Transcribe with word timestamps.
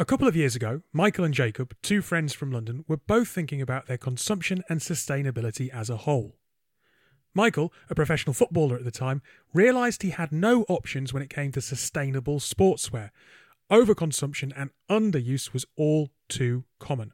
A 0.00 0.06
couple 0.06 0.26
of 0.26 0.34
years 0.34 0.56
ago, 0.56 0.80
Michael 0.94 1.26
and 1.26 1.34
Jacob, 1.34 1.76
two 1.82 2.00
friends 2.00 2.32
from 2.32 2.50
London, 2.50 2.86
were 2.88 2.96
both 2.96 3.28
thinking 3.28 3.60
about 3.60 3.86
their 3.86 3.98
consumption 3.98 4.64
and 4.66 4.80
sustainability 4.80 5.68
as 5.68 5.90
a 5.90 5.98
whole. 5.98 6.38
Michael, 7.34 7.70
a 7.90 7.94
professional 7.94 8.32
footballer 8.32 8.76
at 8.76 8.84
the 8.84 8.90
time, 8.90 9.20
realised 9.52 10.00
he 10.00 10.08
had 10.08 10.32
no 10.32 10.62
options 10.70 11.12
when 11.12 11.22
it 11.22 11.28
came 11.28 11.52
to 11.52 11.60
sustainable 11.60 12.40
sportswear. 12.40 13.10
Overconsumption 13.70 14.54
and 14.56 14.70
underuse 14.88 15.52
was 15.52 15.66
all 15.76 16.08
too 16.30 16.64
common. 16.78 17.12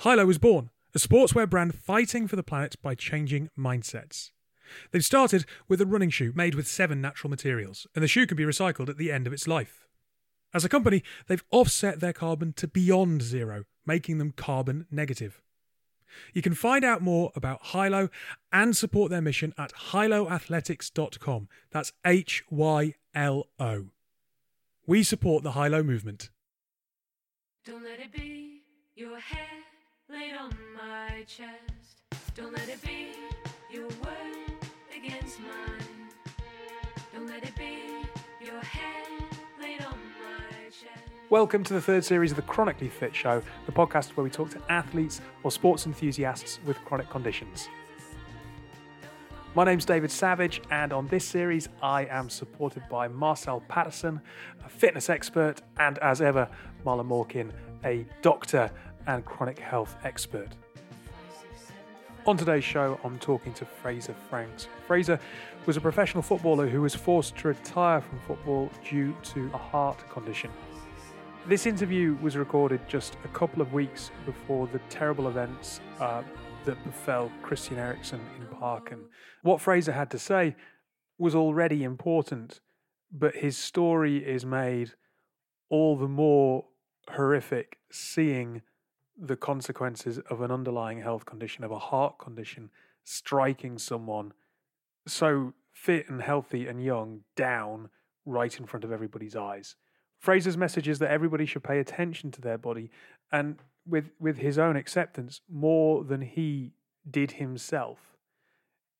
Hylo 0.00 0.26
was 0.26 0.36
born, 0.36 0.68
a 0.94 0.98
sportswear 0.98 1.48
brand 1.48 1.74
fighting 1.74 2.28
for 2.28 2.36
the 2.36 2.42
planet 2.42 2.76
by 2.82 2.94
changing 2.94 3.48
mindsets. 3.58 4.32
They've 4.90 5.02
started 5.02 5.46
with 5.66 5.80
a 5.80 5.86
running 5.86 6.10
shoe 6.10 6.34
made 6.36 6.54
with 6.54 6.68
seven 6.68 7.00
natural 7.00 7.30
materials, 7.30 7.86
and 7.94 8.04
the 8.04 8.08
shoe 8.08 8.26
can 8.26 8.36
be 8.36 8.44
recycled 8.44 8.90
at 8.90 8.98
the 8.98 9.10
end 9.10 9.26
of 9.26 9.32
its 9.32 9.48
life. 9.48 9.86
As 10.52 10.64
a 10.64 10.68
company, 10.68 11.02
they've 11.26 11.44
offset 11.50 12.00
their 12.00 12.12
carbon 12.12 12.52
to 12.54 12.66
beyond 12.66 13.22
zero, 13.22 13.64
making 13.86 14.18
them 14.18 14.32
carbon 14.32 14.86
negative. 14.90 15.40
You 16.32 16.42
can 16.42 16.54
find 16.54 16.84
out 16.84 17.02
more 17.02 17.30
about 17.36 17.60
Hylo 17.66 18.08
and 18.52 18.76
support 18.76 19.10
their 19.10 19.20
mission 19.20 19.54
at 19.56 19.72
hyloathletics.com. 19.72 21.48
That's 21.70 21.92
H 22.04 22.42
Y 22.50 22.94
L 23.14 23.46
O. 23.58 23.86
We 24.86 25.04
support 25.04 25.44
the 25.44 25.52
Hylo 25.52 25.84
movement. 25.84 26.30
Don't 27.64 27.84
let 27.84 28.00
it 28.00 28.12
be 28.12 28.62
your 28.96 29.18
head 29.20 29.46
laid 30.08 30.34
on 30.34 30.52
my 30.74 31.24
chest. 31.28 32.02
Don't 32.34 32.52
let 32.52 32.68
it 32.68 32.82
be 32.82 33.12
your 33.72 33.86
word 33.86 34.66
against 34.96 35.38
mine. 35.40 35.69
Welcome 41.30 41.62
to 41.62 41.74
the 41.74 41.80
third 41.80 42.04
series 42.04 42.32
of 42.32 42.36
the 42.36 42.42
Chronically 42.42 42.88
Fit 42.88 43.14
Show, 43.14 43.40
the 43.64 43.70
podcast 43.70 44.16
where 44.16 44.24
we 44.24 44.30
talk 44.30 44.50
to 44.50 44.60
athletes 44.68 45.20
or 45.44 45.52
sports 45.52 45.86
enthusiasts 45.86 46.58
with 46.66 46.76
chronic 46.84 47.08
conditions. 47.08 47.68
My 49.54 49.62
name's 49.62 49.84
David 49.84 50.10
Savage, 50.10 50.60
and 50.72 50.92
on 50.92 51.06
this 51.06 51.24
series, 51.24 51.68
I 51.84 52.06
am 52.06 52.28
supported 52.30 52.82
by 52.90 53.06
Marcel 53.06 53.62
Patterson, 53.68 54.20
a 54.66 54.68
fitness 54.68 55.08
expert, 55.08 55.62
and 55.78 55.98
as 55.98 56.20
ever, 56.20 56.48
Marla 56.84 57.06
Morkin, 57.06 57.52
a 57.84 58.04
doctor 58.22 58.68
and 59.06 59.24
chronic 59.24 59.60
health 59.60 59.94
expert. 60.02 60.48
On 62.26 62.36
today's 62.36 62.64
show, 62.64 62.98
I'm 63.04 63.20
talking 63.20 63.52
to 63.52 63.64
Fraser 63.64 64.16
Franks. 64.28 64.66
Fraser 64.84 65.20
was 65.64 65.76
a 65.76 65.80
professional 65.80 66.24
footballer 66.24 66.66
who 66.66 66.82
was 66.82 66.96
forced 66.96 67.36
to 67.36 67.48
retire 67.48 68.00
from 68.00 68.18
football 68.26 68.68
due 68.84 69.14
to 69.22 69.48
a 69.54 69.58
heart 69.58 69.98
condition. 70.10 70.50
This 71.48 71.64
interview 71.66 72.16
was 72.20 72.36
recorded 72.36 72.80
just 72.86 73.16
a 73.24 73.28
couple 73.28 73.62
of 73.62 73.72
weeks 73.72 74.10
before 74.26 74.66
the 74.66 74.78
terrible 74.90 75.26
events 75.26 75.80
uh, 75.98 76.22
that 76.66 76.82
befell 76.84 77.32
Christian 77.40 77.78
Eriksen 77.78 78.20
in 78.38 78.46
Parken. 78.58 79.06
What 79.42 79.60
Fraser 79.60 79.92
had 79.92 80.10
to 80.10 80.18
say 80.18 80.54
was 81.18 81.34
already 81.34 81.82
important, 81.82 82.60
but 83.10 83.36
his 83.36 83.56
story 83.56 84.18
is 84.18 84.44
made 84.44 84.92
all 85.70 85.96
the 85.96 86.08
more 86.08 86.66
horrific 87.08 87.78
seeing 87.90 88.60
the 89.18 89.36
consequences 89.36 90.18
of 90.30 90.42
an 90.42 90.50
underlying 90.50 91.00
health 91.00 91.24
condition, 91.24 91.64
of 91.64 91.70
a 91.70 91.78
heart 91.78 92.18
condition, 92.18 92.70
striking 93.02 93.78
someone 93.78 94.32
so 95.06 95.54
fit 95.72 96.08
and 96.10 96.20
healthy 96.20 96.66
and 96.66 96.84
young 96.84 97.22
down 97.34 97.88
right 98.26 98.60
in 98.60 98.66
front 98.66 98.84
of 98.84 98.92
everybody's 98.92 99.34
eyes. 99.34 99.74
Fraser's 100.20 100.56
message 100.56 100.86
is 100.86 100.98
that 100.98 101.10
everybody 101.10 101.46
should 101.46 101.64
pay 101.64 101.80
attention 101.80 102.30
to 102.30 102.40
their 102.40 102.58
body 102.58 102.90
and 103.32 103.56
with, 103.86 104.10
with 104.20 104.36
his 104.36 104.58
own 104.58 104.76
acceptance 104.76 105.40
more 105.50 106.04
than 106.04 106.20
he 106.20 106.72
did 107.10 107.32
himself. 107.32 107.98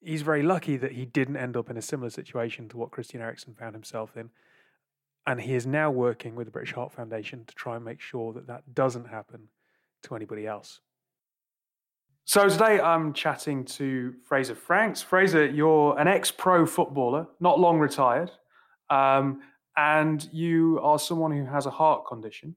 He's 0.03 0.23
very 0.23 0.43
lucky 0.43 0.79
that 0.79 0.93
he 0.93 1.05
didn't 1.05 1.37
end 1.37 1.59
up 1.59 1.69
in 1.69 1.77
a 1.77 1.83
similar 1.83 2.09
situation 2.09 2.71
to 2.71 2.79
what 2.79 2.91
Christian 2.91 3.21
Eriksen 3.21 3.55
found 3.55 3.75
himself 3.75 4.17
in. 4.17 4.31
And 5.27 5.43
he 5.43 5.55
is 5.55 5.67
now 5.67 5.91
working 5.91 6.35
with 6.35 6.47
the 6.47 6.51
British 6.51 6.73
Heart 6.73 6.93
Foundation 6.95 7.45
to 7.45 7.55
try 7.55 7.77
and 7.77 7.85
make 7.85 8.01
sure 8.01 8.33
that 8.33 8.47
that 8.47 8.75
doesn't 8.75 9.09
happen 9.09 9.49
to 10.05 10.17
anybody 10.17 10.47
else. 10.47 10.81
So 12.25 12.49
today 12.49 12.81
I'm 12.81 13.13
chatting 13.13 13.67
to 13.67 14.15
Fraser 14.25 14.55
Franks. 14.55 15.03
Fraser, 15.03 15.45
you're 15.45 15.99
an 15.99 16.09
ex-pro 16.09 16.65
footballer, 16.65 17.27
not 17.41 17.61
long 17.61 17.79
retired, 17.79 18.31
um, 18.89 19.43
and 19.77 20.29
you 20.33 20.81
are 20.83 20.99
someone 20.99 21.33
who 21.33 21.45
has 21.45 21.67
a 21.67 21.71
heart 21.71 22.07
condition. 22.07 22.57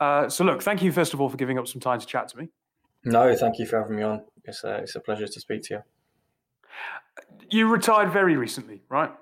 Uh, 0.00 0.28
so 0.28 0.44
look, 0.44 0.62
thank 0.62 0.82
you 0.82 0.90
first 0.92 1.14
of 1.14 1.20
all 1.20 1.28
for 1.28 1.36
giving 1.36 1.58
up 1.58 1.68
some 1.68 1.80
time 1.80 2.00
to 2.00 2.06
chat 2.06 2.28
to 2.28 2.38
me. 2.38 2.48
No, 3.04 3.34
thank 3.36 3.58
you 3.58 3.66
for 3.66 3.80
having 3.80 3.96
me 3.96 4.02
on. 4.02 4.22
It's 4.44 4.64
a, 4.64 4.76
it's 4.76 4.96
a 4.96 5.00
pleasure 5.00 5.26
to 5.26 5.40
speak 5.40 5.62
to 5.64 5.74
you. 5.74 5.82
You 7.50 7.68
retired 7.68 8.10
very 8.10 8.36
recently, 8.36 8.82
right? 8.88 9.12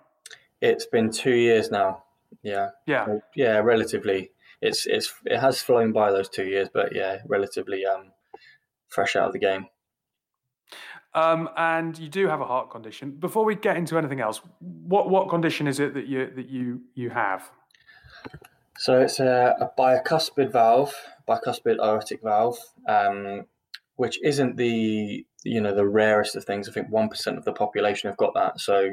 It's 0.60 0.86
been 0.86 1.10
two 1.10 1.34
years 1.34 1.70
now. 1.70 2.04
Yeah. 2.42 2.70
Yeah. 2.86 3.18
Yeah, 3.34 3.58
relatively. 3.58 4.30
It's 4.60 4.86
it's 4.86 5.12
it 5.24 5.38
has 5.38 5.60
flown 5.60 5.92
by 5.92 6.12
those 6.12 6.28
two 6.28 6.44
years, 6.44 6.68
but 6.72 6.94
yeah, 6.94 7.18
relatively 7.26 7.84
um 7.84 8.12
fresh 8.88 9.16
out 9.16 9.26
of 9.26 9.32
the 9.32 9.40
game. 9.40 9.66
Um, 11.14 11.50
and 11.56 11.98
you 11.98 12.08
do 12.08 12.26
have 12.28 12.40
a 12.40 12.46
heart 12.46 12.70
condition. 12.70 13.10
Before 13.10 13.44
we 13.44 13.54
get 13.54 13.76
into 13.76 13.98
anything 13.98 14.20
else, 14.20 14.40
what 14.60 15.10
what 15.10 15.28
condition 15.28 15.66
is 15.66 15.78
it 15.78 15.92
that 15.94 16.06
you 16.06 16.30
that 16.34 16.48
you 16.48 16.82
you 16.94 17.10
have? 17.10 17.50
So 18.78 19.00
it's 19.00 19.20
a, 19.20 19.54
a 19.60 19.70
bicuspid 19.78 20.50
valve, 20.50 20.94
bicuspid 21.28 21.78
aortic 21.78 22.22
valve, 22.22 22.58
um, 22.88 23.44
which 23.96 24.18
isn't 24.24 24.56
the 24.56 25.26
you 25.44 25.60
know 25.60 25.74
the 25.74 25.86
rarest 25.86 26.34
of 26.34 26.44
things. 26.44 26.68
I 26.68 26.72
think 26.72 26.88
one 26.90 27.08
percent 27.08 27.36
of 27.36 27.44
the 27.44 27.52
population 27.52 28.08
have 28.08 28.16
got 28.16 28.32
that. 28.34 28.60
So 28.60 28.90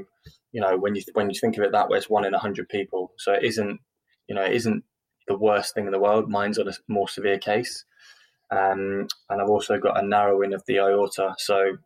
you 0.52 0.60
know 0.60 0.78
when 0.78 0.96
you 0.96 1.04
when 1.14 1.30
you 1.30 1.40
think 1.40 1.58
of 1.58 1.64
it 1.64 1.72
that 1.72 1.90
way, 1.90 1.98
it's 1.98 2.10
one 2.10 2.26
in 2.26 2.34
a 2.34 2.40
hundred 2.40 2.68
people. 2.68 3.14
So 3.18 3.32
it 3.32 3.44
isn't 3.44 3.80
you 4.28 4.36
know 4.36 4.44
it 4.44 4.54
isn't 4.54 4.84
the 5.28 5.38
worst 5.38 5.74
thing 5.74 5.86
in 5.86 5.92
the 5.92 6.00
world. 6.00 6.30
Mine's 6.30 6.60
on 6.60 6.68
a 6.68 6.74
more 6.90 7.08
severe 7.08 7.38
case, 7.38 7.86
um, 8.52 9.08
and 9.30 9.42
I've 9.42 9.50
also 9.50 9.78
got 9.80 10.04
a 10.04 10.06
narrowing 10.06 10.54
of 10.54 10.64
the 10.66 10.80
aorta. 10.80 11.36
So 11.38 11.78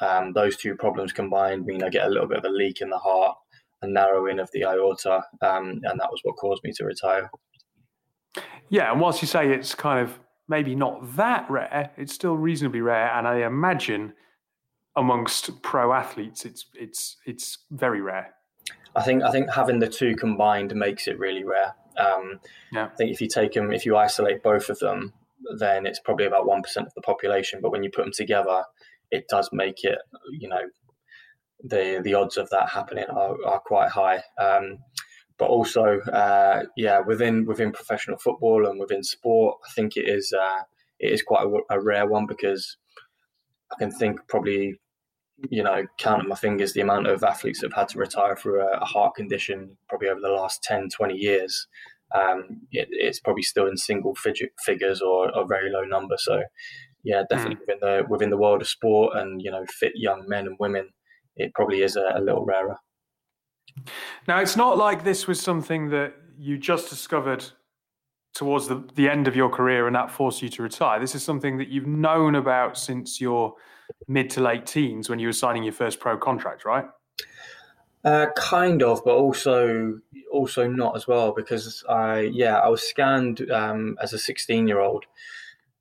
um, 0.00 0.32
those 0.32 0.56
two 0.56 0.74
problems 0.74 1.12
combined 1.12 1.66
mean 1.66 1.82
I 1.82 1.88
get 1.88 2.06
a 2.06 2.10
little 2.10 2.28
bit 2.28 2.38
of 2.38 2.44
a 2.44 2.50
leak 2.50 2.80
in 2.80 2.90
the 2.90 2.98
heart, 2.98 3.36
a 3.82 3.86
narrowing 3.86 4.38
of 4.38 4.50
the 4.52 4.64
aorta, 4.64 5.22
um, 5.40 5.80
and 5.82 6.00
that 6.00 6.10
was 6.10 6.20
what 6.22 6.36
caused 6.36 6.62
me 6.64 6.72
to 6.72 6.84
retire. 6.84 7.30
Yeah, 8.68 8.92
and 8.92 9.00
whilst 9.00 9.22
you 9.22 9.28
say 9.28 9.52
it's 9.52 9.74
kind 9.74 10.00
of 10.00 10.18
maybe 10.48 10.74
not 10.74 11.16
that 11.16 11.50
rare, 11.50 11.90
it's 11.96 12.12
still 12.12 12.36
reasonably 12.36 12.80
rare, 12.80 13.10
and 13.14 13.26
I 13.26 13.46
imagine 13.46 14.12
amongst 14.96 15.62
pro 15.62 15.92
athletes, 15.92 16.44
it's 16.44 16.66
it's 16.74 17.16
it's 17.24 17.58
very 17.70 18.00
rare. 18.00 18.34
I 18.96 19.02
think 19.02 19.22
I 19.22 19.30
think 19.30 19.50
having 19.50 19.78
the 19.78 19.88
two 19.88 20.14
combined 20.16 20.74
makes 20.74 21.06
it 21.06 21.18
really 21.18 21.44
rare. 21.44 21.74
Um, 21.96 22.40
Yeah. 22.72 22.86
I 22.86 22.96
think 22.96 23.10
if 23.10 23.20
you 23.20 23.28
take 23.28 23.52
them, 23.52 23.72
if 23.72 23.86
you 23.86 23.96
isolate 23.96 24.42
both 24.42 24.68
of 24.70 24.78
them, 24.78 25.12
then 25.58 25.86
it's 25.86 26.00
probably 26.00 26.26
about 26.26 26.46
one 26.46 26.62
percent 26.62 26.86
of 26.86 26.94
the 26.94 27.02
population. 27.02 27.60
But 27.62 27.70
when 27.70 27.82
you 27.82 27.90
put 27.90 28.04
them 28.04 28.12
together, 28.12 28.64
it 29.10 29.24
does 29.28 29.48
make 29.52 29.84
it, 29.84 29.98
you 30.30 30.48
know, 30.48 30.62
the 31.62 32.00
the 32.02 32.14
odds 32.14 32.36
of 32.36 32.48
that 32.50 32.68
happening 32.68 33.04
are, 33.10 33.36
are 33.46 33.60
quite 33.60 33.90
high. 33.90 34.22
Um, 34.40 34.78
but 35.38 35.50
also, 35.50 36.00
uh, 36.00 36.64
yeah, 36.76 37.00
within 37.00 37.46
within 37.46 37.72
professional 37.72 38.18
football 38.18 38.66
and 38.66 38.78
within 38.78 39.02
sport, 39.02 39.58
I 39.68 39.72
think 39.72 39.96
it 39.96 40.08
is 40.08 40.32
uh, 40.32 40.62
it 40.98 41.12
is 41.12 41.22
quite 41.22 41.46
a, 41.46 41.76
a 41.76 41.80
rare 41.80 42.06
one 42.06 42.26
because 42.26 42.76
I 43.72 43.76
can 43.78 43.90
think 43.90 44.20
probably, 44.28 44.80
you 45.48 45.62
know, 45.62 45.86
count 45.98 46.22
on 46.22 46.28
my 46.28 46.34
fingers 46.34 46.72
the 46.72 46.80
amount 46.80 47.06
of 47.06 47.22
athletes 47.22 47.60
that 47.60 47.68
have 47.72 47.78
had 47.78 47.88
to 47.90 47.98
retire 47.98 48.36
through 48.36 48.62
a, 48.62 48.78
a 48.78 48.84
heart 48.84 49.14
condition 49.14 49.76
probably 49.88 50.08
over 50.08 50.20
the 50.20 50.28
last 50.28 50.62
10, 50.64 50.88
20 50.88 51.14
years. 51.14 51.68
Um, 52.14 52.62
it, 52.72 52.88
it's 52.90 53.20
probably 53.20 53.42
still 53.42 53.66
in 53.66 53.76
single 53.76 54.14
fig- 54.14 54.50
figures 54.64 55.02
or 55.02 55.28
a 55.28 55.44
very 55.46 55.70
low 55.70 55.84
number. 55.84 56.16
So, 56.18 56.42
yeah, 57.08 57.22
definitely 57.30 57.56
within 57.66 57.78
the 57.80 58.04
within 58.06 58.28
the 58.28 58.36
world 58.36 58.60
of 58.60 58.68
sport 58.68 59.16
and 59.16 59.40
you 59.40 59.50
know 59.50 59.64
fit 59.70 59.92
young 59.94 60.28
men 60.28 60.46
and 60.46 60.56
women, 60.60 60.90
it 61.36 61.54
probably 61.54 61.80
is 61.82 61.96
a, 61.96 62.12
a 62.14 62.20
little 62.20 62.44
rarer. 62.44 62.76
Now, 64.26 64.40
it's 64.40 64.56
not 64.56 64.76
like 64.76 65.04
this 65.04 65.26
was 65.26 65.40
something 65.40 65.88
that 65.88 66.12
you 66.36 66.58
just 66.58 66.90
discovered 66.90 67.44
towards 68.34 68.68
the, 68.68 68.86
the 68.94 69.08
end 69.08 69.26
of 69.26 69.34
your 69.34 69.48
career 69.48 69.86
and 69.86 69.96
that 69.96 70.10
forced 70.10 70.42
you 70.42 70.50
to 70.50 70.62
retire. 70.62 71.00
This 71.00 71.14
is 71.14 71.22
something 71.22 71.56
that 71.58 71.68
you've 71.68 71.86
known 71.86 72.34
about 72.34 72.76
since 72.76 73.20
your 73.20 73.54
mid 74.06 74.28
to 74.30 74.42
late 74.42 74.66
teens 74.66 75.08
when 75.08 75.18
you 75.18 75.28
were 75.28 75.32
signing 75.32 75.62
your 75.62 75.72
first 75.72 76.00
pro 76.00 76.18
contract, 76.18 76.66
right? 76.66 76.84
Uh, 78.04 78.26
kind 78.36 78.82
of, 78.82 79.02
but 79.02 79.14
also 79.14 79.98
also 80.30 80.68
not 80.68 80.94
as 80.94 81.06
well 81.08 81.32
because 81.32 81.82
I 81.88 82.30
yeah 82.32 82.58
I 82.58 82.68
was 82.68 82.82
scanned 82.82 83.50
um, 83.50 83.96
as 84.02 84.12
a 84.12 84.18
16 84.18 84.68
year 84.68 84.80
old, 84.80 85.06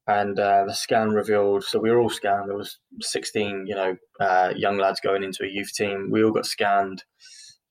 and 0.07 0.39
uh, 0.39 0.63
the 0.65 0.73
scan 0.73 1.11
revealed 1.11 1.63
so 1.63 1.79
we 1.79 1.91
were 1.91 1.99
all 1.99 2.09
scanned. 2.09 2.49
There 2.49 2.57
was 2.57 2.79
16 3.01 3.65
you 3.67 3.75
know 3.75 3.97
uh, 4.19 4.53
young 4.55 4.77
lads 4.77 4.99
going 4.99 5.23
into 5.23 5.43
a 5.43 5.49
youth 5.49 5.73
team. 5.73 6.09
We 6.09 6.23
all 6.23 6.31
got 6.31 6.45
scanned, 6.45 7.03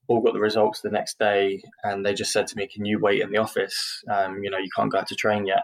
all 0.08 0.20
got 0.20 0.34
the 0.34 0.40
results 0.40 0.80
the 0.80 0.90
next 0.90 1.18
day, 1.18 1.62
and 1.82 2.04
they 2.04 2.14
just 2.14 2.32
said 2.32 2.46
to 2.48 2.56
me, 2.56 2.68
"Can 2.68 2.84
you 2.84 2.98
wait 3.00 3.22
in 3.22 3.30
the 3.30 3.38
office? 3.38 4.02
Um, 4.10 4.42
you 4.42 4.50
know, 4.50 4.58
you 4.58 4.68
can't 4.76 4.92
go 4.92 4.98
out 4.98 5.08
to 5.08 5.16
train 5.16 5.46
yet." 5.46 5.62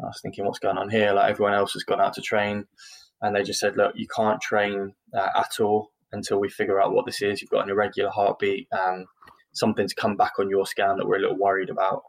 I 0.00 0.06
was 0.06 0.20
thinking, 0.22 0.44
"What's 0.44 0.58
going 0.58 0.78
on 0.78 0.90
here?" 0.90 1.12
Like 1.12 1.30
everyone 1.30 1.54
else 1.54 1.72
has 1.72 1.84
gone 1.84 2.00
out 2.00 2.14
to 2.14 2.20
train, 2.22 2.66
and 3.22 3.34
they 3.34 3.42
just 3.42 3.60
said, 3.60 3.76
"Look, 3.76 3.94
you 3.96 4.06
can't 4.14 4.40
train 4.40 4.94
uh, 5.14 5.30
at 5.34 5.60
all 5.60 5.92
until 6.12 6.38
we 6.38 6.48
figure 6.48 6.80
out 6.80 6.92
what 6.92 7.06
this 7.06 7.22
is. 7.22 7.40
You've 7.40 7.50
got 7.50 7.64
an 7.64 7.70
irregular 7.70 8.10
heartbeat. 8.10 8.68
Um, 8.72 9.06
something's 9.52 9.94
come 9.94 10.16
back 10.16 10.34
on 10.38 10.50
your 10.50 10.66
scan 10.66 10.98
that 10.98 11.06
we're 11.06 11.16
a 11.16 11.20
little 11.20 11.38
worried 11.38 11.70
about." 11.70 12.02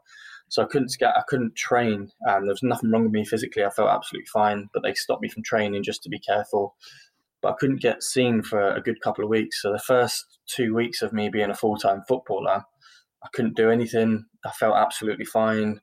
So 0.48 0.62
I 0.62 0.66
couldn't 0.66 0.94
get, 0.98 1.16
I 1.16 1.22
couldn't 1.28 1.56
train. 1.56 2.10
Um, 2.28 2.44
there 2.44 2.54
was 2.54 2.62
nothing 2.62 2.90
wrong 2.90 3.04
with 3.04 3.12
me 3.12 3.24
physically. 3.24 3.64
I 3.64 3.70
felt 3.70 3.90
absolutely 3.90 4.28
fine, 4.32 4.68
but 4.72 4.82
they 4.82 4.94
stopped 4.94 5.22
me 5.22 5.28
from 5.28 5.42
training 5.42 5.82
just 5.82 6.02
to 6.04 6.08
be 6.08 6.18
careful 6.18 6.74
but 7.40 7.52
I 7.52 7.56
couldn't 7.58 7.80
get 7.80 8.02
seen 8.02 8.42
for 8.42 8.72
a 8.72 8.80
good 8.80 9.00
couple 9.00 9.24
of 9.24 9.30
weeks. 9.30 9.62
So 9.62 9.72
the 9.72 9.78
first 9.78 10.38
two 10.46 10.74
weeks 10.74 11.02
of 11.02 11.12
me 11.12 11.28
being 11.28 11.50
a 11.50 11.54
full 11.54 11.76
time 11.76 12.02
footballer, 12.08 12.64
I 13.22 13.28
couldn't 13.32 13.56
do 13.56 13.70
anything. 13.70 14.24
I 14.44 14.50
felt 14.50 14.76
absolutely 14.76 15.24
fine, 15.24 15.80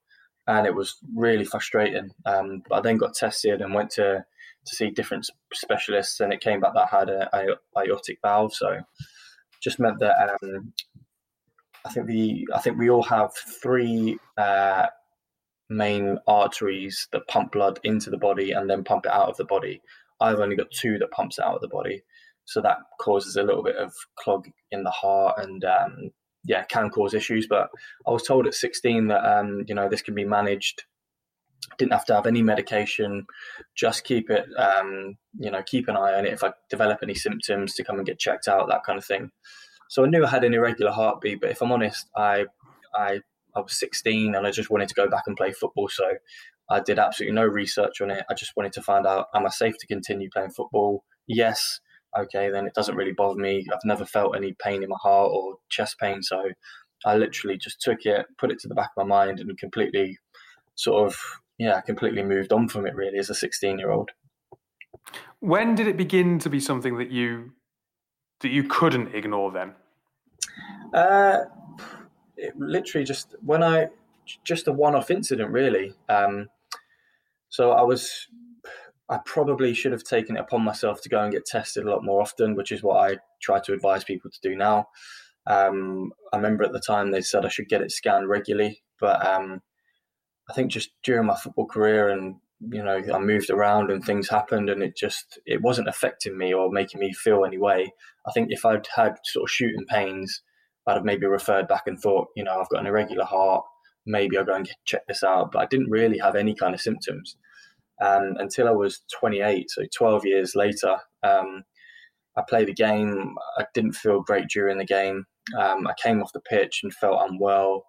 and 0.48 0.68
it 0.68 0.76
was 0.76 0.98
really 1.16 1.46
frustrating. 1.46 2.12
Um, 2.26 2.64
I 2.72 2.82
then 2.82 2.98
got 2.98 3.14
tested 3.14 3.62
and 3.62 3.74
went 3.74 3.92
to 3.92 4.26
to 4.66 4.76
see 4.76 4.90
different 4.90 5.28
specialists, 5.54 6.20
and 6.20 6.34
it 6.34 6.42
came 6.42 6.60
back 6.60 6.74
that 6.74 6.90
I 6.92 7.00
had 7.00 7.10
a 7.10 7.30
aortic 7.78 8.18
valve. 8.22 8.54
So 8.54 8.80
just 9.62 9.80
meant 9.80 10.00
that 10.00 10.38
um, 10.44 10.74
I 11.86 11.90
think 11.92 12.08
the 12.08 12.48
I 12.54 12.60
think 12.60 12.78
we 12.78 12.90
all 12.90 13.04
have 13.04 13.32
three. 13.62 14.18
Uh, 14.38 14.88
main 15.68 16.20
arteries 16.28 17.08
that 17.12 17.28
pump 17.28 17.52
blood 17.52 17.80
into 17.84 18.12
the 18.12 18.18
body 18.20 18.52
and 18.52 18.70
then 18.70 18.84
pump 18.84 19.04
it 19.04 19.12
out 19.12 19.28
of 19.28 19.36
the 19.38 19.44
body 19.46 19.82
I've 20.20 20.40
only 20.40 20.56
got 20.56 20.72
two 20.72 20.98
that 21.00 21.12
pumps 21.12 21.40
out 21.40 21.56
of 21.56 21.62
the 21.62 21.68
body, 21.68 22.04
so 22.46 22.62
that 22.62 22.78
causes 23.00 23.36
a 23.36 23.44
little 23.44 23.64
bit 23.64 23.76
of 23.76 23.94
clog 24.18 24.48
in 24.72 24.84
the 24.84 24.92
heart 24.92 25.36
and 25.40 25.64
um, 25.66 26.12
yeah, 26.44 26.64
can 26.64 26.90
cause 26.90 27.14
issues. 27.14 27.48
But 27.48 27.70
I 28.08 28.12
was 28.12 28.24
told 28.24 28.48
at 28.48 28.54
16 28.54 29.08
that 29.08 29.26
um, 29.26 29.64
you 29.68 29.76
know 29.76 29.90
this 29.90 30.02
can 30.02 30.16
be 30.16 30.26
managed. 30.26 30.84
Didn't 31.78 31.94
have 31.94 32.06
to 32.06 32.16
have 32.16 32.28
any 32.28 32.44
medication, 32.44 33.26
just 33.76 34.04
keep 34.04 34.30
it, 34.30 34.46
um, 34.56 35.18
you 35.40 35.50
know, 35.50 35.64
keep 35.66 35.88
an 35.88 35.98
eye 35.98 36.14
on 36.14 36.26
it. 36.26 36.34
If 36.34 36.44
I 36.44 36.54
develop 36.70 37.00
any 37.02 37.16
symptoms, 37.16 37.74
to 37.74 37.84
come 37.84 37.98
and 37.98 38.06
get 38.06 38.20
checked 38.20 38.48
out, 38.48 38.70
that 38.70 38.84
kind 38.84 39.00
of 39.00 39.06
thing. 39.06 39.32
So 39.90 40.04
I 40.04 40.08
knew 40.08 40.26
I 40.26 40.30
had 40.30 40.44
an 40.44 40.54
irregular 40.54 40.92
heartbeat, 40.92 41.42
but 41.42 41.52
if 41.52 41.62
I'm 41.62 41.72
honest, 41.72 42.08
I, 42.16 42.46
I, 42.94 43.22
I 43.56 43.60
was 43.60 43.78
16 43.78 44.36
and 44.36 44.48
I 44.48 44.52
just 44.52 44.70
wanted 44.70 44.90
to 44.90 44.96
go 44.96 45.10
back 45.10 45.24
and 45.28 45.38
play 45.38 45.52
football. 45.52 45.88
So 45.90 46.06
I 46.70 46.80
did 46.80 47.00
absolutely 47.00 47.36
no 47.36 47.46
research 47.46 48.02
on 48.02 48.12
it. 48.12 48.26
I 48.30 48.34
just 48.34 48.56
wanted 48.56 48.74
to 48.74 48.82
find 48.82 49.06
out 49.06 49.28
am 49.34 49.46
I 49.46 49.50
safe 49.50 49.78
to 49.80 49.88
continue 49.88 50.30
playing 50.32 50.52
football? 50.52 51.04
Yes. 51.28 51.80
Okay, 52.18 52.50
then 52.50 52.66
it 52.66 52.74
doesn't 52.74 52.96
really 52.96 53.12
bother 53.12 53.40
me. 53.40 53.66
I've 53.72 53.80
never 53.84 54.06
felt 54.06 54.36
any 54.36 54.54
pain 54.54 54.84
in 54.84 54.90
my 54.90 54.98
heart 55.02 55.32
or 55.34 55.58
chest 55.70 56.00
pain. 56.00 56.24
So 56.24 56.52
I 57.06 57.18
literally 57.18 57.58
just 57.58 57.82
took 57.82 58.06
it, 58.06 58.26
put 58.38 58.52
it 58.52 58.60
to 58.60 58.68
the 58.68 58.76
back 58.76 58.92
of 58.96 59.06
my 59.06 59.16
mind, 59.16 59.40
and 59.40 59.58
completely 59.58 60.18
sort 60.76 61.06
of, 61.06 61.18
yeah, 61.58 61.82
completely 61.82 62.24
moved 62.24 62.54
on 62.54 62.70
from 62.70 62.88
it 62.88 62.96
really 62.96 63.18
as 63.18 63.30
a 63.30 63.36
16 63.36 63.78
year 63.78 63.92
old. 63.92 64.12
When 65.40 65.76
did 65.76 65.88
it 65.88 65.98
begin 65.98 66.40
to 66.40 66.50
be 66.50 66.60
something 66.60 66.98
that 66.98 67.12
you 67.12 67.52
that 68.42 68.50
you 68.50 68.64
couldn't 68.64 69.14
ignore 69.16 69.52
then? 69.52 69.74
Uh, 70.94 71.46
it 72.38 72.58
literally 72.58 73.06
just 73.06 73.36
when 73.42 73.64
I 73.64 73.88
just 74.44 74.68
a 74.68 74.72
one-off 74.72 75.12
incident 75.12 75.52
really. 75.52 75.94
Um, 76.10 76.50
so 77.50 77.72
I 77.72 77.84
was, 77.84 78.28
I 79.10 79.20
probably 79.26 79.74
should 79.74 79.92
have 79.92 80.04
taken 80.04 80.36
it 80.36 80.42
upon 80.42 80.64
myself 80.64 81.02
to 81.02 81.10
go 81.10 81.22
and 81.22 81.32
get 81.32 81.46
tested 81.46 81.86
a 81.86 81.90
lot 81.90 82.04
more 82.04 82.22
often, 82.22 82.56
which 82.56 82.72
is 82.72 82.84
what 82.84 82.98
I 82.98 83.18
try 83.42 83.60
to 83.60 83.74
advise 83.74 84.04
people 84.04 84.32
to 84.32 84.40
do 84.42 84.56
now. 84.56 84.88
Um, 85.48 86.12
I 86.34 86.38
remember 86.38 86.64
at 86.64 86.74
the 86.74 86.80
time 86.80 87.12
they 87.12 87.22
said 87.22 87.46
I 87.46 87.50
should 87.50 87.70
get 87.70 87.82
it 87.82 87.92
scanned 87.92 88.28
regularly, 88.28 88.82
but 89.00 89.26
um, 89.26 89.62
I 90.50 90.54
think 90.54 90.72
just 90.72 90.90
during 91.04 91.28
my 91.28 91.36
football 91.36 91.68
career 91.68 92.10
and 92.10 92.36
you 92.60 92.84
know 92.84 93.02
I 93.14 93.20
moved 93.20 93.50
around 93.50 93.92
and 93.92 94.04
things 94.04 94.30
happened 94.30 94.70
and 94.70 94.82
it 94.82 94.96
just 94.96 95.40
it 95.46 95.62
wasn't 95.62 95.90
affecting 95.90 96.38
me 96.38 96.54
or 96.54 96.72
making 96.72 97.00
me 97.00 97.14
feel 97.14 97.46
any 97.46 97.58
way. 97.58 97.94
I 98.28 98.32
think 98.32 98.48
if 98.52 98.66
I'd 98.66 98.88
had 98.96 99.16
sort 99.26 99.44
of 99.44 99.52
shooting 99.52 99.86
pains, 99.88 100.42
I'd 100.88 100.96
have 100.96 101.06
maybe 101.06 101.26
referred 101.26 101.68
back 101.68 101.84
and 101.88 102.00
thought, 102.00 102.28
you 102.36 102.44
know, 102.44 102.60
I've 102.60 102.70
got 102.70 102.82
an 102.82 102.88
irregular 102.88 103.26
heart. 103.26 103.66
Maybe 104.06 104.38
I'll 104.38 104.46
go 104.46 104.56
and 104.56 104.70
check 104.86 105.06
this 105.08 105.24
out. 105.24 105.52
But 105.52 105.60
I 105.60 105.66
didn't 105.66 105.90
really 105.90 106.20
have 106.20 106.36
any 106.36 106.56
kind 106.56 106.74
of 106.74 106.82
symptoms 106.82 107.38
um, 108.02 108.36
until 108.38 108.68
I 108.68 108.72
was 108.72 109.02
28, 109.20 109.70
so 109.70 109.84
12 109.96 110.26
years 110.26 110.56
later. 110.56 110.98
Um, 111.24 111.64
I 112.38 112.44
played 112.48 112.70
a 112.70 112.74
game. 112.74 113.36
I 113.58 113.66
didn't 113.74 113.94
feel 113.94 114.22
great 114.22 114.48
during 114.50 114.78
the 114.78 114.86
game. 114.86 115.26
Um, 115.58 115.88
I 115.88 115.94
came 116.02 116.22
off 116.22 116.34
the 116.34 116.42
pitch 116.42 116.82
and 116.84 116.94
felt 116.94 117.30
unwell. 117.30 117.86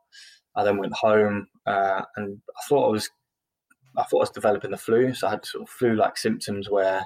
I 0.55 0.65
then 0.65 0.79
went 0.79 0.95
home 0.95 1.49
uh, 1.67 2.03
and 2.17 2.39
I 2.49 2.69
thought 2.69 2.87
I 2.87 2.91
was, 2.91 3.11
I 3.97 4.03
thought 4.05 4.19
I 4.19 4.21
was 4.21 4.31
developing 4.31 4.71
the 4.71 4.77
flu. 4.77 5.15
So 5.15 5.27
I 5.27 5.31
had 5.31 5.47
sort 5.47 5.63
of 5.63 5.71
flu-like 5.71 6.17
symptoms 6.17 6.71
where 6.71 7.05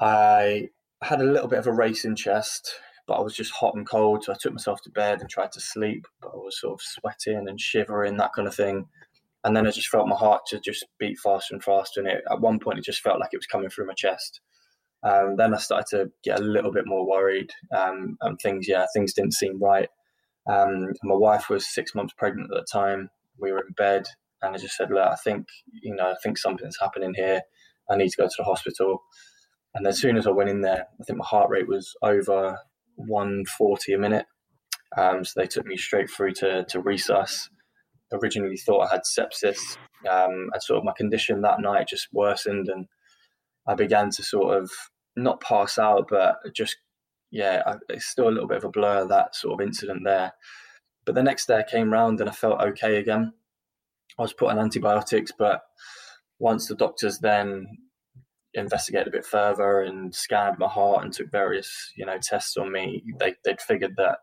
I 0.00 0.68
had 1.02 1.20
a 1.20 1.24
little 1.24 1.48
bit 1.48 1.58
of 1.58 1.66
a 1.66 1.72
racing 1.72 2.16
chest, 2.16 2.74
but 3.06 3.14
I 3.14 3.20
was 3.20 3.34
just 3.34 3.52
hot 3.52 3.74
and 3.74 3.88
cold. 3.88 4.24
So 4.24 4.32
I 4.32 4.36
took 4.40 4.52
myself 4.52 4.80
to 4.82 4.90
bed 4.90 5.20
and 5.20 5.28
tried 5.28 5.52
to 5.52 5.60
sleep, 5.60 6.06
but 6.20 6.28
I 6.28 6.36
was 6.36 6.60
sort 6.60 6.74
of 6.74 6.80
sweating 6.82 7.48
and 7.48 7.60
shivering, 7.60 8.16
that 8.16 8.32
kind 8.34 8.48
of 8.48 8.54
thing 8.54 8.86
and 9.44 9.56
then 9.56 9.66
I 9.66 9.70
just 9.70 9.88
felt 9.88 10.08
my 10.08 10.16
heart 10.16 10.42
to 10.48 10.60
just 10.60 10.86
beat 10.98 11.18
faster 11.18 11.54
and 11.54 11.62
faster. 11.62 12.00
And 12.00 12.08
it, 12.08 12.22
at 12.30 12.40
one 12.40 12.58
point, 12.58 12.78
it 12.78 12.84
just 12.84 13.00
felt 13.00 13.20
like 13.20 13.30
it 13.32 13.38
was 13.38 13.46
coming 13.46 13.70
through 13.70 13.86
my 13.86 13.94
chest. 13.94 14.40
Um, 15.02 15.36
then 15.36 15.54
I 15.54 15.58
started 15.58 15.86
to 15.90 16.12
get 16.22 16.38
a 16.38 16.42
little 16.42 16.72
bit 16.72 16.84
more 16.86 17.08
worried, 17.08 17.50
um, 17.74 18.18
and 18.20 18.38
things, 18.38 18.68
yeah, 18.68 18.84
things 18.94 19.14
didn't 19.14 19.32
seem 19.32 19.58
right. 19.62 19.88
Um, 20.50 20.92
my 21.02 21.14
wife 21.14 21.48
was 21.48 21.72
six 21.72 21.94
months 21.94 22.12
pregnant 22.18 22.50
at 22.52 22.60
the 22.60 22.66
time. 22.70 23.08
We 23.38 23.52
were 23.52 23.64
in 23.66 23.72
bed, 23.72 24.04
and 24.42 24.54
I 24.54 24.58
just 24.58 24.76
said, 24.76 24.90
"Look, 24.90 25.06
I 25.06 25.16
think, 25.16 25.46
you 25.72 25.94
know, 25.94 26.10
I 26.10 26.14
think 26.22 26.38
something's 26.38 26.78
happening 26.80 27.14
here. 27.14 27.42
I 27.90 27.96
need 27.96 28.10
to 28.10 28.16
go 28.16 28.26
to 28.26 28.34
the 28.38 28.44
hospital." 28.44 29.02
And 29.74 29.86
as 29.86 30.00
soon 30.00 30.16
as 30.16 30.26
I 30.26 30.30
went 30.30 30.50
in 30.50 30.62
there, 30.62 30.86
I 31.00 31.04
think 31.04 31.18
my 31.18 31.24
heart 31.24 31.50
rate 31.50 31.68
was 31.68 31.94
over 32.02 32.58
140 32.96 33.92
a 33.92 33.98
minute. 33.98 34.26
Um, 34.96 35.24
so 35.24 35.40
they 35.40 35.46
took 35.46 35.66
me 35.66 35.76
straight 35.76 36.10
through 36.10 36.32
to 36.34 36.64
to 36.64 36.82
resus 36.82 37.48
originally 38.12 38.56
thought 38.56 38.86
I 38.86 38.94
had 38.94 39.02
sepsis, 39.02 39.76
um, 40.08 40.50
and 40.52 40.62
sort 40.62 40.78
of 40.78 40.84
my 40.84 40.92
condition 40.96 41.42
that 41.42 41.60
night 41.60 41.88
just 41.88 42.08
worsened, 42.12 42.68
and 42.68 42.86
I 43.66 43.74
began 43.74 44.10
to 44.10 44.22
sort 44.22 44.56
of 44.56 44.70
not 45.16 45.40
pass 45.40 45.78
out, 45.78 46.06
but 46.08 46.36
just 46.54 46.76
yeah, 47.30 47.62
I, 47.66 47.74
it's 47.88 48.06
still 48.06 48.28
a 48.28 48.30
little 48.30 48.48
bit 48.48 48.58
of 48.58 48.64
a 48.64 48.70
blur 48.70 49.06
that 49.06 49.36
sort 49.36 49.60
of 49.60 49.66
incident 49.66 50.02
there. 50.04 50.32
But 51.04 51.14
the 51.14 51.22
next 51.22 51.46
day 51.46 51.58
I 51.58 51.70
came 51.70 51.92
round 51.92 52.20
and 52.20 52.28
I 52.28 52.32
felt 52.32 52.60
okay 52.60 52.96
again. 52.96 53.32
I 54.18 54.22
was 54.22 54.32
put 54.32 54.50
on 54.50 54.58
antibiotics, 54.58 55.32
but 55.36 55.62
once 56.38 56.66
the 56.66 56.74
doctors 56.74 57.18
then 57.18 57.66
investigated 58.54 59.08
a 59.08 59.12
bit 59.12 59.24
further 59.24 59.80
and 59.80 60.14
scanned 60.14 60.58
my 60.58 60.66
heart 60.66 61.04
and 61.04 61.12
took 61.12 61.30
various 61.30 61.92
you 61.96 62.04
know 62.04 62.18
tests 62.22 62.56
on 62.56 62.72
me, 62.72 63.02
they 63.18 63.34
they'd 63.44 63.60
figured 63.60 63.94
that 63.96 64.18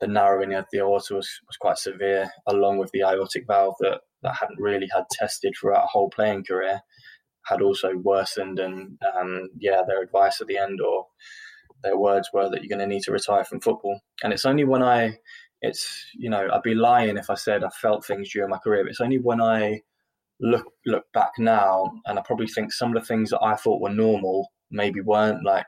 the 0.00 0.06
narrowing 0.06 0.54
of 0.54 0.64
the 0.72 0.78
aorta 0.78 1.14
was, 1.14 1.28
was 1.46 1.56
quite 1.60 1.78
severe, 1.78 2.30
along 2.46 2.78
with 2.78 2.90
the 2.92 3.02
aortic 3.02 3.46
valve 3.46 3.74
that, 3.80 4.00
that 4.22 4.34
hadn't 4.34 4.58
really 4.58 4.88
had 4.92 5.04
tested 5.10 5.52
throughout 5.58 5.84
a 5.84 5.88
whole 5.88 6.08
playing 6.10 6.44
career, 6.44 6.80
had 7.44 7.60
also 7.60 7.94
worsened. 7.96 8.58
And 8.58 8.98
um, 9.14 9.50
yeah, 9.58 9.82
their 9.86 10.02
advice 10.02 10.40
at 10.40 10.46
the 10.46 10.56
end 10.56 10.80
or 10.80 11.06
their 11.82 11.98
words 11.98 12.30
were 12.32 12.48
that 12.48 12.62
you're 12.62 12.76
going 12.76 12.86
to 12.88 12.92
need 12.92 13.02
to 13.04 13.12
retire 13.12 13.44
from 13.44 13.60
football. 13.60 14.00
And 14.22 14.32
it's 14.32 14.46
only 14.46 14.64
when 14.64 14.82
I, 14.82 15.18
it's, 15.62 16.06
you 16.14 16.30
know, 16.30 16.48
I'd 16.52 16.62
be 16.62 16.74
lying 16.74 17.16
if 17.16 17.30
I 17.30 17.34
said 17.34 17.64
I 17.64 17.68
felt 17.70 18.04
things 18.04 18.30
during 18.32 18.50
my 18.50 18.58
career, 18.58 18.84
but 18.84 18.90
it's 18.90 19.00
only 19.00 19.18
when 19.18 19.40
I 19.40 19.82
look 20.40 20.66
look 20.86 21.04
back 21.12 21.32
now 21.38 21.92
and 22.06 22.18
I 22.18 22.22
probably 22.22 22.46
think 22.46 22.72
some 22.72 22.96
of 22.96 23.02
the 23.02 23.06
things 23.06 23.30
that 23.30 23.42
I 23.42 23.56
thought 23.56 23.82
were 23.82 23.90
normal 23.90 24.50
maybe 24.70 25.02
weren't 25.02 25.44
like 25.44 25.66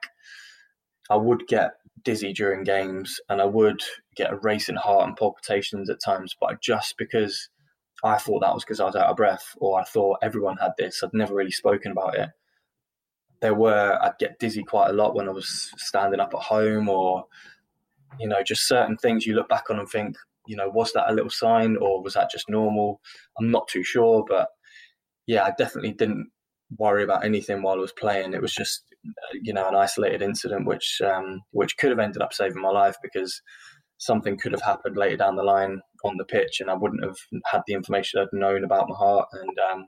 I 1.10 1.16
would 1.16 1.46
get 1.46 1.72
dizzy 2.04 2.32
during 2.32 2.64
games 2.64 3.20
and 3.28 3.40
I 3.42 3.44
would 3.44 3.82
get 4.16 4.32
a 4.32 4.36
racing 4.36 4.76
heart 4.76 5.06
and 5.06 5.16
palpitations 5.16 5.90
at 5.90 6.02
times, 6.02 6.34
but 6.40 6.62
just 6.62 6.96
because 6.96 7.50
I 8.02 8.16
thought 8.18 8.40
that 8.40 8.54
was 8.54 8.64
because 8.64 8.80
I 8.80 8.86
was 8.86 8.96
out 8.96 9.10
of 9.10 9.16
breath 9.16 9.54
or 9.58 9.78
I 9.78 9.84
thought 9.84 10.18
everyone 10.22 10.56
had 10.56 10.72
this, 10.78 11.02
I'd 11.02 11.12
never 11.12 11.34
really 11.34 11.50
spoken 11.52 11.92
about 11.92 12.16
it. 12.16 12.30
There 13.40 13.54
were, 13.54 13.98
I'd 14.00 14.18
get 14.18 14.38
dizzy 14.38 14.62
quite 14.62 14.90
a 14.90 14.94
lot 14.94 15.14
when 15.14 15.28
I 15.28 15.32
was 15.32 15.72
standing 15.76 16.20
up 16.20 16.32
at 16.34 16.40
home 16.40 16.88
or, 16.88 17.26
you 18.18 18.28
know, 18.28 18.42
just 18.42 18.68
certain 18.68 18.96
things 18.96 19.26
you 19.26 19.34
look 19.34 19.48
back 19.48 19.70
on 19.70 19.78
and 19.78 19.88
think, 19.88 20.16
you 20.46 20.56
know, 20.56 20.68
was 20.68 20.92
that 20.92 21.10
a 21.10 21.14
little 21.14 21.30
sign 21.30 21.76
or 21.76 22.02
was 22.02 22.14
that 22.14 22.30
just 22.30 22.48
normal? 22.48 23.00
I'm 23.38 23.50
not 23.50 23.68
too 23.68 23.84
sure, 23.84 24.24
but 24.28 24.48
yeah, 25.26 25.44
I 25.44 25.52
definitely 25.56 25.92
didn't 25.92 26.30
worry 26.78 27.04
about 27.04 27.24
anything 27.24 27.62
while 27.62 27.76
I 27.76 27.80
was 27.80 27.92
playing. 27.92 28.32
It 28.32 28.42
was 28.42 28.54
just 28.54 28.84
you 29.32 29.52
know 29.52 29.68
an 29.68 29.74
isolated 29.74 30.22
incident 30.22 30.66
which 30.66 31.00
um, 31.04 31.42
which 31.50 31.76
could 31.76 31.90
have 31.90 31.98
ended 31.98 32.22
up 32.22 32.32
saving 32.32 32.60
my 32.60 32.70
life 32.70 32.96
because 33.02 33.40
something 33.98 34.36
could 34.36 34.52
have 34.52 34.62
happened 34.62 34.96
later 34.96 35.16
down 35.16 35.36
the 35.36 35.42
line 35.42 35.80
on 36.04 36.16
the 36.16 36.24
pitch 36.24 36.60
and 36.60 36.70
I 36.70 36.74
wouldn't 36.74 37.04
have 37.04 37.16
had 37.46 37.62
the 37.66 37.74
information 37.74 38.20
I'd 38.20 38.28
known 38.32 38.64
about 38.64 38.88
my 38.88 38.96
heart 38.96 39.28
and 39.32 39.58
um, 39.70 39.86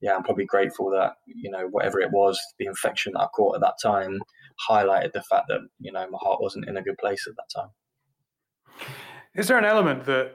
yeah 0.00 0.14
I'm 0.14 0.22
probably 0.22 0.46
grateful 0.46 0.90
that 0.90 1.12
you 1.26 1.50
know 1.50 1.68
whatever 1.70 2.00
it 2.00 2.10
was 2.10 2.40
the 2.58 2.66
infection 2.66 3.12
that 3.14 3.20
I 3.20 3.26
caught 3.28 3.56
at 3.56 3.60
that 3.62 3.74
time 3.82 4.20
highlighted 4.68 5.12
the 5.12 5.22
fact 5.22 5.46
that 5.48 5.60
you 5.78 5.92
know 5.92 6.08
my 6.10 6.18
heart 6.20 6.40
wasn't 6.40 6.66
in 6.68 6.76
a 6.76 6.82
good 6.82 6.98
place 6.98 7.26
at 7.26 7.34
that 7.36 7.48
time 7.54 7.70
Is 9.34 9.48
there 9.48 9.58
an 9.58 9.64
element 9.64 10.04
that 10.06 10.32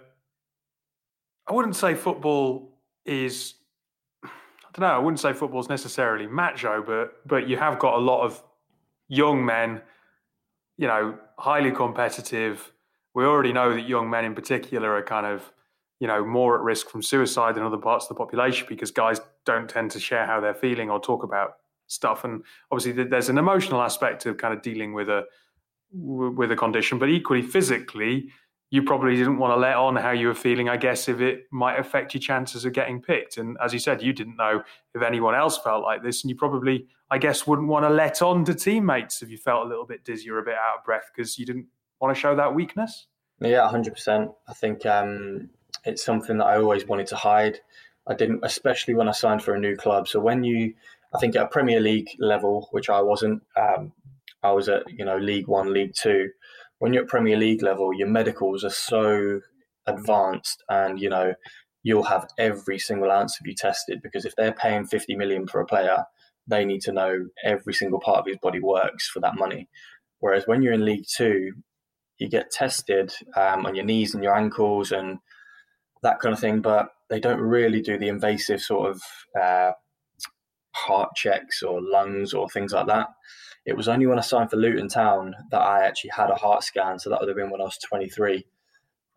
I 1.48 1.54
wouldn't 1.54 1.76
say 1.76 1.94
football 1.96 2.80
is 3.06 3.56
I 4.24 4.30
don't 4.74 4.90
know, 4.90 4.96
I 4.96 4.98
wouldn't 4.98 5.20
say 5.20 5.32
football's 5.34 5.70
necessarily 5.70 6.28
macho, 6.28 6.84
but 6.86 7.28
but 7.28 7.48
you 7.48 7.58
have 7.58 7.80
got 7.80 7.96
a 7.96 8.00
lot 8.00 8.24
of 8.24 8.44
young 9.08 9.46
men, 9.46 9.82
you 10.78 10.88
know, 10.88 11.18
highly 11.38 11.72
competitive. 11.72 12.72
We 13.14 13.24
already 13.24 13.54
know 13.54 13.74
that 13.74 13.88
young 13.88 14.10
men 14.10 14.26
in 14.26 14.36
particular 14.36 14.94
are 14.96 15.04
kind 15.04 15.26
of, 15.26 15.52
you 16.00 16.08
know, 16.08 16.26
more 16.26 16.56
at 16.58 16.62
risk 16.62 16.90
from 16.90 17.02
suicide 17.02 17.56
than 17.56 17.64
other 17.64 17.78
parts 17.78 18.06
of 18.06 18.10
the 18.10 18.16
population 18.16 18.66
because 18.68 18.92
guys 18.92 19.22
don't 19.46 19.70
tend 19.70 19.92
to 19.92 20.00
share 20.00 20.26
how 20.26 20.42
they're 20.42 20.54
feeling 20.54 20.90
or 20.90 21.00
talk 21.00 21.24
about 21.24 21.58
stuff. 21.88 22.24
And 22.24 22.44
obviously, 22.72 23.04
there's 23.04 23.30
an 23.30 23.38
emotional 23.38 23.82
aspect 23.82 24.26
of 24.26 24.38
kind 24.38 24.54
of 24.54 24.62
dealing 24.62 24.94
with 24.94 25.10
a 25.10 25.26
with 25.92 26.52
a 26.52 26.56
condition, 26.56 27.00
but 27.00 27.10
equally 27.10 27.42
physically, 27.42 28.30
you 28.72 28.84
probably 28.84 29.16
didn't 29.16 29.38
want 29.38 29.52
to 29.52 29.56
let 29.56 29.76
on 29.76 29.96
how 29.96 30.12
you 30.12 30.28
were 30.28 30.34
feeling, 30.34 30.68
I 30.68 30.78
guess, 30.78 31.08
if 31.08 31.22
it 31.22 31.44
might 31.52 31.80
affect 31.80 32.14
your 32.14 32.22
chances 32.22 32.66
of 32.66 32.74
getting 32.74 33.02
picked. 33.02 33.38
And 33.38 33.58
as 33.64 33.72
you 33.72 33.80
said, 33.80 34.02
you 34.02 34.12
didn't 34.12 34.36
know 34.36 34.64
if 34.94 35.02
anyone 35.02 35.36
else 35.36 35.58
felt 35.58 35.84
like 35.84 36.04
this. 36.04 36.24
And 36.24 36.30
you 36.30 36.36
probably, 36.36 36.88
I 37.12 37.18
guess, 37.18 37.46
wouldn't 37.46 37.68
want 37.68 37.86
to 37.86 37.90
let 37.90 38.22
on 38.22 38.44
to 38.46 38.56
teammates 38.56 39.22
if 39.22 39.30
you 39.30 39.38
felt 39.38 39.66
a 39.66 39.70
little 39.70 39.86
bit 39.86 40.04
dizzy 40.04 40.30
or 40.30 40.40
a 40.40 40.44
bit 40.44 40.56
out 40.56 40.80
of 40.80 40.84
breath 40.84 41.12
because 41.16 41.38
you 41.38 41.46
didn't 41.46 41.68
want 42.02 42.14
to 42.14 42.20
show 42.20 42.36
that 42.36 42.54
weakness. 42.54 43.08
Yeah, 43.40 43.70
100%. 43.72 44.34
I 44.48 44.54
think 44.54 44.86
um, 44.86 45.50
it's 45.86 46.04
something 46.04 46.38
that 46.40 46.46
I 46.46 46.58
always 46.58 46.86
wanted 46.88 47.08
to 47.08 47.16
hide. 47.16 47.60
I 48.08 48.14
didn't, 48.14 48.42
especially 48.44 48.96
when 48.96 49.08
I 49.08 49.12
signed 49.12 49.44
for 49.44 49.56
a 49.56 49.60
new 49.60 49.76
club. 49.76 50.08
So 50.08 50.20
when 50.20 50.44
you, 50.44 50.74
I 51.16 51.20
think 51.20 51.36
at 51.36 51.44
a 51.44 51.48
Premier 51.48 51.80
League 51.80 52.10
level, 52.20 52.68
which 52.72 52.90
I 52.90 53.02
wasn't, 53.02 53.42
um, 53.56 53.94
I 54.44 54.52
was 54.52 54.68
at, 54.70 54.84
you 54.92 55.06
know, 55.06 55.18
League 55.18 55.48
One, 55.48 55.74
League 55.74 55.94
Two 55.96 56.30
when 56.80 56.94
you're 56.94 57.04
at 57.04 57.10
Premier 57.10 57.38
League 57.38 57.62
level, 57.62 57.94
your 57.94 58.08
medicals 58.08 58.64
are 58.64 58.70
so 58.70 59.42
advanced, 59.88 60.64
and 60.70 61.00
you 61.00 61.10
know 61.10 61.34
you'll 61.84 62.04
have 62.04 62.28
every 62.38 62.80
single 62.80 63.12
ounce 63.12 63.40
of 63.40 63.46
you 63.46 63.54
tested 63.54 64.02
because 64.02 64.26
if 64.26 64.36
they're 64.36 64.54
paying 64.54 64.88
50 64.88 65.16
million 65.16 65.48
for 65.48 65.62
a 65.62 65.66
player, 65.66 66.04
they 66.48 66.66
need 66.66 66.82
to 66.82 66.92
know 66.92 67.28
every 67.44 67.74
single 67.74 68.00
part 68.00 68.20
of 68.20 68.26
his 68.26 68.38
body 68.42 68.60
works 68.60 69.08
for 69.08 69.20
that 69.20 69.38
money. 69.38 69.70
Whereas 70.20 70.48
when 70.48 70.62
you're 70.62 70.74
in 70.74 70.86
League 70.86 71.06
Two, 71.16 71.54
you 72.18 72.28
get 72.28 72.52
tested 72.52 73.14
um, 73.36 73.66
on 73.66 73.76
your 73.76 73.86
knees 73.86 74.14
and 74.14 74.24
your 74.24 74.36
ankles 74.36 74.92
and 74.92 75.20
that 76.02 76.20
kind 76.20 76.34
of 76.34 76.40
thing, 76.40 76.62
but 76.62 76.90
they 77.10 77.20
don't 77.20 77.40
really 77.40 77.82
do 77.82 77.98
the 77.98 78.08
invasive 78.08 78.62
sort 78.62 78.92
of 78.92 79.02
uh, 79.40 79.72
heart 80.76 81.16
checks 81.16 81.64
or 81.64 81.82
lungs 81.82 82.34
or 82.34 82.50
things 82.50 82.74
like 82.74 82.88
that. 82.88 83.08
It 83.66 83.76
was 83.76 83.88
only 83.88 84.06
when 84.06 84.20
I 84.20 84.22
signed 84.22 84.52
for 84.52 84.58
Luton 84.58 84.88
Town 84.88 85.34
that 85.50 85.62
I 85.62 85.86
actually 85.86 86.12
had 86.12 86.30
a 86.30 86.36
heart 86.36 86.64
scan. 86.64 87.00
So 87.00 87.10
that 87.10 87.20
would 87.20 87.30
have 87.30 87.38
been 87.38 87.50
when 87.50 87.62
I 87.62 87.66
was 87.66 87.80
23. 87.80 88.46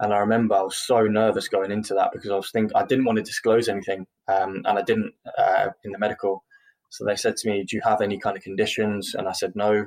And 0.01 0.15
I 0.15 0.19
remember 0.19 0.55
I 0.55 0.63
was 0.63 0.77
so 0.77 1.07
nervous 1.07 1.49
going 1.49 1.73
into 1.73 1.95
that 1.95 2.11
because 2.13 2.31
I 2.31 2.37
was 2.37 2.51
think 2.51 2.71
I 2.75 2.87
didn't 2.87 3.05
want 3.05 3.17
to 3.17 3.23
disclose 3.23 3.69
anything, 3.69 4.07
um, 4.29 4.63
and 4.65 4.79
I 4.79 4.83
didn't 4.83 5.13
uh, 5.37 5.71
in 5.83 5.91
the 5.91 5.99
medical. 5.99 6.45
So 6.91 7.05
they 7.05 7.17
said 7.17 7.37
to 7.37 7.51
me, 7.51 7.65
"Do 7.65 7.75
you 7.75 7.83
have 7.85 8.01
any 8.01 8.17
kind 8.17 8.37
of 8.37 8.45
conditions?" 8.45 9.17
And 9.19 9.29
I 9.29 9.33
said 9.33 9.57
no, 9.57 9.87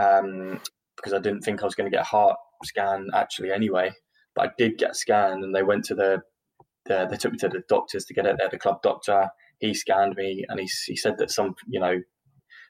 um, 0.00 0.58
because 0.96 1.12
I 1.12 1.18
didn't 1.18 1.42
think 1.42 1.60
I 1.60 1.66
was 1.66 1.74
going 1.74 1.90
to 1.90 1.94
get 1.94 2.06
a 2.06 2.08
heart 2.08 2.38
scan 2.64 3.08
actually 3.12 3.52
anyway. 3.52 3.92
But 4.34 4.48
I 4.48 4.52
did 4.56 4.78
get 4.78 4.96
scanned, 4.96 5.44
and 5.44 5.54
they 5.54 5.62
went 5.62 5.84
to 5.86 5.94
the, 5.94 6.22
the 6.86 7.06
they 7.10 7.18
took 7.18 7.32
me 7.32 7.38
to 7.40 7.48
the 7.50 7.62
doctors 7.68 8.06
to 8.06 8.14
get 8.14 8.24
it 8.24 8.36
there. 8.38 8.48
The 8.48 8.58
club 8.58 8.80
doctor 8.82 9.28
he 9.62 9.72
scanned 9.72 10.16
me, 10.16 10.44
and 10.48 10.58
he 10.60 10.68
he 10.86 10.96
said 10.96 11.16
that 11.18 11.30
some 11.30 11.54
you 11.68 11.80
know 11.80 12.02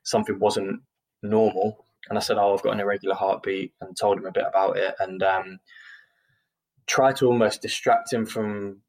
something 0.05 0.39
wasn't 0.39 0.81
normal. 1.23 1.87
And 2.09 2.19
I 2.19 2.21
said, 2.21 2.37
"Oh, 2.37 2.55
I've 2.55 2.63
got 2.63 2.75
an 2.75 2.81
irregular 2.81 3.15
heartbeat," 3.15 3.73
and 3.81 3.97
told 3.97 4.19
him 4.19 4.27
a 4.27 4.33
bit 4.33 4.45
about 4.47 4.77
it, 4.77 4.95
and 5.01 5.23
um, 5.23 5.59
tried 6.87 7.17
to 7.17 7.27
almost 7.27 7.63
distract 7.63 8.13
him 8.13 8.27
from 8.27 8.83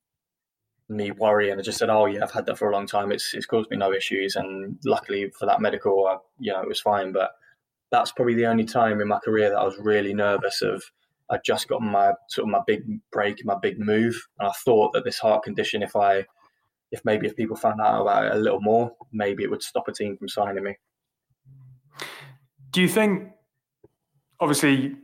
me 0.89 1.12
worrying. 1.12 1.57
I 1.57 1.62
just 1.62 1.77
said, 1.77 1.89
"Oh, 1.89 2.05
yeah, 2.05 2.24
I've 2.24 2.31
had 2.31 2.45
that 2.48 2.57
for 2.57 2.69
a 2.69 2.74
long 2.74 2.88
time. 2.88 3.12
It's 3.12 3.33
it's 3.33 3.45
caused 3.45 3.72
me 3.72 3.77
no 3.77 3.93
issues, 3.93 4.36
and 4.36 4.77
luckily 4.86 5.31
for 5.39 5.45
that 5.45 5.62
medical, 5.62 6.05
I, 6.05 6.17
you 6.39 6.51
know, 6.51 6.62
it 6.62 6.67
was 6.67 6.81
fine." 6.81 7.13
But 7.13 7.31
that's 7.89 8.12
probably 8.12 8.36
the 8.36 8.48
only 8.48 8.65
time 8.65 9.00
in 9.00 9.07
my 9.07 9.19
career 9.19 9.50
that 9.50 9.60
I 9.60 9.63
was 9.63 9.77
really 9.79 10.13
nervous 10.13 10.62
of. 10.62 10.83
I 11.29 11.38
just 11.45 11.69
got 11.69 11.81
my 11.81 12.12
sort 12.27 12.48
of 12.48 12.51
my 12.51 12.62
big 12.67 12.83
break, 13.12 13.45
my 13.45 13.55
big 13.62 13.79
move, 13.79 14.27
and 14.39 14.50
I 14.50 14.51
thought 14.65 14.91
that 14.93 15.05
this 15.05 15.19
heart 15.19 15.43
condition, 15.43 15.81
if 15.81 15.95
I, 15.95 16.25
if 16.93 17.03
maybe 17.03 17.25
if 17.25 17.35
people 17.35 17.55
found 17.55 17.81
out 17.81 18.01
about 18.01 18.25
it 18.25 18.31
a 18.33 18.38
little 18.38 18.62
more, 18.62 18.95
maybe 19.12 19.43
it 19.43 19.50
would 19.50 19.63
stop 19.63 19.88
a 19.88 19.91
team 19.91 20.15
from 20.15 20.29
signing 20.29 20.63
me. 20.63 20.77
Do 22.69 22.81
you 22.81 22.88
think, 22.88 23.31
obviously, 24.39 24.95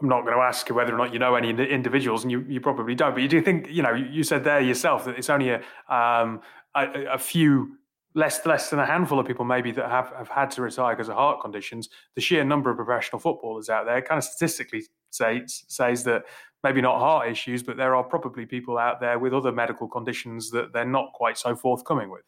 I'm 0.00 0.08
not 0.08 0.22
going 0.22 0.34
to 0.34 0.42
ask 0.42 0.68
you 0.68 0.74
whether 0.74 0.92
or 0.92 0.98
not 0.98 1.12
you 1.12 1.20
know 1.20 1.36
any 1.36 1.50
individuals, 1.50 2.24
and 2.24 2.32
you, 2.32 2.44
you 2.48 2.60
probably 2.60 2.96
don't, 2.96 3.14
but 3.14 3.22
you 3.22 3.28
do 3.28 3.40
think, 3.40 3.68
you 3.70 3.82
know, 3.82 3.94
you 3.94 4.24
said 4.24 4.42
there 4.42 4.60
yourself 4.60 5.04
that 5.04 5.16
it's 5.16 5.30
only 5.30 5.50
a, 5.50 5.62
um, 5.88 6.40
a, 6.74 7.12
a, 7.12 7.18
few, 7.18 7.78
less 8.16 8.44
less 8.44 8.68
than 8.70 8.80
a 8.80 8.86
handful 8.86 9.20
of 9.20 9.26
people 9.26 9.44
maybe 9.44 9.70
that 9.70 9.88
have, 9.88 10.12
have 10.18 10.28
had 10.28 10.50
to 10.50 10.62
retire 10.62 10.96
because 10.96 11.08
of 11.08 11.14
heart 11.14 11.40
conditions. 11.40 11.88
The 12.16 12.20
sheer 12.20 12.42
number 12.44 12.70
of 12.70 12.76
professional 12.76 13.20
footballers 13.20 13.68
out 13.68 13.86
there 13.86 14.02
kind 14.02 14.18
of 14.18 14.24
statistically 14.24 14.84
says, 15.10 15.64
says 15.68 16.04
that 16.04 16.24
maybe 16.62 16.80
not 16.80 16.98
heart 16.98 17.28
issues, 17.28 17.62
but 17.62 17.76
there 17.76 17.94
are 17.94 18.04
probably 18.04 18.46
people 18.46 18.78
out 18.78 19.00
there 19.00 19.18
with 19.18 19.34
other 19.34 19.52
medical 19.52 19.88
conditions 19.88 20.50
that 20.50 20.72
they're 20.72 20.84
not 20.84 21.12
quite 21.12 21.38
so 21.38 21.54
forthcoming 21.54 22.10
with. 22.10 22.24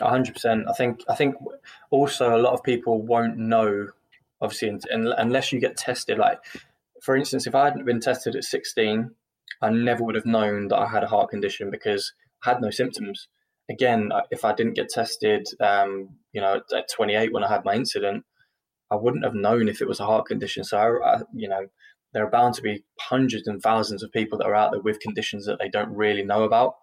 hundred 0.00 0.34
percent. 0.34 0.68
I 0.68 0.72
think. 0.72 1.02
I 1.08 1.14
think 1.14 1.34
also 1.90 2.36
a 2.36 2.42
lot 2.42 2.52
of 2.52 2.62
people 2.62 3.02
won't 3.02 3.38
know 3.38 3.88
obviously, 4.40 4.78
unless 4.90 5.52
you 5.52 5.60
get 5.60 5.76
tested. 5.76 6.18
Like, 6.18 6.38
for 7.02 7.16
instance, 7.16 7.46
if 7.46 7.54
I 7.54 7.64
hadn't 7.64 7.84
been 7.84 8.00
tested 8.00 8.36
at 8.36 8.44
16, 8.44 9.10
I 9.62 9.70
never 9.70 10.02
would 10.04 10.14
have 10.14 10.26
known 10.26 10.68
that 10.68 10.78
I 10.78 10.88
had 10.88 11.04
a 11.04 11.08
heart 11.08 11.30
condition 11.30 11.70
because 11.70 12.12
I 12.44 12.50
had 12.50 12.60
no 12.60 12.70
symptoms. 12.70 13.28
Again, 13.68 14.10
if 14.30 14.44
I 14.44 14.54
didn't 14.54 14.74
get 14.74 14.88
tested, 14.88 15.46
um, 15.60 16.10
you 16.32 16.40
know, 16.40 16.60
at 16.74 16.90
28 16.90 17.32
when 17.32 17.44
I 17.44 17.48
had 17.48 17.64
my 17.64 17.74
incident, 17.74 18.24
I 18.90 18.96
wouldn't 18.96 19.24
have 19.24 19.34
known 19.34 19.68
if 19.68 19.80
it 19.80 19.88
was 19.88 20.00
a 20.00 20.06
heart 20.06 20.26
condition. 20.26 20.64
So, 20.64 20.78
I, 21.04 21.20
you 21.34 21.48
know, 21.48 21.66
there 22.12 22.24
are 22.24 22.30
bound 22.30 22.54
to 22.54 22.62
be 22.62 22.84
hundreds 23.00 23.46
and 23.46 23.62
thousands 23.62 24.02
of 24.02 24.12
people 24.12 24.38
that 24.38 24.46
are 24.46 24.54
out 24.54 24.72
there 24.72 24.80
with 24.80 25.00
conditions 25.00 25.46
that 25.46 25.58
they 25.58 25.68
don't 25.68 25.94
really 25.94 26.24
know 26.24 26.44
about. 26.44 26.74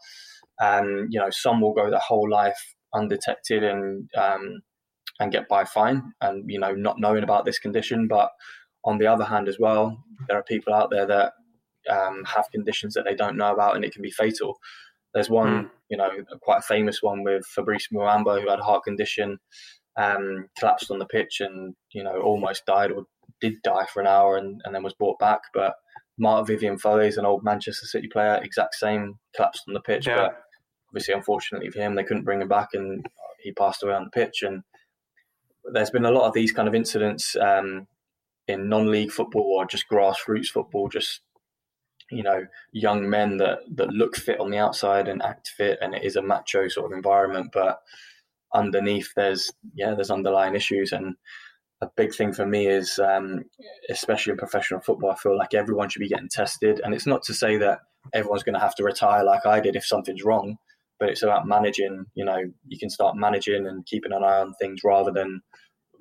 And, 0.60 1.14
you 1.14 1.20
know, 1.20 1.30
some 1.30 1.62
will 1.62 1.74
go 1.74 1.90
their 1.90 2.00
whole 2.00 2.30
life 2.30 2.76
undetected 2.94 3.64
and 3.64 4.10
um, 4.18 4.62
and 5.20 5.32
get 5.32 5.48
by 5.48 5.66
fine 5.66 6.14
and 6.22 6.50
you 6.50 6.60
know 6.60 6.74
not 6.74 7.00
knowing 7.00 7.24
about 7.24 7.46
this 7.46 7.60
condition 7.60 8.08
but 8.08 8.30
on 8.84 8.98
the 8.98 9.08
other 9.08 9.26
hand 9.26 9.48
as 9.48 9.58
well 9.60 10.04
there 10.28 10.38
are 10.38 10.44
people 10.44 10.74
out 10.74 10.90
there 10.90 11.06
that 11.06 11.34
um, 11.90 12.24
have 12.26 12.52
conditions 12.52 12.94
that 12.94 13.06
they 13.06 13.16
don't 13.16 13.38
know 13.38 13.52
about 13.52 13.76
and 13.76 13.86
it 13.86 13.94
can 13.94 14.02
be 14.02 14.12
fatal 14.12 14.58
there's 15.14 15.30
one 15.30 15.66
mm. 15.66 15.70
you 15.90 15.98
know 15.98 16.10
quite 16.42 16.60
a 16.60 16.68
famous 16.68 17.02
one 17.02 17.24
with 17.24 17.46
fabrice 17.46 17.88
muamba 17.94 18.42
who 18.42 18.50
had 18.50 18.60
a 18.60 18.64
heart 18.64 18.84
condition 18.84 19.38
um, 19.98 20.48
collapsed 20.60 20.92
on 20.92 21.00
the 21.00 21.06
pitch 21.06 21.40
and 21.40 21.76
you 21.92 22.04
know 22.04 22.20
almost 22.22 22.66
died 22.66 22.92
or 22.92 23.06
did 23.42 23.54
die 23.64 23.86
for 23.92 24.02
an 24.02 24.08
hour 24.08 24.38
and, 24.38 24.62
and 24.64 24.74
then 24.74 24.84
was 24.84 24.94
brought 24.94 25.20
back 25.20 25.42
but 25.54 25.74
Marc-Vivien 26.18 26.78
Foé 26.78 27.16
an 27.18 27.26
old 27.26 27.44
Manchester 27.44 27.86
City 27.86 28.08
player, 28.08 28.40
exact 28.42 28.76
same, 28.76 29.20
collapsed 29.36 29.64
on 29.68 29.74
the 29.74 29.82
pitch. 29.82 30.08
Yeah. 30.08 30.16
But 30.16 30.42
obviously, 30.90 31.14
unfortunately 31.14 31.70
for 31.70 31.80
him, 31.80 31.96
they 31.96 32.04
couldn't 32.04 32.24
bring 32.24 32.42
him 32.42 32.48
back, 32.48 32.70
and 32.74 33.06
he 33.42 33.52
passed 33.52 33.84
away 33.84 33.94
on 33.94 34.06
the 34.06 34.10
pitch. 34.10 34.42
And 34.42 34.64
there's 35.74 35.92
been 35.92 36.06
a 36.06 36.12
lot 36.12 36.28
of 36.28 36.34
these 36.34 36.52
kind 36.52 36.68
of 36.68 36.76
incidents 36.76 37.36
um, 37.36 37.88
in 38.48 38.70
non-league 38.70 39.12
football 39.12 39.58
or 39.60 39.66
just 39.66 39.90
grassroots 39.92 40.48
football, 40.48 40.90
just 40.90 41.22
you 42.10 42.24
know, 42.24 42.46
young 42.72 43.10
men 43.10 43.38
that 43.38 43.60
that 43.76 43.90
look 43.90 44.16
fit 44.16 44.40
on 44.40 44.50
the 44.50 44.58
outside 44.58 45.08
and 45.08 45.22
act 45.22 45.50
fit, 45.50 45.78
and 45.82 45.94
it 45.94 46.04
is 46.04 46.16
a 46.16 46.22
macho 46.22 46.68
sort 46.68 46.92
of 46.92 46.96
environment, 46.96 47.50
but 47.54 47.80
underneath 48.54 49.10
there's 49.18 49.52
yeah 49.76 49.94
there's 49.94 50.10
underlying 50.10 50.56
issues 50.56 50.94
and 50.94 51.16
a 51.82 51.90
big 51.96 52.14
thing 52.14 52.34
for 52.34 52.46
me 52.46 52.68
is 52.68 53.00
um, 53.00 53.44
especially 53.90 54.32
in 54.32 54.38
professional 54.38 54.80
football 54.80 55.12
i 55.12 55.16
feel 55.16 55.38
like 55.38 55.54
everyone 55.54 55.90
should 55.90 56.00
be 56.00 56.08
getting 56.08 56.30
tested 56.30 56.82
and 56.84 56.94
it's 56.94 57.06
not 57.06 57.22
to 57.24 57.34
say 57.34 57.58
that 57.58 57.80
everyone's 58.14 58.44
going 58.44 58.54
to 58.54 58.60
have 58.60 58.76
to 58.76 58.84
retire 58.84 59.24
like 59.24 59.46
i 59.46 59.60
did 59.60 59.76
if 59.76 59.86
something's 59.86 60.24
wrong 60.24 60.58
but 61.00 61.10
it's 61.10 61.24
about 61.24 61.48
managing. 61.48 62.06
You 62.16 62.26
know, 62.26 62.38
you 62.68 62.78
can 62.78 62.90
start 62.90 63.16
managing 63.16 63.68
and 63.68 63.86
keeping 63.86 64.12
an 64.12 64.24
eye 64.24 64.40
on 64.40 64.54
things 64.56 64.82
rather 64.84 65.12
than 65.12 65.42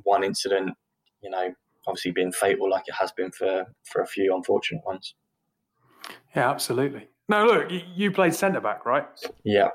one 0.03 0.25
incident. 0.25 0.75
You 1.23 1.31
know, 1.31 1.55
obviously 1.87 2.13
being 2.13 2.33
fatal 2.33 2.71
like 2.71 2.85
it 2.87 2.95
has 2.95 3.13
been 3.13 3.31
for 3.31 3.65
for 3.85 4.03
a 4.03 4.07
few 4.07 4.35
unfortunate 4.35 4.85
ones. 4.85 5.15
Yeah, 6.35 6.51
absolutely. 6.51 7.09
Now, 7.29 7.45
look, 7.45 7.71
you 7.71 8.13
played 8.13 8.35
centre 8.35 8.61
back, 8.61 8.87
right? 8.87 9.07
Yeah. 9.45 9.71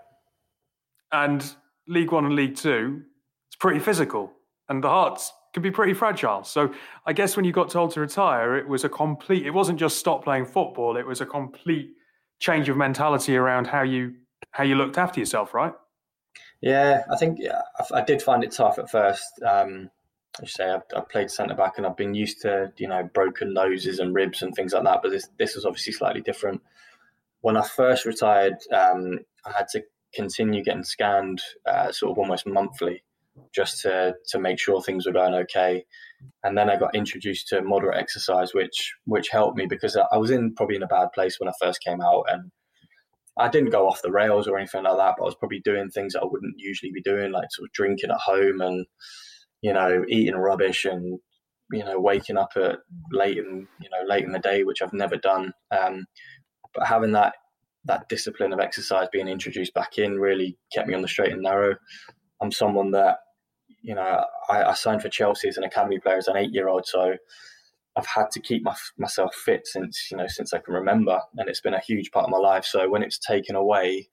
And 1.12 1.56
League 1.88 2.12
One 2.12 2.26
and 2.26 2.36
League 2.36 2.56
Two, 2.56 3.04
it's 3.50 3.58
pretty 3.58 3.80
physical, 3.80 4.32
and 4.70 4.84
the 4.84 4.90
hearts 4.90 5.34
can 5.54 5.64
be 5.64 5.72
pretty 5.72 5.94
fragile. 5.94 6.44
So, 6.44 6.74
I 7.06 7.14
guess 7.14 7.36
when 7.36 7.46
you 7.46 7.52
got 7.52 7.70
told 7.70 7.92
to 7.92 8.00
retire, 8.00 8.56
it 8.58 8.68
was 8.68 8.84
a 8.84 8.90
complete. 8.90 9.46
It 9.46 9.52
wasn't 9.52 9.80
just 9.80 9.98
stop 9.98 10.24
playing 10.24 10.46
football; 10.46 10.98
it 10.98 11.06
was 11.06 11.22
a 11.22 11.26
complete 11.26 11.92
change 12.40 12.70
of 12.70 12.78
mentality 12.78 13.38
around 13.38 13.68
how 13.68 13.84
you 13.84 14.16
how 14.52 14.64
you 14.64 14.76
looked 14.76 14.98
after 14.98 15.20
yourself, 15.20 15.54
right? 15.54 15.74
Yeah, 16.62 17.04
I 17.12 17.18
think 17.18 17.38
yeah, 17.40 17.62
I, 17.80 18.00
I 18.00 18.04
did 18.04 18.22
find 18.22 18.44
it 18.44 18.52
tough 18.52 18.80
at 18.80 18.90
first. 18.90 19.26
Um, 19.46 19.90
I 20.42 20.46
say 20.46 20.70
I've, 20.70 20.84
I've 20.96 21.10
played 21.10 21.30
centre 21.30 21.56
back 21.56 21.74
and 21.78 21.86
I've 21.86 21.98
been 21.98 22.14
used 22.14 22.42
to 22.42 22.72
you 22.78 22.88
know 22.88 23.04
broken 23.14 23.54
noses 23.54 24.00
and 24.00 24.14
ribs 24.14 24.42
and 24.42 24.54
things 24.54 24.74
like 24.74 24.84
that. 24.84 25.02
But 25.02 25.12
this 25.12 25.30
this 25.38 25.56
was 25.56 25.66
obviously 25.66 25.94
slightly 25.94 26.22
different. 26.22 26.62
When 27.42 27.58
I 27.58 27.68
first 27.68 28.06
retired, 28.06 28.58
um, 28.72 29.20
I 29.46 29.52
had 29.52 29.68
to 29.70 29.84
continue 30.14 30.64
getting 30.64 30.84
scanned 30.84 31.42
uh, 31.66 31.92
sort 31.92 32.12
of 32.12 32.18
almost 32.18 32.46
monthly 32.46 33.04
just 33.54 33.82
to 33.82 34.16
to 34.30 34.40
make 34.40 34.60
sure 34.60 34.82
things 34.82 35.06
were 35.06 35.14
going 35.14 35.34
okay. 35.34 35.86
And 36.44 36.58
then 36.58 36.70
I 36.70 36.78
got 36.78 36.96
introduced 36.96 37.48
to 37.50 37.62
moderate 37.62 37.98
exercise, 37.98 38.54
which 38.54 38.94
which 39.06 39.30
helped 39.30 39.58
me 39.58 39.66
because 39.66 39.96
I 39.98 40.18
was 40.18 40.32
in 40.32 40.54
probably 40.56 40.76
in 40.76 40.84
a 40.84 40.88
bad 40.88 41.10
place 41.14 41.40
when 41.40 41.50
I 41.50 41.54
first 41.60 41.84
came 41.84 42.02
out, 42.02 42.26
and 42.30 42.52
I 43.38 43.50
didn't 43.50 43.72
go 43.72 43.88
off 43.88 44.02
the 44.02 44.12
rails 44.12 44.48
or 44.48 44.58
anything 44.58 44.84
like 44.84 44.98
that. 44.98 45.16
But 45.18 45.24
I 45.24 45.26
was 45.26 45.36
probably 45.36 45.62
doing 45.62 45.90
things 45.90 46.14
that 46.14 46.22
I 46.22 46.26
wouldn't 46.30 46.56
usually 46.58 46.92
be 46.92 47.02
doing, 47.02 47.32
like 47.32 47.48
sort 47.52 47.68
of 47.68 47.74
drinking 47.74 48.12
at 48.12 48.18
home 48.18 48.62
and 48.62 48.86
you 49.62 49.74
know 49.74 50.04
eating 50.08 50.36
rubbish 50.36 50.86
and 50.86 51.20
you 51.72 51.84
know 51.84 52.00
waking 52.00 52.38
up 52.38 52.52
at 52.56 52.80
late 53.12 53.38
in 53.38 53.68
you 53.82 53.90
know 53.90 54.08
late 54.08 54.24
in 54.24 54.32
the 54.32 54.40
day, 54.40 54.64
which 54.64 54.82
I've 54.82 54.94
never 54.94 55.18
done. 55.18 55.54
Um, 55.72 56.06
but 56.74 56.88
having 56.88 57.14
that 57.14 57.34
that 57.86 58.08
discipline 58.10 58.54
of 58.54 58.60
exercise 58.60 59.08
being 59.12 59.28
introduced 59.28 59.74
back 59.74 59.98
in 59.98 60.20
really 60.20 60.58
kept 60.72 60.88
me 60.88 60.94
on 60.94 61.02
the 61.02 61.08
straight 61.08 61.32
and 61.32 61.42
narrow. 61.42 61.76
I'm 62.42 62.52
someone 62.52 62.92
that, 62.92 63.18
you 63.82 63.96
know, 63.96 64.26
I, 64.50 64.64
I 64.64 64.74
signed 64.74 65.02
for 65.02 65.10
Chelsea 65.10 65.48
as 65.48 65.58
an 65.58 65.64
academy 65.64 66.00
player 66.00 66.18
as 66.18 66.28
an 66.28 66.38
eight 66.38 66.54
year 66.54 66.68
old. 66.68 66.86
So 66.86 67.16
I've 67.96 68.08
had 68.08 68.32
to 68.32 68.40
keep 68.40 68.64
my, 68.64 68.76
myself 68.98 69.36
fit 69.36 69.68
since, 69.68 70.08
you 70.12 70.18
know, 70.18 70.28
since 70.28 70.54
I 70.54 70.60
can 70.60 70.74
remember. 70.74 71.20
And 71.38 71.50
it's 71.50 71.62
been 71.62 71.74
a 71.74 71.80
huge 71.80 72.12
part 72.12 72.26
of 72.26 72.32
my 72.32 72.38
life. 72.38 72.66
So 72.66 72.90
when 72.90 73.04
it's 73.04 73.20
taken 73.20 73.56
away, 73.56 74.10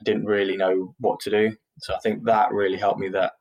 I 0.00 0.04
didn't 0.04 0.24
really 0.24 0.56
know 0.56 0.94
what 0.98 1.20
to 1.20 1.30
do. 1.30 1.56
So 1.78 1.94
I 1.94 1.98
think 1.98 2.24
that 2.24 2.52
really 2.52 2.78
helped 2.78 3.00
me 3.00 3.08
that, 3.10 3.32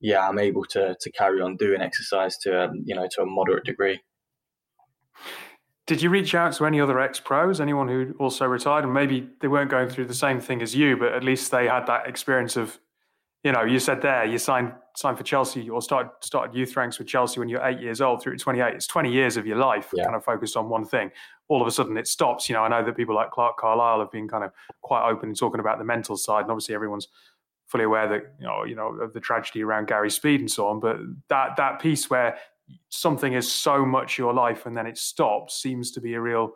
yeah, 0.00 0.26
I'm 0.26 0.38
able 0.38 0.64
to, 0.66 0.96
to 1.00 1.12
carry 1.12 1.40
on 1.40 1.56
doing 1.56 1.82
exercise 1.82 2.38
to, 2.38 2.64
a, 2.64 2.72
you 2.84 2.94
know, 2.94 3.08
to 3.12 3.22
a 3.22 3.26
moderate 3.26 3.64
degree. 3.64 4.00
Did 5.86 6.02
you 6.02 6.10
reach 6.10 6.34
out 6.34 6.52
to 6.54 6.66
any 6.66 6.80
other 6.80 6.98
ex 6.98 7.20
pros, 7.20 7.60
anyone 7.60 7.88
who 7.88 8.14
also 8.18 8.44
retired, 8.46 8.84
and 8.84 8.92
maybe 8.92 9.28
they 9.40 9.48
weren't 9.48 9.70
going 9.70 9.88
through 9.88 10.06
the 10.06 10.14
same 10.14 10.40
thing 10.40 10.60
as 10.60 10.74
you, 10.74 10.96
but 10.96 11.12
at 11.12 11.22
least 11.22 11.52
they 11.52 11.68
had 11.68 11.86
that 11.86 12.08
experience 12.08 12.56
of 12.56 12.78
you 13.46 13.52
know, 13.52 13.62
you 13.62 13.78
said 13.78 14.02
there 14.02 14.24
you 14.24 14.38
signed 14.38 14.72
signed 14.96 15.16
for 15.16 15.22
Chelsea 15.22 15.70
or 15.70 15.80
started 15.80 16.10
started 16.18 16.52
youth 16.52 16.76
ranks 16.76 16.98
with 16.98 17.06
Chelsea 17.06 17.38
when 17.38 17.48
you're 17.48 17.64
eight 17.64 17.80
years 17.80 18.00
old 18.00 18.20
through 18.20 18.36
to 18.36 18.42
28. 18.42 18.74
It's 18.74 18.88
20 18.88 19.12
years 19.12 19.36
of 19.36 19.46
your 19.46 19.56
life 19.56 19.90
yeah. 19.94 20.02
kind 20.02 20.16
of 20.16 20.24
focused 20.24 20.56
on 20.56 20.68
one 20.68 20.84
thing. 20.84 21.12
All 21.46 21.62
of 21.62 21.68
a 21.68 21.70
sudden 21.70 21.96
it 21.96 22.08
stops. 22.08 22.48
You 22.48 22.56
know, 22.56 22.62
I 22.62 22.68
know 22.68 22.84
that 22.84 22.96
people 22.96 23.14
like 23.14 23.30
Clarke 23.30 23.56
Carlisle 23.56 24.00
have 24.00 24.10
been 24.10 24.26
kind 24.26 24.42
of 24.42 24.50
quite 24.82 25.08
open 25.08 25.28
in 25.28 25.36
talking 25.36 25.60
about 25.60 25.78
the 25.78 25.84
mental 25.84 26.16
side, 26.16 26.40
and 26.40 26.50
obviously 26.50 26.74
everyone's 26.74 27.06
fully 27.68 27.84
aware 27.84 28.08
that 28.08 28.34
you 28.40 28.48
know 28.48 28.64
you 28.64 28.74
know 28.74 28.88
of 28.88 29.12
the 29.12 29.20
tragedy 29.20 29.62
around 29.62 29.86
Gary 29.86 30.10
Speed 30.10 30.40
and 30.40 30.50
so 30.50 30.66
on. 30.66 30.80
But 30.80 30.96
that 31.28 31.54
that 31.56 31.80
piece 31.80 32.10
where 32.10 32.38
something 32.88 33.32
is 33.32 33.48
so 33.48 33.86
much 33.86 34.18
your 34.18 34.34
life 34.34 34.66
and 34.66 34.76
then 34.76 34.88
it 34.88 34.98
stops 34.98 35.54
seems 35.54 35.92
to 35.92 36.00
be 36.00 36.14
a 36.14 36.20
real 36.20 36.54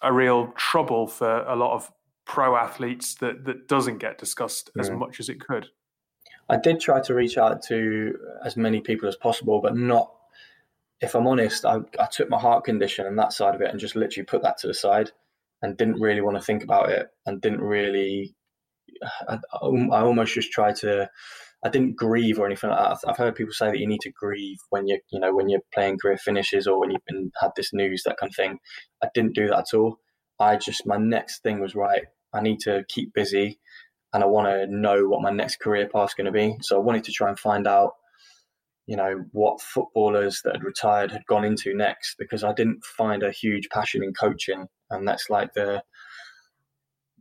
a 0.00 0.12
real 0.12 0.52
trouble 0.56 1.08
for 1.08 1.42
a 1.42 1.56
lot 1.56 1.74
of 1.74 1.90
pro 2.24 2.56
athletes 2.56 3.14
that 3.16 3.44
that 3.44 3.68
doesn't 3.68 3.98
get 3.98 4.18
discussed 4.18 4.70
as 4.78 4.90
mm. 4.90 4.98
much 4.98 5.20
as 5.20 5.28
it 5.28 5.40
could. 5.40 5.68
I 6.48 6.56
did 6.56 6.80
try 6.80 7.00
to 7.00 7.14
reach 7.14 7.38
out 7.38 7.62
to 7.68 8.18
as 8.44 8.56
many 8.56 8.80
people 8.80 9.08
as 9.08 9.16
possible, 9.16 9.60
but 9.60 9.76
not. 9.76 10.12
If 11.00 11.14
I'm 11.14 11.26
honest, 11.26 11.64
I, 11.64 11.78
I 11.98 12.06
took 12.06 12.28
my 12.28 12.38
heart 12.38 12.64
condition 12.64 13.06
and 13.06 13.18
that 13.18 13.32
side 13.32 13.54
of 13.54 13.60
it 13.60 13.70
and 13.70 13.80
just 13.80 13.96
literally 13.96 14.24
put 14.24 14.42
that 14.42 14.58
to 14.58 14.68
the 14.68 14.74
side 14.74 15.10
and 15.60 15.76
didn't 15.76 16.00
really 16.00 16.20
want 16.20 16.36
to 16.36 16.42
think 16.42 16.62
about 16.62 16.90
it 16.90 17.08
and 17.26 17.40
didn't 17.40 17.60
really. 17.60 18.34
I, 19.28 19.38
I 19.60 20.02
almost 20.02 20.34
just 20.34 20.52
tried 20.52 20.76
to. 20.76 21.08
I 21.64 21.68
didn't 21.68 21.96
grieve 21.96 22.38
or 22.38 22.46
anything 22.46 22.70
like 22.70 22.78
that. 22.78 23.08
I've 23.08 23.16
heard 23.16 23.36
people 23.36 23.52
say 23.52 23.70
that 23.70 23.78
you 23.78 23.86
need 23.86 24.00
to 24.00 24.10
grieve 24.10 24.58
when 24.70 24.88
you, 24.88 24.98
you 25.10 25.20
know, 25.20 25.32
when 25.32 25.48
your 25.48 25.60
playing 25.72 25.98
career 25.98 26.18
finishes 26.18 26.66
or 26.66 26.78
when 26.80 26.90
you've 26.90 27.04
been 27.06 27.30
had 27.40 27.52
this 27.56 27.72
news, 27.72 28.02
that 28.04 28.16
kind 28.18 28.30
of 28.30 28.36
thing. 28.36 28.58
I 29.02 29.08
didn't 29.14 29.34
do 29.34 29.46
that 29.46 29.58
at 29.58 29.74
all. 29.74 29.98
I 30.42 30.56
just 30.56 30.86
my 30.86 30.96
next 30.96 31.42
thing 31.42 31.60
was 31.60 31.74
right. 31.74 32.02
I 32.34 32.40
need 32.40 32.60
to 32.60 32.84
keep 32.88 33.14
busy, 33.14 33.58
and 34.12 34.22
I 34.22 34.26
want 34.26 34.48
to 34.48 34.66
know 34.66 35.08
what 35.08 35.22
my 35.22 35.30
next 35.30 35.60
career 35.60 35.88
path 35.88 36.10
is 36.10 36.14
going 36.14 36.26
to 36.26 36.32
be. 36.32 36.56
So 36.62 36.76
I 36.76 36.80
wanted 36.80 37.04
to 37.04 37.12
try 37.12 37.28
and 37.28 37.38
find 37.38 37.66
out, 37.66 37.92
you 38.86 38.96
know, 38.96 39.24
what 39.32 39.60
footballers 39.60 40.42
that 40.44 40.56
had 40.56 40.64
retired 40.64 41.12
had 41.12 41.26
gone 41.26 41.44
into 41.44 41.74
next 41.76 42.16
because 42.18 42.42
I 42.42 42.52
didn't 42.52 42.84
find 42.84 43.22
a 43.22 43.30
huge 43.30 43.68
passion 43.68 44.02
in 44.02 44.12
coaching, 44.14 44.66
and 44.90 45.06
that's 45.06 45.30
like 45.30 45.54
the 45.54 45.82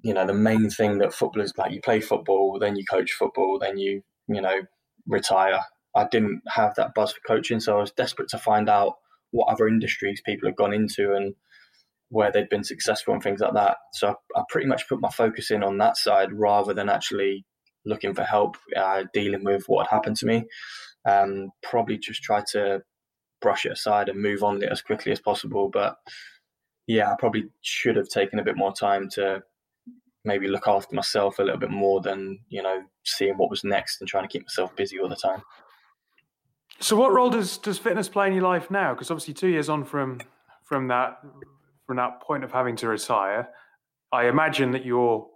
you 0.03 0.13
know 0.13 0.25
the 0.25 0.33
main 0.33 0.69
thing 0.69 0.97
that 0.97 1.13
footballers 1.13 1.53
like 1.57 1.71
you 1.71 1.81
play 1.81 2.01
football 2.01 2.57
then 2.59 2.75
you 2.75 2.83
coach 2.85 3.11
football 3.11 3.59
then 3.59 3.77
you 3.77 4.01
you 4.27 4.41
know 4.41 4.61
retire 5.07 5.59
i 5.95 6.07
didn't 6.09 6.41
have 6.47 6.73
that 6.75 6.93
buzz 6.95 7.11
for 7.11 7.21
coaching 7.27 7.59
so 7.59 7.77
i 7.77 7.81
was 7.81 7.91
desperate 7.91 8.29
to 8.29 8.37
find 8.37 8.69
out 8.69 8.95
what 9.31 9.47
other 9.47 9.67
industries 9.67 10.21
people 10.25 10.47
had 10.47 10.55
gone 10.55 10.73
into 10.73 11.13
and 11.13 11.35
where 12.11 12.29
they'd 12.29 12.49
been 12.49 12.63
successful 12.63 13.13
and 13.13 13.23
things 13.23 13.39
like 13.39 13.53
that. 13.53 13.77
So 13.93 14.13
I, 14.35 14.41
pretty 14.49 14.67
much 14.67 14.87
put 14.87 14.99
my 14.99 15.09
focus 15.09 15.49
in 15.49 15.63
on 15.63 15.77
that 15.77 15.95
side 15.95 16.33
rather 16.33 16.73
than 16.73 16.89
actually 16.89 17.45
looking 17.85 18.13
for 18.13 18.23
help 18.23 18.57
uh, 18.75 19.05
dealing 19.13 19.45
with 19.45 19.63
what 19.67 19.87
had 19.87 19.95
happened 19.95 20.17
to 20.17 20.25
me. 20.25 20.43
Um, 21.07 21.51
probably 21.63 21.97
just 21.97 22.21
try 22.21 22.43
to 22.51 22.81
brush 23.41 23.65
it 23.65 23.71
aside 23.71 24.09
and 24.09 24.21
move 24.21 24.43
on 24.43 24.61
it 24.61 24.69
as 24.69 24.81
quickly 24.81 25.13
as 25.13 25.21
possible. 25.21 25.69
But 25.71 25.95
yeah, 26.85 27.09
I 27.09 27.15
probably 27.17 27.45
should 27.61 27.95
have 27.95 28.09
taken 28.09 28.39
a 28.39 28.43
bit 28.43 28.57
more 28.57 28.73
time 28.73 29.07
to 29.13 29.41
maybe 30.25 30.49
look 30.49 30.67
after 30.67 30.93
myself 30.93 31.39
a 31.39 31.43
little 31.43 31.59
bit 31.59 31.71
more 31.71 32.01
than 32.01 32.39
you 32.49 32.61
know 32.61 32.83
seeing 33.05 33.37
what 33.37 33.49
was 33.49 33.63
next 33.63 34.01
and 34.01 34.07
trying 34.07 34.25
to 34.25 34.27
keep 34.27 34.43
myself 34.43 34.75
busy 34.75 34.99
all 34.99 35.09
the 35.09 35.15
time. 35.15 35.41
So, 36.81 36.97
what 36.97 37.13
role 37.13 37.29
does 37.29 37.57
does 37.57 37.77
fitness 37.77 38.09
play 38.09 38.27
in 38.27 38.33
your 38.33 38.43
life 38.43 38.69
now? 38.69 38.93
Because 38.93 39.09
obviously, 39.09 39.33
two 39.33 39.47
years 39.47 39.69
on 39.69 39.85
from 39.85 40.19
from 40.65 40.89
that 40.89 41.23
that 41.97 42.21
point 42.21 42.43
of 42.43 42.51
having 42.51 42.75
to 42.77 42.87
retire, 42.87 43.49
I 44.11 44.27
imagine 44.27 44.71
that 44.71 44.85
you're 44.85 45.27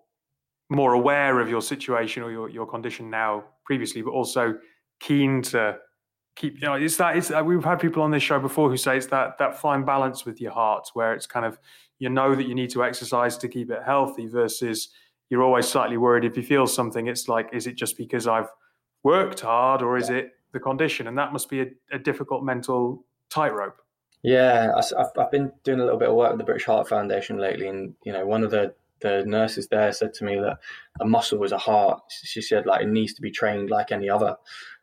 more 0.70 0.94
aware 0.94 1.40
of 1.40 1.50
your 1.50 1.62
situation 1.62 2.24
or 2.24 2.32
your, 2.32 2.50
your 2.50 2.66
condition 2.66 3.10
now 3.10 3.44
previously, 3.66 4.02
but 4.02 4.12
also 4.12 4.56
keen 5.00 5.42
to 5.42 5.78
keep 6.36 6.56
you 6.56 6.68
know 6.68 6.74
it's 6.74 6.98
that 6.98 7.16
it's 7.16 7.32
uh, 7.32 7.42
we've 7.44 7.64
had 7.64 7.80
people 7.80 8.04
on 8.04 8.12
this 8.12 8.24
show 8.24 8.40
before 8.40 8.70
who 8.70 8.78
say 8.78 8.98
it's 8.98 9.06
that 9.08 9.38
that 9.38 9.60
fine 9.60 9.86
balance 9.86 10.26
with 10.26 10.42
your 10.42 10.52
heart 10.52 10.88
where 10.94 11.14
it's 11.14 11.26
kind 11.26 11.46
of 11.46 11.58
you 12.00 12.10
know 12.10 12.36
that 12.36 12.48
you 12.48 12.54
need 12.54 12.70
to 12.70 12.84
exercise 12.84 13.38
to 13.38 13.48
keep 13.48 13.72
it 13.72 13.82
healthy 13.86 14.28
versus 14.28 14.90
you're 15.30 15.44
always 15.44 15.68
slightly 15.68 15.98
worried 15.98 16.26
if 16.26 16.38
you 16.38 16.44
feel 16.44 16.68
something. 16.68 17.08
It's 17.08 17.28
like 17.28 17.50
is 17.54 17.68
it 17.68 17.76
just 17.76 17.98
because 17.98 18.28
i've 18.28 18.50
worked 19.04 19.42
hard 19.42 19.82
or 19.82 19.98
is 19.98 20.10
it 20.10 20.32
the 20.52 20.60
condition? 20.60 21.08
And 21.08 21.18
that 21.18 21.32
must 21.32 21.50
be 21.50 21.62
a, 21.62 21.68
a 21.92 22.00
difficult 22.00 22.44
mental 22.44 23.06
tightrope 23.30 23.78
yeah, 24.26 24.72
I've, 24.76 25.12
I've 25.20 25.30
been 25.30 25.52
doing 25.64 25.80
a 25.80 25.84
little 25.84 26.00
bit 26.00 26.10
of 26.10 26.16
work 26.16 26.32
with 26.32 26.40
the 26.40 26.46
British 26.46 26.66
Heart 26.66 26.90
Foundation 26.90 27.38
lately, 27.38 27.68
and 27.68 27.94
you 28.04 28.12
know, 28.12 28.26
one 28.26 28.44
of 28.44 28.50
the 28.50 28.74
the 29.02 29.24
nurses 29.24 29.68
there 29.68 29.92
said 29.92 30.16
to 30.16 30.26
me 30.26 30.40
that 30.40 30.58
a 31.00 31.06
muscle 31.06 31.44
is 31.44 31.52
a 31.52 31.60
heart. 31.60 32.02
She 32.10 32.42
said 32.42 32.66
like 32.66 32.82
it 32.82 32.88
needs 32.88 33.14
to 33.14 33.22
be 33.22 33.30
trained 33.30 33.70
like 33.70 33.92
any 33.92 34.10
other. 34.10 34.36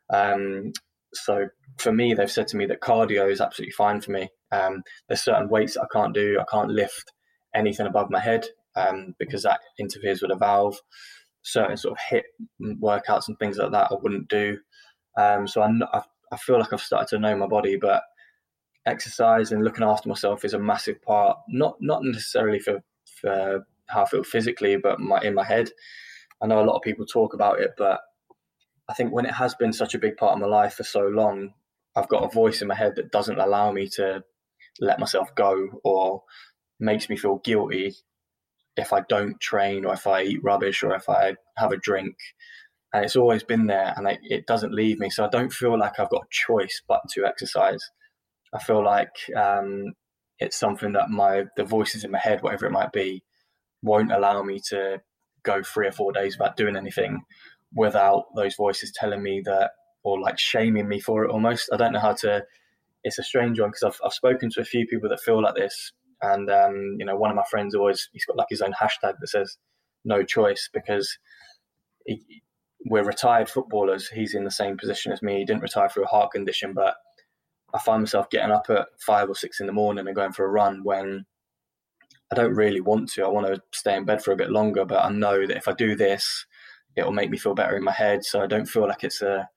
Um, 0.09 0.71
so 1.13 1.49
for 1.77 1.91
me, 1.91 2.13
they've 2.13 2.31
said 2.31 2.47
to 2.49 2.57
me 2.57 2.65
that 2.67 2.79
cardio 2.79 3.29
is 3.29 3.41
absolutely 3.41 3.73
fine 3.73 3.99
for 3.99 4.11
me. 4.11 4.29
Um, 4.53 4.81
there's 5.09 5.23
certain 5.23 5.49
weights 5.49 5.75
I 5.75 5.87
can't 5.91 6.13
do. 6.13 6.39
I 6.39 6.45
can't 6.49 6.71
lift 6.71 7.11
anything 7.53 7.85
above 7.85 8.09
my 8.09 8.21
head 8.21 8.45
um, 8.77 9.13
because 9.19 9.43
that 9.43 9.59
interferes 9.77 10.21
with 10.21 10.31
a 10.31 10.35
valve. 10.35 10.79
Certain 11.41 11.75
sort 11.75 11.97
of 11.97 12.05
HIIT 12.09 12.79
workouts 12.81 13.27
and 13.27 13.37
things 13.39 13.57
like 13.57 13.73
that 13.73 13.91
I 13.91 13.95
wouldn't 14.01 14.29
do. 14.29 14.59
Um, 15.17 15.49
so 15.49 15.61
I, 15.61 16.01
I 16.31 16.37
feel 16.37 16.59
like 16.59 16.71
I've 16.71 16.79
started 16.79 17.09
to 17.09 17.19
know 17.19 17.35
my 17.35 17.47
body, 17.47 17.75
but 17.75 18.03
exercise 18.85 19.51
and 19.51 19.63
looking 19.63 19.83
after 19.83 20.09
myself 20.09 20.43
is 20.45 20.53
a 20.53 20.59
massive 20.59 21.01
part. 21.01 21.37
Not 21.47 21.77
not 21.79 22.03
necessarily 22.03 22.59
for 22.59 22.83
for 23.05 23.65
how 23.87 24.03
I 24.03 24.09
feel 24.09 24.23
physically, 24.23 24.77
but 24.77 24.99
my 24.99 25.21
in 25.21 25.33
my 25.33 25.45
head. 25.45 25.69
I 26.41 26.47
know 26.47 26.61
a 26.61 26.65
lot 26.65 26.75
of 26.75 26.81
people 26.81 27.05
talk 27.05 27.33
about 27.33 27.59
it, 27.59 27.71
but 27.77 28.01
I 28.89 28.93
think 28.93 29.13
when 29.13 29.25
it 29.25 29.33
has 29.33 29.55
been 29.55 29.71
such 29.71 29.95
a 29.95 29.99
big 29.99 30.17
part 30.17 30.33
of 30.33 30.39
my 30.39 30.47
life 30.47 30.73
for 30.73 30.83
so 30.83 31.07
long, 31.07 31.53
I've 31.95 32.09
got 32.09 32.23
a 32.23 32.33
voice 32.33 32.61
in 32.61 32.67
my 32.67 32.75
head 32.75 32.95
that 32.95 33.11
doesn't 33.11 33.39
allow 33.39 33.71
me 33.71 33.87
to 33.95 34.23
let 34.79 34.99
myself 34.99 35.33
go 35.35 35.79
or 35.83 36.23
makes 36.79 37.09
me 37.09 37.15
feel 37.15 37.37
guilty 37.37 37.95
if 38.75 38.91
I 38.91 39.01
don't 39.07 39.39
train 39.39 39.85
or 39.85 39.93
if 39.93 40.07
I 40.07 40.23
eat 40.23 40.43
rubbish 40.43 40.83
or 40.83 40.95
if 40.95 41.07
I 41.07 41.35
have 41.57 41.71
a 41.71 41.77
drink. 41.77 42.15
And 42.91 43.05
it's 43.05 43.15
always 43.15 43.43
been 43.43 43.67
there 43.67 43.93
and 43.95 44.07
it 44.23 44.45
doesn't 44.45 44.73
leave 44.73 44.99
me. 44.99 45.09
So 45.09 45.25
I 45.25 45.29
don't 45.29 45.53
feel 45.53 45.77
like 45.79 45.99
I've 45.99 46.09
got 46.09 46.23
a 46.23 46.29
choice 46.29 46.81
but 46.87 47.01
to 47.11 47.25
exercise. 47.25 47.89
I 48.53 48.59
feel 48.59 48.83
like 48.83 49.15
um, 49.35 49.93
it's 50.39 50.59
something 50.59 50.93
that 50.93 51.09
my 51.09 51.45
the 51.57 51.63
voices 51.63 52.03
in 52.03 52.11
my 52.11 52.19
head, 52.19 52.41
whatever 52.41 52.65
it 52.65 52.71
might 52.71 52.91
be, 52.91 53.23
won't 53.81 54.11
allow 54.11 54.41
me 54.43 54.59
to 54.69 55.01
go 55.43 55.61
three 55.61 55.87
or 55.87 55.91
four 55.91 56.11
days 56.11 56.37
without 56.37 56.55
doing 56.55 56.75
anything 56.75 57.23
without 57.75 58.25
those 58.35 58.55
voices 58.55 58.91
telling 58.93 59.21
me 59.21 59.41
that 59.45 59.71
or 60.03 60.19
like 60.19 60.37
shaming 60.37 60.87
me 60.87 60.99
for 60.99 61.23
it 61.23 61.31
almost. 61.31 61.69
I 61.73 61.77
don't 61.77 61.93
know 61.93 61.99
how 61.99 62.13
to. 62.13 62.43
It's 63.03 63.19
a 63.19 63.23
strange 63.23 63.59
one 63.59 63.69
because 63.69 63.83
I've 63.83 63.99
I've 64.05 64.13
spoken 64.13 64.49
to 64.51 64.61
a 64.61 64.65
few 64.65 64.85
people 64.87 65.09
that 65.09 65.19
feel 65.19 65.41
like 65.41 65.55
this, 65.55 65.91
and 66.21 66.49
um, 66.49 66.95
you 66.97 67.05
know, 67.05 67.15
one 67.15 67.29
of 67.29 67.35
my 67.35 67.43
friends 67.49 67.75
always 67.75 68.09
he's 68.13 68.25
got 68.25 68.37
like 68.37 68.47
his 68.49 68.61
own 68.61 68.73
hashtag 68.73 69.15
that 69.19 69.27
says 69.27 69.57
"no 70.05 70.23
choice" 70.23 70.69
because 70.73 71.17
he, 72.05 72.43
we're 72.85 73.03
retired 73.03 73.49
footballers. 73.49 74.09
He's 74.09 74.33
in 74.33 74.43
the 74.43 74.51
same 74.51 74.77
position 74.77 75.11
as 75.11 75.21
me. 75.21 75.39
He 75.39 75.45
didn't 75.45 75.63
retire 75.63 75.89
through 75.89 76.03
a 76.03 76.07
heart 76.07 76.31
condition, 76.31 76.73
but 76.73 76.95
I 77.73 77.79
find 77.79 78.01
myself 78.01 78.29
getting 78.29 78.51
up 78.51 78.69
at 78.69 78.87
five 78.99 79.29
or 79.29 79.35
six 79.35 79.59
in 79.59 79.67
the 79.67 79.73
morning 79.73 80.05
and 80.07 80.15
going 80.15 80.33
for 80.33 80.45
a 80.45 80.49
run 80.49 80.83
when 80.83 81.25
I 82.31 82.35
don't 82.35 82.55
really 82.55 82.81
want 82.81 83.09
to. 83.11 83.23
I 83.23 83.29
want 83.29 83.47
to 83.47 83.61
stay 83.73 83.95
in 83.95 84.05
bed 84.05 84.23
for 84.23 84.31
a 84.31 84.37
bit 84.37 84.51
longer, 84.51 84.85
but 84.85 85.03
I 85.03 85.09
know 85.09 85.45
that 85.45 85.57
if 85.57 85.67
I 85.67 85.73
do 85.73 85.95
this, 85.95 86.45
it 86.95 87.03
will 87.03 87.11
make 87.11 87.29
me 87.29 87.37
feel 87.37 87.55
better 87.55 87.75
in 87.75 87.83
my 87.83 87.91
head. 87.91 88.23
So 88.23 88.41
I 88.41 88.47
don't 88.47 88.67
feel 88.67 88.87
like 88.87 89.03
it's 89.03 89.21
a, 89.21 89.49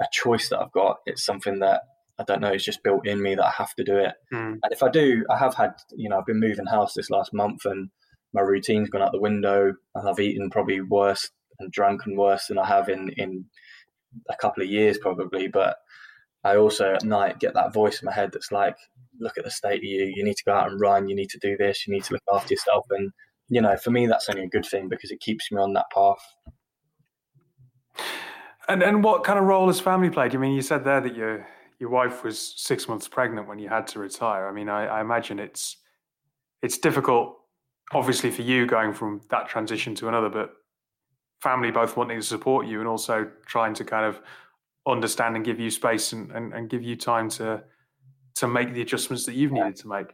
a 0.00 0.04
choice 0.12 0.48
that 0.48 0.60
I've 0.60 0.72
got. 0.72 0.98
It's 1.06 1.24
something 1.24 1.58
that 1.60 1.82
I 2.18 2.22
don't 2.22 2.40
know, 2.40 2.52
it's 2.52 2.64
just 2.64 2.82
built 2.82 3.06
in 3.06 3.20
me 3.20 3.34
that 3.34 3.44
I 3.44 3.50
have 3.50 3.74
to 3.74 3.84
do 3.84 3.96
it. 3.96 4.14
Mm. 4.32 4.58
And 4.62 4.72
if 4.72 4.82
I 4.82 4.88
do, 4.88 5.24
I 5.28 5.36
have 5.36 5.54
had, 5.54 5.72
you 5.96 6.08
know, 6.08 6.18
I've 6.18 6.26
been 6.26 6.40
moving 6.40 6.66
house 6.66 6.94
this 6.94 7.10
last 7.10 7.34
month 7.34 7.64
and 7.64 7.90
my 8.32 8.40
routine's 8.40 8.88
gone 8.88 9.02
out 9.02 9.12
the 9.12 9.20
window 9.20 9.72
and 9.94 10.08
I've 10.08 10.20
eaten 10.20 10.50
probably 10.50 10.80
worse 10.80 11.30
and 11.58 11.72
drunk 11.72 12.02
and 12.06 12.16
worse 12.16 12.46
than 12.46 12.58
I 12.58 12.66
have 12.66 12.88
in, 12.88 13.10
in 13.16 13.46
a 14.30 14.36
couple 14.36 14.62
of 14.62 14.68
years 14.68 14.96
probably. 14.98 15.48
But 15.48 15.76
I 16.44 16.56
also 16.56 16.94
at 16.94 17.04
night 17.04 17.40
get 17.40 17.54
that 17.54 17.72
voice 17.72 18.02
in 18.02 18.06
my 18.06 18.12
head 18.12 18.30
that's 18.32 18.52
like, 18.52 18.76
look 19.18 19.38
at 19.38 19.44
the 19.44 19.50
state 19.50 19.78
of 19.78 19.84
you. 19.84 20.12
You 20.14 20.24
need 20.24 20.36
to 20.36 20.44
go 20.44 20.52
out 20.52 20.70
and 20.70 20.80
run. 20.80 21.08
You 21.08 21.16
need 21.16 21.30
to 21.30 21.38
do 21.38 21.56
this. 21.56 21.86
You 21.86 21.94
need 21.94 22.04
to 22.04 22.12
look 22.12 22.22
after 22.32 22.52
yourself. 22.52 22.84
And, 22.90 23.10
you 23.48 23.60
know, 23.60 23.76
for 23.76 23.90
me, 23.90 24.06
that's 24.06 24.28
only 24.28 24.44
a 24.44 24.48
good 24.48 24.66
thing 24.66 24.88
because 24.88 25.10
it 25.10 25.20
keeps 25.20 25.50
me 25.50 25.60
on 25.60 25.72
that 25.72 25.86
path. 25.94 26.22
And 28.68 28.82
and 28.82 29.04
what 29.04 29.24
kind 29.24 29.38
of 29.38 29.44
role 29.44 29.66
has 29.66 29.78
family 29.80 30.10
played? 30.10 30.34
I 30.34 30.38
mean, 30.38 30.54
you 30.54 30.62
said 30.62 30.84
there 30.84 31.00
that 31.00 31.14
your 31.14 31.46
your 31.78 31.90
wife 31.90 32.24
was 32.24 32.54
six 32.56 32.88
months 32.88 33.08
pregnant 33.08 33.46
when 33.46 33.58
you 33.58 33.68
had 33.68 33.86
to 33.88 33.98
retire. 33.98 34.48
I 34.48 34.52
mean, 34.52 34.68
I, 34.68 34.86
I 34.86 35.00
imagine 35.00 35.38
it's 35.38 35.76
it's 36.62 36.78
difficult, 36.78 37.36
obviously, 37.92 38.30
for 38.30 38.42
you 38.42 38.66
going 38.66 38.94
from 38.94 39.20
that 39.30 39.48
transition 39.48 39.94
to 39.96 40.08
another, 40.08 40.30
but 40.30 40.52
family 41.42 41.70
both 41.70 41.96
wanting 41.96 42.18
to 42.18 42.26
support 42.26 42.66
you 42.66 42.80
and 42.80 42.88
also 42.88 43.30
trying 43.46 43.74
to 43.74 43.84
kind 43.84 44.06
of 44.06 44.18
understand 44.86 45.36
and 45.36 45.44
give 45.44 45.60
you 45.60 45.70
space 45.70 46.12
and, 46.12 46.30
and, 46.32 46.52
and 46.52 46.68
give 46.68 46.82
you 46.82 46.96
time 46.96 47.28
to 47.30 47.62
to 48.36 48.48
make 48.48 48.74
the 48.74 48.82
adjustments 48.82 49.24
that 49.26 49.34
you've 49.34 49.52
needed 49.52 49.76
to 49.76 49.86
make. 49.88 50.08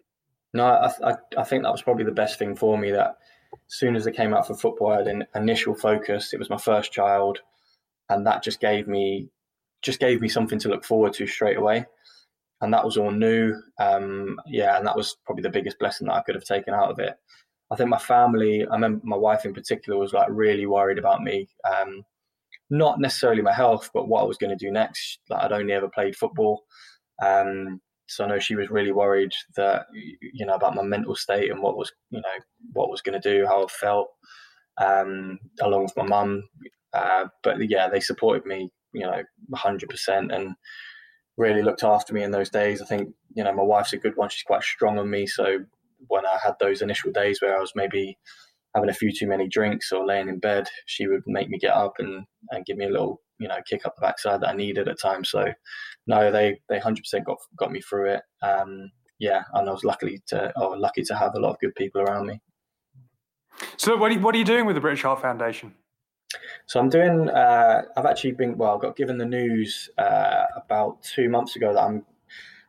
No, 0.53 0.67
I, 0.67 0.93
I, 1.03 1.15
I 1.39 1.45
think 1.45 1.63
that 1.63 1.73
was 1.73 1.81
probably 1.81 2.05
the 2.05 2.13
best 2.13 2.39
thing 2.39 2.55
for 2.55 2.77
me. 2.77 2.91
That 2.91 3.17
as 3.53 3.75
soon 3.79 3.97
as 3.97 4.07
I 4.07 4.11
came 4.11 4.35
out 4.35 4.47
for 4.47 4.55
football, 4.55 4.93
I 4.93 4.99
had 4.99 5.07
an 5.09 5.27
initial 5.35 5.75
focus. 5.75 6.33
It 6.33 6.39
was 6.39 6.51
my 6.51 6.59
first 6.59 6.93
child, 6.93 7.41
and 8.09 8.27
that 8.27 8.43
just 8.43 8.61
gave 8.61 8.87
me 8.87 9.31
just 9.83 10.01
gave 10.01 10.21
me 10.21 10.29
something 10.29 10.59
to 10.59 10.69
look 10.69 10.85
forward 10.85 11.15
to 11.15 11.27
straight 11.27 11.57
away. 11.57 11.87
And 12.61 12.75
that 12.75 12.85
was 12.85 12.99
all 12.99 13.11
new. 13.11 13.55
Um, 13.79 14.39
yeah, 14.47 14.77
and 14.77 14.87
that 14.87 14.97
was 14.97 15.17
probably 15.25 15.43
the 15.43 15.51
biggest 15.51 15.79
blessing 15.79 16.07
that 16.07 16.15
I 16.15 16.23
could 16.23 16.35
have 16.35 16.45
taken 16.45 16.75
out 16.75 16.91
of 16.91 16.99
it. 16.99 17.15
I 17.71 17.77
think 17.77 17.89
my 17.89 17.99
family, 17.99 18.67
I 18.67 18.75
remember 18.75 19.01
my 19.05 19.17
wife 19.17 19.47
in 19.47 19.55
particular, 19.55 19.99
was 19.99 20.13
like 20.13 20.29
really 20.31 20.67
worried 20.67 20.99
about 20.99 21.23
me. 21.23 21.49
Um, 21.65 22.05
not 22.71 23.01
necessarily 23.01 23.43
my 23.43 23.53
health, 23.53 23.91
but 23.93 24.09
what 24.09 24.23
I 24.23 24.27
was 24.27 24.39
going 24.39 24.57
to 24.57 24.65
do 24.65 24.71
next. 24.71 25.19
Like 25.29 25.43
I'd 25.43 25.53
only 25.53 25.73
ever 25.73 25.89
played 25.89 26.17
football. 26.17 26.63
Um, 27.23 27.81
so 28.07 28.25
I 28.25 28.29
know 28.29 28.39
she 28.39 28.57
was 28.57 28.71
really 28.71 28.93
worried 28.93 29.33
that 29.57 29.87
you 29.93 30.45
know 30.45 30.55
about 30.55 30.75
my 30.75 30.83
mental 30.83 31.15
state 31.15 31.51
and 31.51 31.63
what 31.63 31.77
was 31.77 31.93
you 32.11 32.21
know 32.21 32.45
what 32.73 32.91
was 32.91 33.03
going 33.03 33.21
to 33.21 33.31
do, 33.31 33.47
how 33.47 33.65
I 33.65 33.67
felt, 33.69 34.09
um, 34.79 35.39
along 35.61 35.85
with 35.85 35.97
my 35.97 36.05
mum. 36.05 36.43
Uh, 36.93 37.27
but 37.45 37.57
yeah, 37.69 37.89
they 37.89 38.01
supported 38.01 38.47
me, 38.47 38.69
you 38.93 39.03
know, 39.03 39.23
hundred 39.55 39.91
percent, 39.91 40.33
and 40.33 40.55
really 41.37 41.63
looked 41.63 41.85
after 41.85 42.13
me 42.13 42.25
in 42.25 42.33
those 42.33 42.51
days. 42.51 42.83
I 42.83 42.85
think 42.85 43.11
you 43.35 43.45
know 43.45 43.53
my 43.53 43.63
wife's 43.63 43.93
a 43.93 43.99
good 43.99 44.17
one; 44.17 44.29
she's 44.29 44.43
quite 44.43 44.63
strong 44.63 44.99
on 44.99 45.09
me. 45.09 45.27
So 45.27 45.59
when 46.09 46.27
I 46.27 46.37
had 46.43 46.55
those 46.59 46.83
initial 46.83 47.13
days 47.13 47.41
where 47.41 47.57
I 47.57 47.61
was 47.61 47.73
maybe 47.77 48.19
having 48.75 48.91
a 48.91 48.95
few 48.95 49.13
too 49.13 49.27
many 49.27 49.49
drinks 49.49 49.93
or 49.93 50.07
laying 50.07 50.29
in 50.29 50.39
bed, 50.39 50.69
she 50.87 51.07
would 51.07 51.23
make 51.27 51.49
me 51.49 51.59
get 51.59 51.75
up 51.75 51.95
and, 51.99 52.25
and 52.51 52.65
give 52.67 52.77
me 52.77 52.87
a 52.87 52.91
little, 52.91 53.21
you 53.39 53.49
know, 53.49 53.59
kick 53.69 53.85
up 53.87 53.95
the 53.97 54.01
backside 54.01 54.41
that 54.41 54.51
I 54.51 54.55
needed 54.55 54.89
at 54.89 55.01
times. 55.01 55.31
So 55.31 55.47
no, 56.07 56.31
they 56.31 56.61
they 56.69 56.79
hundred 56.79 57.03
percent 57.03 57.27
got 57.27 57.39
got 57.57 57.73
me 57.73 57.81
through 57.81 58.11
it. 58.11 58.23
Um, 58.43 58.91
yeah, 59.19 59.43
and 59.55 59.69
I 59.69 59.73
was 59.73 59.85
lucky 59.85 60.21
to 60.29 60.53
oh, 60.57 60.71
lucky 60.71 61.03
to 61.03 61.15
have 61.15 61.35
a 61.35 61.41
lot 61.41 61.53
of 61.53 61.61
good 61.61 61.75
people 61.75 62.01
around 62.01 62.27
me. 62.27 62.41
So 63.77 63.97
what 63.97 64.11
are 64.11 64.15
you, 64.15 64.21
what 64.21 64.35
are 64.35 64.39
you 64.39 64.45
doing 64.45 64.67
with 64.67 64.77
the 64.77 64.81
British 64.81 65.03
Heart 65.03 65.21
Foundation? 65.21 65.75
So 66.67 66.79
I'm 66.81 66.89
doing. 66.89 67.29
Uh, 67.29 67.83
I've 67.97 68.07
actually 68.07 68.33
been 68.33 68.57
well. 68.57 68.77
I 68.77 68.81
got 68.81 68.97
given 68.97 69.19
the 69.19 69.27
news 69.27 69.91
uh, 69.99 70.45
about 70.57 71.03
two 71.03 71.29
months 71.29 71.57
ago 71.57 71.75
that 71.75 71.83
I'm 71.83 72.07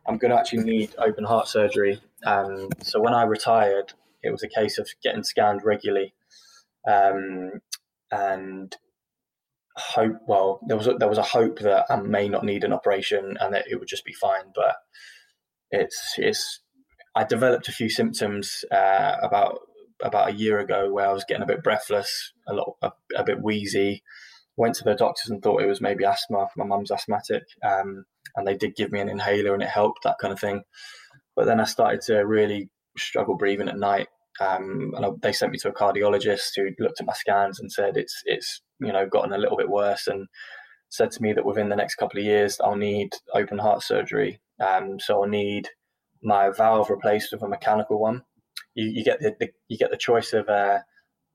I'm 0.06 0.18
going 0.18 0.32
to 0.32 0.38
actually 0.38 0.64
need 0.64 0.94
open 0.98 1.24
heart 1.24 1.48
surgery. 1.48 2.00
Um, 2.24 2.68
so 2.82 3.00
when 3.00 3.14
I 3.14 3.22
retired, 3.22 3.92
it 4.22 4.30
was 4.30 4.42
a 4.42 4.48
case 4.48 4.78
of 4.78 4.88
getting 5.02 5.24
scanned 5.24 5.62
regularly, 5.64 6.14
um, 6.88 7.60
and 8.10 8.76
hope. 9.76 10.16
Well, 10.26 10.60
there 10.66 10.76
was 10.76 10.86
a, 10.86 10.94
there 10.94 11.08
was 11.08 11.18
a 11.18 11.22
hope 11.22 11.60
that 11.60 11.86
I 11.90 11.96
may 11.96 12.28
not 12.28 12.44
need 12.44 12.64
an 12.64 12.72
operation 12.72 13.36
and 13.40 13.54
that 13.54 13.66
it 13.68 13.78
would 13.78 13.88
just 13.88 14.04
be 14.04 14.12
fine. 14.12 14.52
But 14.54 14.76
it's 15.70 16.14
it's. 16.18 16.60
I 17.14 17.24
developed 17.24 17.68
a 17.68 17.72
few 17.72 17.90
symptoms 17.90 18.64
uh, 18.70 19.16
about 19.22 19.60
about 20.02 20.30
a 20.30 20.34
year 20.34 20.58
ago 20.58 20.90
where 20.92 21.08
I 21.08 21.12
was 21.12 21.24
getting 21.24 21.42
a 21.42 21.46
bit 21.46 21.62
breathless, 21.62 22.32
a 22.48 22.54
lot, 22.54 22.76
a, 22.82 22.92
a 23.16 23.24
bit 23.24 23.42
wheezy. 23.42 24.02
Went 24.56 24.74
to 24.76 24.84
the 24.84 24.94
doctors 24.94 25.30
and 25.30 25.42
thought 25.42 25.62
it 25.62 25.68
was 25.68 25.80
maybe 25.80 26.04
asthma. 26.04 26.46
My 26.56 26.64
mum's 26.64 26.90
asthmatic, 26.90 27.44
um, 27.64 28.04
and 28.36 28.46
they 28.46 28.54
did 28.54 28.76
give 28.76 28.92
me 28.92 29.00
an 29.00 29.08
inhaler 29.08 29.54
and 29.54 29.62
it 29.62 29.68
helped 29.68 30.04
that 30.04 30.18
kind 30.20 30.32
of 30.32 30.40
thing. 30.40 30.64
But 31.34 31.46
then 31.46 31.60
I 31.60 31.64
started 31.64 32.02
to 32.02 32.18
really 32.26 32.68
struggle 32.96 33.36
breathing 33.36 33.68
at 33.68 33.78
night. 33.78 34.08
Um, 34.40 34.92
and 34.96 35.04
I, 35.04 35.10
they 35.20 35.32
sent 35.32 35.52
me 35.52 35.58
to 35.58 35.68
a 35.68 35.74
cardiologist 35.74 36.50
who 36.56 36.70
looked 36.78 37.00
at 37.00 37.06
my 37.06 37.12
scans 37.12 37.60
and 37.60 37.70
said 37.70 37.96
it's 37.96 38.22
it's 38.24 38.62
you 38.80 38.92
know 38.92 39.06
gotten 39.06 39.32
a 39.32 39.38
little 39.38 39.56
bit 39.56 39.68
worse 39.68 40.06
and 40.06 40.26
said 40.88 41.10
to 41.12 41.22
me 41.22 41.32
that 41.32 41.44
within 41.44 41.68
the 41.68 41.76
next 41.76 41.96
couple 41.96 42.18
of 42.18 42.24
years 42.24 42.58
I'll 42.62 42.76
need 42.76 43.10
open 43.34 43.58
heart 43.58 43.82
surgery. 43.82 44.40
Um, 44.60 44.98
so 45.00 45.22
I'll 45.22 45.28
need 45.28 45.68
my 46.22 46.50
valve 46.50 46.90
replaced 46.90 47.32
with 47.32 47.42
a 47.42 47.48
mechanical 47.48 47.98
one. 47.98 48.22
You, 48.74 48.86
you 48.86 49.04
get 49.04 49.20
the, 49.20 49.34
the, 49.38 49.50
you 49.68 49.76
get 49.76 49.90
the 49.90 49.96
choice 49.96 50.32
of 50.32 50.48
a, 50.48 50.84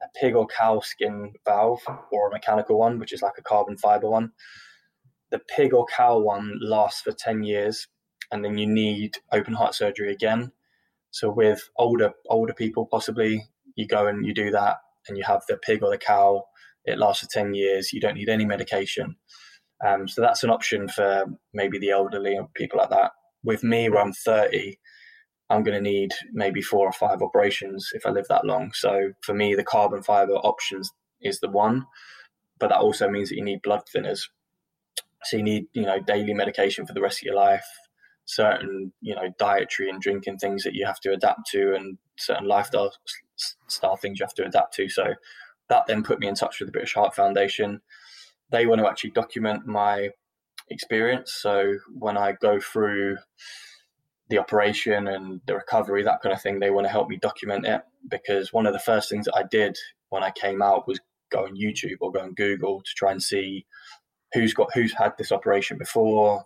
a 0.01 0.05
pig 0.19 0.35
or 0.35 0.47
cow 0.47 0.79
skin 0.79 1.33
valve 1.45 1.81
or 2.11 2.29
a 2.29 2.31
mechanical 2.31 2.79
one, 2.79 2.99
which 2.99 3.13
is 3.13 3.21
like 3.21 3.33
a 3.37 3.43
carbon 3.43 3.77
fiber 3.77 4.09
one. 4.09 4.31
The 5.31 5.39
pig 5.39 5.73
or 5.73 5.85
cow 5.85 6.19
one 6.19 6.57
lasts 6.61 7.01
for 7.01 7.11
ten 7.11 7.43
years, 7.43 7.87
and 8.31 8.45
then 8.45 8.57
you 8.57 8.65
need 8.65 9.17
open 9.31 9.53
heart 9.53 9.75
surgery 9.75 10.11
again 10.11 10.51
so 11.17 11.31
with 11.31 11.67
older 11.77 12.13
older 12.29 12.53
people, 12.53 12.85
possibly 12.85 13.43
you 13.75 13.87
go 13.87 14.05
and 14.05 14.23
you 14.23 14.35
do 14.35 14.51
that, 14.51 14.77
and 15.07 15.17
you 15.17 15.23
have 15.23 15.41
the 15.49 15.57
pig 15.57 15.81
or 15.81 15.89
the 15.89 15.97
cow. 15.97 16.43
It 16.85 16.99
lasts 16.99 17.23
for 17.23 17.29
ten 17.31 17.55
years. 17.55 17.91
You 17.91 17.99
don't 17.99 18.13
need 18.13 18.29
any 18.29 18.45
medication. 18.45 19.15
Um, 19.83 20.07
so 20.07 20.21
that's 20.21 20.43
an 20.43 20.51
option 20.51 20.87
for 20.87 21.25
maybe 21.55 21.79
the 21.79 21.89
elderly 21.89 22.35
and 22.35 22.53
people 22.53 22.77
like 22.77 22.91
that. 22.91 23.13
With 23.43 23.63
me, 23.63 23.89
where 23.89 24.01
I'm 24.01 24.13
30, 24.13 24.77
I'm 25.49 25.63
going 25.63 25.75
to 25.75 25.89
need 25.89 26.11
maybe 26.33 26.61
four 26.61 26.85
or 26.87 26.91
five 26.91 27.23
operations 27.23 27.89
if 27.93 28.05
I 28.05 28.11
live 28.11 28.27
that 28.29 28.45
long. 28.45 28.71
So 28.73 29.13
for 29.21 29.33
me, 29.33 29.55
the 29.55 29.63
carbon 29.63 30.03
fiber 30.03 30.33
options 30.33 30.91
is 31.21 31.39
the 31.39 31.49
one, 31.49 31.85
but 32.59 32.69
that 32.69 32.79
also 32.79 33.09
means 33.09 33.29
that 33.29 33.37
you 33.37 33.43
need 33.43 33.61
blood 33.63 33.83
thinners. 33.95 34.21
So 35.23 35.37
you 35.37 35.43
need, 35.43 35.65
you 35.73 35.83
know, 35.83 35.99
daily 35.99 36.33
medication 36.33 36.85
for 36.85 36.93
the 36.93 37.01
rest 37.01 37.19
of 37.19 37.23
your 37.23 37.35
life 37.35 37.65
certain 38.27 38.91
you 39.01 39.15
know 39.15 39.33
dietary 39.39 39.89
and 39.89 40.01
drinking 40.01 40.37
things 40.37 40.63
that 40.63 40.75
you 40.75 40.85
have 40.85 40.99
to 40.99 41.13
adapt 41.13 41.47
to 41.49 41.73
and 41.73 41.97
certain 42.17 42.45
lifestyle 42.45 42.93
style 43.67 43.95
things 43.95 44.19
you 44.19 44.25
have 44.25 44.33
to 44.33 44.45
adapt 44.45 44.73
to. 44.75 44.89
So 44.89 45.15
that 45.69 45.85
then 45.87 46.03
put 46.03 46.19
me 46.19 46.27
in 46.27 46.35
touch 46.35 46.59
with 46.59 46.67
the 46.67 46.73
british 46.73 46.93
heart 46.93 47.15
foundation. 47.15 47.81
They 48.51 48.65
want 48.65 48.79
to 48.81 48.87
actually 48.87 49.11
document 49.11 49.65
my 49.65 50.09
experience. 50.69 51.33
So 51.33 51.77
when 51.97 52.17
i 52.17 52.33
go 52.33 52.59
through 52.59 53.17
the 54.29 54.37
operation 54.37 55.07
and 55.07 55.39
the 55.45 55.55
recovery 55.55 56.03
that 56.03 56.21
kind 56.21 56.33
of 56.33 56.41
thing 56.41 56.59
they 56.59 56.69
want 56.69 56.85
to 56.85 56.91
help 56.91 57.07
me 57.07 57.17
document 57.17 57.65
it 57.65 57.81
because 58.09 58.51
one 58.51 58.65
of 58.65 58.73
the 58.73 58.79
first 58.79 59.09
things 59.09 59.25
that 59.25 59.35
i 59.37 59.43
did 59.49 59.77
when 60.09 60.23
i 60.23 60.31
came 60.31 60.61
out 60.61 60.87
was 60.87 60.99
go 61.31 61.45
on 61.45 61.55
youtube 61.55 61.95
or 62.01 62.11
go 62.11 62.19
on 62.19 62.33
google 62.33 62.81
to 62.81 62.91
try 62.95 63.11
and 63.11 63.23
see 63.23 63.65
who's 64.33 64.53
got 64.53 64.67
who's 64.73 64.93
had 64.93 65.13
this 65.17 65.31
operation 65.31 65.77
before 65.77 66.43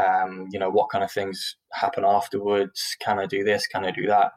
um, 0.00 0.48
you 0.50 0.58
know, 0.58 0.70
what 0.70 0.90
kind 0.90 1.04
of 1.04 1.10
things 1.10 1.56
happen 1.72 2.04
afterwards? 2.04 2.96
Can 3.00 3.18
I 3.18 3.26
do 3.26 3.44
this? 3.44 3.66
Can 3.66 3.84
I 3.84 3.90
do 3.90 4.06
that? 4.06 4.32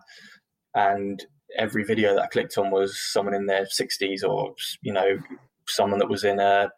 And 0.76 1.23
every 1.58 1.84
video 1.84 2.15
that 2.15 2.23
I 2.23 2.28
clicked 2.28 2.58
on 2.58 2.71
was 2.71 2.99
someone 2.99 3.36
in 3.36 3.45
their 3.45 3.65
60s 3.65 4.23
or, 4.28 4.56
you 4.82 4.91
know, 4.91 5.19
someone 5.67 5.99
that 5.99 6.10
was 6.10 6.23
in 6.23 6.39
a 6.39 6.71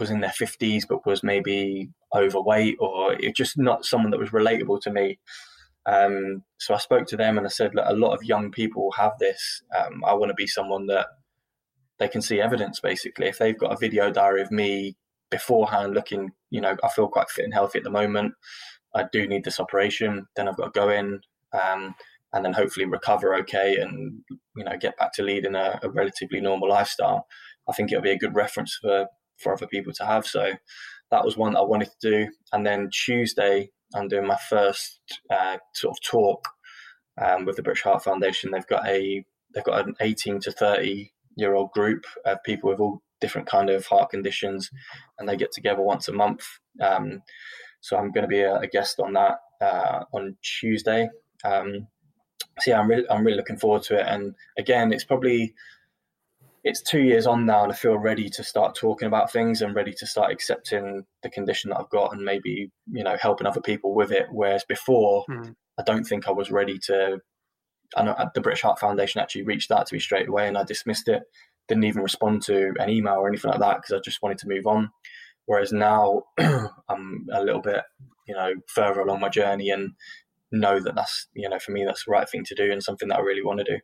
was 0.00 0.10
in 0.10 0.20
their 0.20 0.30
50s 0.30 0.82
but 0.88 1.06
was 1.06 1.22
maybe 1.22 1.88
overweight 2.16 2.76
or 2.80 3.12
it 3.12 3.36
just 3.36 3.56
not 3.56 3.84
someone 3.84 4.10
that 4.10 4.18
was 4.18 4.30
relatable 4.30 4.80
to 4.80 4.90
me. 4.90 5.18
Um, 5.86 6.42
so 6.58 6.74
I 6.74 6.78
spoke 6.78 7.06
to 7.08 7.16
them 7.16 7.38
and 7.38 7.46
I 7.46 7.50
said, 7.50 7.72
a 7.76 7.94
lot 7.94 8.14
of 8.14 8.24
young 8.24 8.50
people 8.50 8.90
have 8.92 9.12
this. 9.20 9.62
Um, 9.76 10.02
I 10.04 10.14
want 10.14 10.30
to 10.30 10.34
be 10.34 10.46
someone 10.46 10.86
that 10.86 11.06
they 11.98 12.08
can 12.08 12.22
see 12.22 12.40
evidence 12.40 12.80
basically. 12.80 13.26
If 13.26 13.38
they've 13.38 13.58
got 13.58 13.72
a 13.72 13.76
video 13.76 14.10
diary 14.10 14.42
of 14.42 14.50
me 14.50 14.96
beforehand 15.32 15.94
looking, 15.94 16.30
you 16.50 16.60
know, 16.60 16.76
I 16.84 16.88
feel 16.88 17.08
quite 17.08 17.28
fit 17.28 17.44
and 17.44 17.54
healthy 17.54 17.78
at 17.78 17.84
the 17.84 17.90
moment. 17.90 18.34
I 18.94 19.06
do 19.10 19.26
need 19.26 19.44
this 19.44 19.58
operation. 19.58 20.26
Then 20.36 20.48
I've 20.48 20.56
got 20.56 20.72
to 20.72 20.80
go 20.80 20.90
in 20.90 21.20
um, 21.52 21.96
and 22.32 22.44
then 22.44 22.52
hopefully 22.52 22.86
recover 22.86 23.34
okay 23.36 23.76
and, 23.76 24.22
you 24.56 24.64
know, 24.64 24.76
get 24.78 24.96
back 24.98 25.12
to 25.14 25.22
leading 25.22 25.56
a, 25.56 25.80
a 25.82 25.90
relatively 25.90 26.40
normal 26.40 26.68
lifestyle. 26.68 27.26
I 27.68 27.72
think 27.72 27.90
it'll 27.90 28.02
be 28.02 28.10
a 28.10 28.18
good 28.18 28.34
reference 28.34 28.78
for 28.80 29.06
for 29.38 29.52
other 29.54 29.66
people 29.66 29.92
to 29.94 30.06
have. 30.06 30.26
So 30.26 30.52
that 31.10 31.24
was 31.24 31.36
one 31.36 31.54
that 31.54 31.60
I 31.60 31.64
wanted 31.64 31.90
to 32.00 32.10
do. 32.10 32.28
And 32.52 32.64
then 32.64 32.90
Tuesday, 32.92 33.70
I'm 33.94 34.08
doing 34.08 34.26
my 34.26 34.38
first 34.48 35.00
uh, 35.30 35.58
sort 35.74 35.96
of 35.96 36.02
talk 36.02 36.48
um, 37.20 37.44
with 37.44 37.56
the 37.56 37.62
British 37.62 37.82
Heart 37.82 38.04
Foundation. 38.04 38.50
They've 38.50 38.66
got 38.66 38.86
a 38.86 39.24
they've 39.54 39.64
got 39.64 39.86
an 39.86 39.94
18 40.00 40.40
to 40.40 40.52
30 40.52 41.12
year 41.36 41.54
old 41.54 41.72
group 41.72 42.04
of 42.24 42.38
people 42.44 42.70
with 42.70 42.80
all 42.80 43.02
different 43.22 43.48
kind 43.48 43.70
of 43.70 43.86
heart 43.86 44.10
conditions, 44.10 44.70
and 45.18 45.26
they 45.26 45.36
get 45.36 45.52
together 45.52 45.80
once 45.80 46.08
a 46.08 46.12
month. 46.12 46.44
Um, 46.82 47.22
so 47.80 47.96
I'm 47.96 48.12
going 48.12 48.24
to 48.24 48.28
be 48.28 48.40
a, 48.40 48.56
a 48.56 48.66
guest 48.66 49.00
on 49.00 49.14
that 49.14 49.38
uh, 49.62 50.04
on 50.12 50.36
Tuesday. 50.42 51.08
Um, 51.44 51.86
so 52.60 52.70
yeah, 52.70 52.80
I'm 52.80 52.88
really 52.88 53.08
I'm 53.08 53.24
really 53.24 53.38
looking 53.38 53.58
forward 53.58 53.82
to 53.84 53.98
it. 53.98 54.06
And 54.06 54.34
again, 54.58 54.92
it's 54.92 55.04
probably 55.04 55.54
it's 56.64 56.82
two 56.82 57.00
years 57.00 57.26
on 57.26 57.44
now, 57.46 57.64
and 57.64 57.72
I 57.72 57.74
feel 57.74 57.98
ready 57.98 58.28
to 58.28 58.44
start 58.44 58.76
talking 58.76 59.08
about 59.08 59.32
things 59.32 59.62
and 59.62 59.74
ready 59.74 59.92
to 59.94 60.06
start 60.06 60.30
accepting 60.30 61.04
the 61.22 61.30
condition 61.30 61.70
that 61.70 61.78
I've 61.78 61.90
got, 61.90 62.12
and 62.12 62.24
maybe 62.24 62.70
you 62.90 63.04
know 63.04 63.16
helping 63.20 63.46
other 63.46 63.60
people 63.60 63.94
with 63.94 64.12
it. 64.12 64.26
Whereas 64.30 64.64
before, 64.64 65.24
mm. 65.28 65.54
I 65.78 65.82
don't 65.84 66.04
think 66.04 66.28
I 66.28 66.32
was 66.32 66.50
ready 66.50 66.78
to. 66.86 67.20
I 67.96 68.04
know 68.04 68.16
the 68.34 68.40
British 68.40 68.62
Heart 68.62 68.78
Foundation 68.78 69.20
actually 69.20 69.42
reached 69.42 69.70
out 69.70 69.86
to 69.86 69.94
me 69.94 70.00
straight 70.00 70.28
away, 70.28 70.46
and 70.46 70.56
I 70.56 70.64
dismissed 70.64 71.08
it. 71.08 71.22
Didn't 71.72 71.84
even 71.84 72.02
respond 72.02 72.42
to 72.42 72.74
an 72.78 72.90
email 72.90 73.14
or 73.14 73.28
anything 73.28 73.50
like 73.50 73.60
that 73.60 73.76
because 73.76 73.92
I 73.92 74.00
just 74.04 74.20
wanted 74.22 74.38
to 74.38 74.48
move 74.48 74.66
on. 74.66 74.90
Whereas 75.46 75.72
now, 75.72 76.24
I'm 76.38 77.26
a 77.32 77.42
little 77.42 77.62
bit, 77.62 77.82
you 78.28 78.34
know, 78.34 78.52
further 78.68 79.00
along 79.00 79.20
my 79.20 79.30
journey 79.30 79.70
and 79.70 79.92
know 80.52 80.78
that 80.80 80.94
that's, 80.94 81.28
you 81.34 81.48
know, 81.48 81.58
for 81.58 81.72
me, 81.72 81.84
that's 81.84 82.04
the 82.04 82.12
right 82.12 82.28
thing 82.28 82.44
to 82.44 82.54
do 82.54 82.70
and 82.70 82.82
something 82.82 83.08
that 83.08 83.18
I 83.18 83.22
really 83.22 83.42
want 83.42 83.60
to 83.60 83.64
do. 83.64 83.78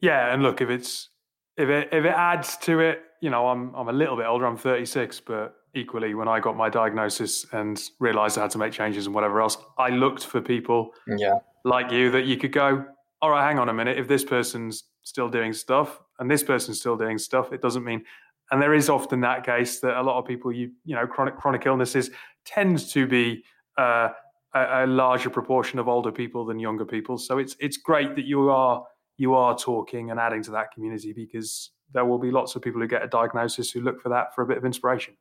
Yeah, 0.00 0.32
and 0.32 0.42
look, 0.42 0.60
if 0.60 0.70
it's 0.70 1.10
if 1.56 1.68
it 1.68 1.88
if 1.92 2.04
it 2.04 2.14
adds 2.14 2.56
to 2.58 2.80
it, 2.80 3.02
you 3.20 3.30
know, 3.30 3.48
I'm 3.48 3.74
I'm 3.74 3.88
a 3.88 3.92
little 3.92 4.16
bit 4.16 4.26
older. 4.26 4.46
I'm 4.46 4.56
36, 4.56 5.20
but 5.20 5.56
equally, 5.74 6.14
when 6.14 6.28
I 6.28 6.40
got 6.40 6.56
my 6.56 6.68
diagnosis 6.68 7.46
and 7.52 7.80
realised 8.00 8.38
I 8.38 8.42
had 8.42 8.50
to 8.52 8.58
make 8.58 8.72
changes 8.72 9.06
and 9.06 9.14
whatever 9.14 9.40
else, 9.40 9.56
I 9.78 9.88
looked 9.90 10.24
for 10.24 10.40
people, 10.40 10.90
yeah, 11.06 11.38
like 11.64 11.90
you, 11.90 12.10
that 12.12 12.26
you 12.26 12.36
could 12.36 12.52
go. 12.52 12.84
All 13.20 13.30
right, 13.30 13.46
hang 13.46 13.58
on 13.58 13.68
a 13.68 13.74
minute. 13.74 13.98
If 13.98 14.08
this 14.08 14.24
person's 14.24 14.84
still 15.02 15.28
doing 15.28 15.52
stuff 15.52 16.00
and 16.22 16.30
this 16.30 16.44
person's 16.44 16.78
still 16.78 16.96
doing 16.96 17.18
stuff, 17.18 17.52
it 17.52 17.60
doesn't 17.60 17.82
mean. 17.82 18.04
And 18.52 18.62
there 18.62 18.74
is 18.74 18.88
often 18.88 19.20
that 19.22 19.44
case 19.44 19.80
that 19.80 20.00
a 20.00 20.02
lot 20.02 20.20
of 20.20 20.24
people, 20.24 20.52
you 20.52 20.70
you 20.84 20.94
know, 20.94 21.04
chronic 21.04 21.36
chronic 21.36 21.66
illnesses 21.66 22.10
tends 22.44 22.92
to 22.92 23.08
be 23.08 23.42
uh, 23.76 24.10
a, 24.54 24.84
a 24.84 24.86
larger 24.86 25.30
proportion 25.30 25.80
of 25.80 25.88
older 25.88 26.12
people 26.12 26.44
than 26.44 26.60
younger 26.60 26.84
people. 26.84 27.18
So 27.18 27.38
it's 27.38 27.56
it's 27.58 27.76
great 27.76 28.14
that 28.14 28.24
you 28.24 28.50
are 28.50 28.84
you 29.16 29.34
are 29.34 29.58
talking 29.58 30.12
and 30.12 30.20
adding 30.20 30.44
to 30.44 30.52
that 30.52 30.70
community 30.72 31.12
because 31.12 31.70
there 31.92 32.04
will 32.04 32.18
be 32.18 32.30
lots 32.30 32.54
of 32.54 32.62
people 32.62 32.80
who 32.80 32.86
get 32.86 33.02
a 33.02 33.08
diagnosis 33.08 33.72
who 33.72 33.80
look 33.80 34.00
for 34.00 34.10
that 34.10 34.32
for 34.32 34.42
a 34.42 34.46
bit 34.46 34.58
of 34.58 34.64
inspiration. 34.64 35.14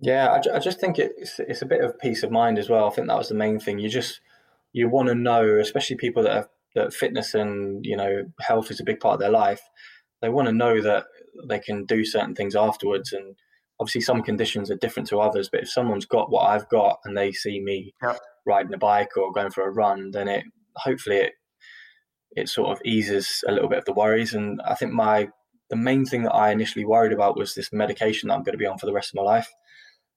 Yeah, 0.00 0.28
I, 0.32 0.56
I 0.56 0.58
just 0.58 0.80
think 0.80 0.98
it's 0.98 1.38
it's 1.38 1.62
a 1.62 1.66
bit 1.66 1.84
of 1.84 1.96
peace 2.00 2.24
of 2.24 2.32
mind 2.32 2.58
as 2.58 2.68
well. 2.68 2.88
I 2.88 2.90
think 2.90 3.06
that 3.06 3.16
was 3.16 3.28
the 3.28 3.36
main 3.36 3.60
thing. 3.60 3.78
You 3.78 3.88
just 3.88 4.20
you 4.72 4.88
want 4.88 5.08
to 5.08 5.14
know, 5.14 5.58
especially 5.60 5.96
people 5.96 6.24
that 6.24 6.34
have 6.34 6.48
that 6.74 6.92
fitness 6.92 7.34
and 7.34 7.84
you 7.84 7.96
know 7.96 8.24
health 8.40 8.72
is 8.72 8.80
a 8.80 8.84
big 8.84 8.98
part 8.98 9.14
of 9.14 9.20
their 9.20 9.30
life. 9.30 9.62
They 10.20 10.28
want 10.28 10.48
to 10.48 10.52
know 10.52 10.80
that 10.80 11.04
they 11.48 11.58
can 11.58 11.84
do 11.84 12.04
certain 12.04 12.34
things 12.34 12.56
afterwards, 12.56 13.12
and 13.12 13.36
obviously 13.80 14.00
some 14.00 14.22
conditions 14.22 14.70
are 14.70 14.76
different 14.76 15.08
to 15.08 15.20
others. 15.20 15.48
But 15.50 15.62
if 15.62 15.70
someone's 15.70 16.06
got 16.06 16.30
what 16.30 16.48
I've 16.48 16.68
got 16.68 16.98
and 17.04 17.16
they 17.16 17.32
see 17.32 17.60
me 17.60 17.94
riding 18.46 18.74
a 18.74 18.78
bike 18.78 19.16
or 19.16 19.32
going 19.32 19.50
for 19.50 19.66
a 19.66 19.70
run, 19.70 20.10
then 20.12 20.28
it 20.28 20.44
hopefully 20.76 21.16
it 21.16 21.32
it 22.32 22.48
sort 22.48 22.70
of 22.70 22.80
eases 22.84 23.42
a 23.48 23.52
little 23.52 23.68
bit 23.68 23.78
of 23.78 23.84
the 23.84 23.92
worries. 23.92 24.34
And 24.34 24.60
I 24.66 24.74
think 24.74 24.92
my 24.92 25.28
the 25.70 25.76
main 25.76 26.04
thing 26.04 26.22
that 26.22 26.34
I 26.34 26.50
initially 26.50 26.84
worried 26.84 27.12
about 27.12 27.36
was 27.36 27.54
this 27.54 27.72
medication 27.72 28.28
that 28.28 28.34
I'm 28.34 28.42
going 28.42 28.54
to 28.54 28.58
be 28.58 28.66
on 28.66 28.78
for 28.78 28.86
the 28.86 28.92
rest 28.92 29.10
of 29.10 29.16
my 29.16 29.22
life. 29.22 29.48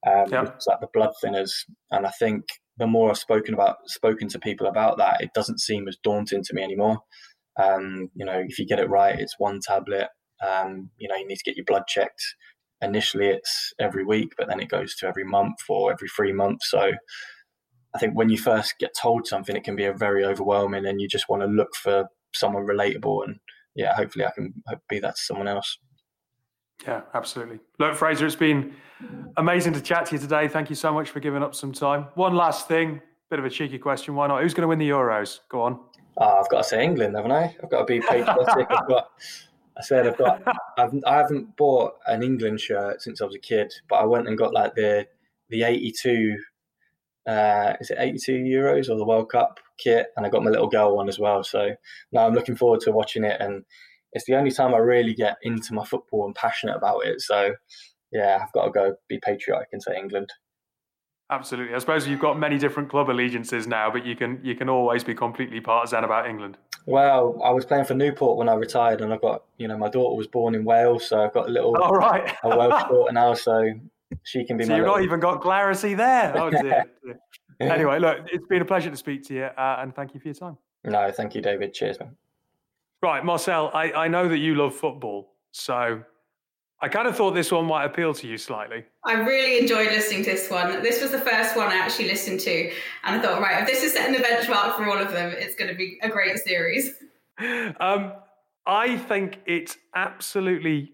Um, 0.07 0.25
yeah. 0.31 0.45
It's 0.55 0.67
like 0.67 0.79
the 0.79 0.87
blood 0.93 1.11
thinners, 1.23 1.51
and 1.91 2.07
I 2.07 2.11
think 2.11 2.45
the 2.77 2.87
more 2.87 3.09
I've 3.09 3.17
spoken 3.17 3.53
about 3.53 3.77
spoken 3.85 4.27
to 4.29 4.39
people 4.39 4.67
about 4.67 4.97
that, 4.97 5.21
it 5.21 5.33
doesn't 5.33 5.59
seem 5.59 5.87
as 5.87 5.97
daunting 6.03 6.43
to 6.43 6.53
me 6.53 6.63
anymore. 6.63 6.99
Um, 7.59 8.09
you 8.15 8.25
know, 8.25 8.43
if 8.47 8.59
you 8.59 8.65
get 8.65 8.79
it 8.79 8.89
right, 8.89 9.19
it's 9.19 9.35
one 9.39 9.59
tablet. 9.59 10.07
Um, 10.45 10.89
you 10.97 11.07
know, 11.07 11.15
you 11.15 11.27
need 11.27 11.37
to 11.37 11.43
get 11.43 11.55
your 11.55 11.65
blood 11.65 11.83
checked. 11.87 12.23
Initially, 12.81 13.27
it's 13.27 13.73
every 13.79 14.03
week, 14.03 14.33
but 14.37 14.47
then 14.47 14.59
it 14.59 14.69
goes 14.69 14.95
to 14.95 15.07
every 15.07 15.23
month 15.23 15.57
or 15.69 15.91
every 15.91 16.07
three 16.07 16.33
months. 16.33 16.71
So, 16.71 16.91
I 17.93 17.99
think 17.99 18.15
when 18.15 18.29
you 18.29 18.37
first 18.37 18.75
get 18.79 18.95
told 18.99 19.27
something, 19.27 19.55
it 19.55 19.63
can 19.63 19.75
be 19.75 19.85
a 19.85 19.93
very 19.93 20.23
overwhelming, 20.25 20.85
and 20.85 21.01
you 21.01 21.07
just 21.07 21.29
want 21.29 21.41
to 21.43 21.47
look 21.47 21.75
for 21.75 22.07
someone 22.33 22.65
relatable. 22.65 23.23
And 23.25 23.39
yeah, 23.75 23.93
hopefully, 23.95 24.25
I 24.25 24.31
can 24.31 24.53
be 24.89 24.99
that 24.99 25.15
to 25.15 25.21
someone 25.21 25.47
else. 25.47 25.77
Yeah, 26.87 27.01
absolutely. 27.13 27.59
Look, 27.79 27.95
Fraser, 27.95 28.25
it's 28.25 28.35
been 28.35 28.73
amazing 29.37 29.73
to 29.73 29.81
chat 29.81 30.07
to 30.07 30.15
you 30.15 30.19
today. 30.19 30.47
Thank 30.47 30.69
you 30.69 30.75
so 30.75 30.91
much 30.91 31.09
for 31.09 31.19
giving 31.19 31.43
up 31.43 31.53
some 31.53 31.71
time. 31.71 32.07
One 32.15 32.35
last 32.35 32.67
thing, 32.67 33.01
bit 33.29 33.39
of 33.39 33.45
a 33.45 33.49
cheeky 33.49 33.77
question. 33.77 34.15
Why 34.15 34.27
not? 34.27 34.41
Who's 34.41 34.53
going 34.53 34.63
to 34.63 34.67
win 34.67 34.79
the 34.79 34.89
Euros? 34.89 35.39
Go 35.49 35.61
on. 35.61 35.79
Oh, 36.17 36.39
I've 36.39 36.49
got 36.49 36.59
to 36.59 36.63
say 36.63 36.83
England, 36.83 37.15
haven't 37.15 37.31
I? 37.31 37.55
I've 37.61 37.69
got 37.69 37.79
to 37.79 37.85
be 37.85 37.99
patriotic. 37.99 38.67
I've 38.69 38.87
got. 38.87 39.09
I 39.77 39.81
said 39.83 40.05
I've 40.05 40.17
got. 40.17 40.43
I've, 40.77 40.93
I 41.05 41.17
haven't 41.17 41.55
bought 41.55 41.93
an 42.05 42.23
England 42.23 42.59
shirt 42.59 43.01
since 43.01 43.21
I 43.21 43.25
was 43.25 43.35
a 43.35 43.39
kid, 43.39 43.73
but 43.89 43.95
I 43.95 44.05
went 44.05 44.27
and 44.27 44.37
got 44.37 44.53
like 44.53 44.75
the 44.75 45.07
the 45.49 45.63
'82. 45.63 46.37
Uh, 47.27 47.73
is 47.79 47.91
it 47.91 47.97
82 47.99 48.31
Euros 48.31 48.89
or 48.89 48.97
the 48.97 49.05
World 49.05 49.29
Cup 49.29 49.59
kit? 49.77 50.07
And 50.17 50.25
I 50.25 50.29
got 50.29 50.43
my 50.43 50.49
little 50.49 50.67
girl 50.67 50.97
one 50.97 51.07
as 51.07 51.19
well. 51.19 51.43
So 51.43 51.69
now 52.11 52.25
I'm 52.25 52.33
looking 52.33 52.55
forward 52.55 52.79
to 52.81 52.91
watching 52.91 53.23
it 53.23 53.39
and 53.39 53.63
it's 54.13 54.25
the 54.25 54.35
only 54.35 54.51
time 54.51 54.73
I 54.73 54.77
really 54.77 55.13
get 55.13 55.37
into 55.41 55.73
my 55.73 55.85
football 55.85 56.25
and 56.25 56.35
passionate 56.35 56.75
about 56.75 57.05
it. 57.05 57.21
So, 57.21 57.53
yeah, 58.11 58.39
I've 58.41 58.51
got 58.51 58.65
to 58.65 58.71
go 58.71 58.95
be 59.07 59.19
patriotic 59.23 59.69
and 59.71 59.81
say 59.81 59.97
England. 59.97 60.29
Absolutely. 61.31 61.73
I 61.73 61.79
suppose 61.79 62.09
you've 62.09 62.19
got 62.19 62.37
many 62.37 62.57
different 62.57 62.89
club 62.89 63.09
allegiances 63.09 63.65
now, 63.65 63.89
but 63.89 64.05
you 64.05 64.17
can 64.17 64.41
you 64.43 64.53
can 64.53 64.67
always 64.67 65.01
be 65.01 65.15
completely 65.15 65.61
partisan 65.61 66.03
about 66.03 66.27
England. 66.27 66.57
Well, 66.85 67.39
I 67.41 67.51
was 67.51 67.63
playing 67.63 67.85
for 67.85 67.93
Newport 67.93 68.37
when 68.37 68.49
I 68.49 68.53
retired, 68.55 68.99
and 68.99 69.13
I 69.13 69.17
got 69.17 69.45
you 69.57 69.69
know 69.69 69.77
my 69.77 69.89
daughter 69.89 70.17
was 70.17 70.27
born 70.27 70.55
in 70.55 70.65
Wales, 70.65 71.07
so 71.07 71.21
I've 71.21 71.33
got 71.33 71.47
a 71.47 71.51
little 71.51 71.75
all 71.77 71.95
right 71.95 72.35
a 72.43 72.49
Welsh 72.49 72.83
daughter 72.89 73.13
now, 73.13 73.33
so 73.33 73.63
she 74.23 74.43
can 74.43 74.57
be. 74.57 74.65
So 74.65 74.75
you've 74.75 74.85
not 74.85 75.03
even 75.03 75.21
got 75.21 75.41
Clarity 75.41 75.93
there. 75.93 76.37
Oh 76.37 76.49
dear. 76.61 76.83
anyway, 77.61 77.99
look, 77.99 78.17
it's 78.29 78.45
been 78.47 78.61
a 78.61 78.65
pleasure 78.65 78.89
to 78.89 78.97
speak 78.97 79.25
to 79.27 79.33
you, 79.33 79.43
uh, 79.43 79.77
and 79.79 79.95
thank 79.95 80.13
you 80.13 80.19
for 80.19 80.27
your 80.27 80.35
time. 80.35 80.57
No, 80.83 81.09
thank 81.11 81.33
you, 81.33 81.41
David. 81.41 81.73
Cheers, 81.73 81.97
man. 82.01 82.17
Right, 83.01 83.23
Marcel, 83.23 83.71
I, 83.73 83.91
I 83.93 84.07
know 84.09 84.27
that 84.27 84.37
you 84.37 84.55
love 84.55 84.75
football, 84.75 85.33
so 85.51 86.03
I 86.83 86.89
kind 86.89 87.07
of 87.07 87.15
thought 87.15 87.35
this 87.35 87.51
one 87.51 87.65
might 87.65 87.85
appeal 87.85 88.13
to 88.15 88.27
you 88.27 88.37
slightly. 88.37 88.83
I 89.05 89.13
really 89.13 89.59
enjoyed 89.59 89.91
listening 89.91 90.23
to 90.23 90.31
this 90.31 90.49
one. 90.49 90.81
This 90.81 90.99
was 91.01 91.11
the 91.11 91.19
first 91.19 91.55
one 91.55 91.67
I 91.67 91.75
actually 91.75 92.07
listened 92.07 92.39
to, 92.41 92.71
and 93.03 93.19
I 93.19 93.21
thought, 93.21 93.39
right, 93.39 93.61
if 93.61 93.67
this 93.67 93.83
is 93.83 93.93
setting 93.93 94.19
the 94.19 94.23
benchmark 94.27 94.75
for 94.75 94.89
all 94.89 94.97
of 94.97 95.11
them, 95.11 95.31
it's 95.31 95.53
going 95.55 95.69
to 95.69 95.77
be 95.77 95.99
a 96.01 96.09
great 96.09 96.37
series. 96.39 96.93
Um, 97.79 98.13
I 98.67 98.97
think 98.97 99.39
it's 99.47 99.75
absolutely 99.95 100.93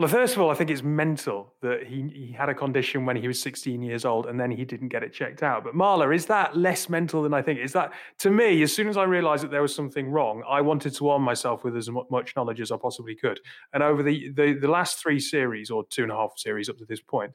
well, 0.00 0.08
first 0.08 0.34
of 0.34 0.40
all, 0.40 0.48
I 0.48 0.54
think 0.54 0.70
it's 0.70 0.82
mental 0.82 1.52
that 1.60 1.86
he, 1.86 2.08
he 2.14 2.32
had 2.32 2.48
a 2.48 2.54
condition 2.54 3.04
when 3.04 3.16
he 3.16 3.28
was 3.28 3.38
16 3.42 3.82
years 3.82 4.06
old 4.06 4.24
and 4.24 4.40
then 4.40 4.50
he 4.50 4.64
didn't 4.64 4.88
get 4.88 5.02
it 5.02 5.12
checked 5.12 5.42
out. 5.42 5.62
But 5.62 5.74
Marla, 5.74 6.14
is 6.14 6.24
that 6.24 6.56
less 6.56 6.88
mental 6.88 7.22
than 7.22 7.34
I 7.34 7.42
think? 7.42 7.60
Is 7.60 7.74
that, 7.74 7.92
to 8.20 8.30
me, 8.30 8.62
as 8.62 8.74
soon 8.74 8.88
as 8.88 8.96
I 8.96 9.02
realized 9.02 9.44
that 9.44 9.50
there 9.50 9.60
was 9.60 9.74
something 9.74 10.10
wrong, 10.10 10.42
I 10.48 10.62
wanted 10.62 10.94
to 10.94 11.10
arm 11.10 11.20
myself 11.20 11.64
with 11.64 11.76
as 11.76 11.90
much 12.10 12.34
knowledge 12.34 12.62
as 12.62 12.72
I 12.72 12.78
possibly 12.78 13.14
could. 13.14 13.40
And 13.74 13.82
over 13.82 14.02
the, 14.02 14.30
the, 14.30 14.54
the 14.54 14.68
last 14.68 15.02
three 15.02 15.20
series, 15.20 15.70
or 15.70 15.84
two 15.90 16.02
and 16.04 16.10
a 16.10 16.16
half 16.16 16.32
series 16.38 16.70
up 16.70 16.78
to 16.78 16.86
this 16.86 17.02
point, 17.02 17.32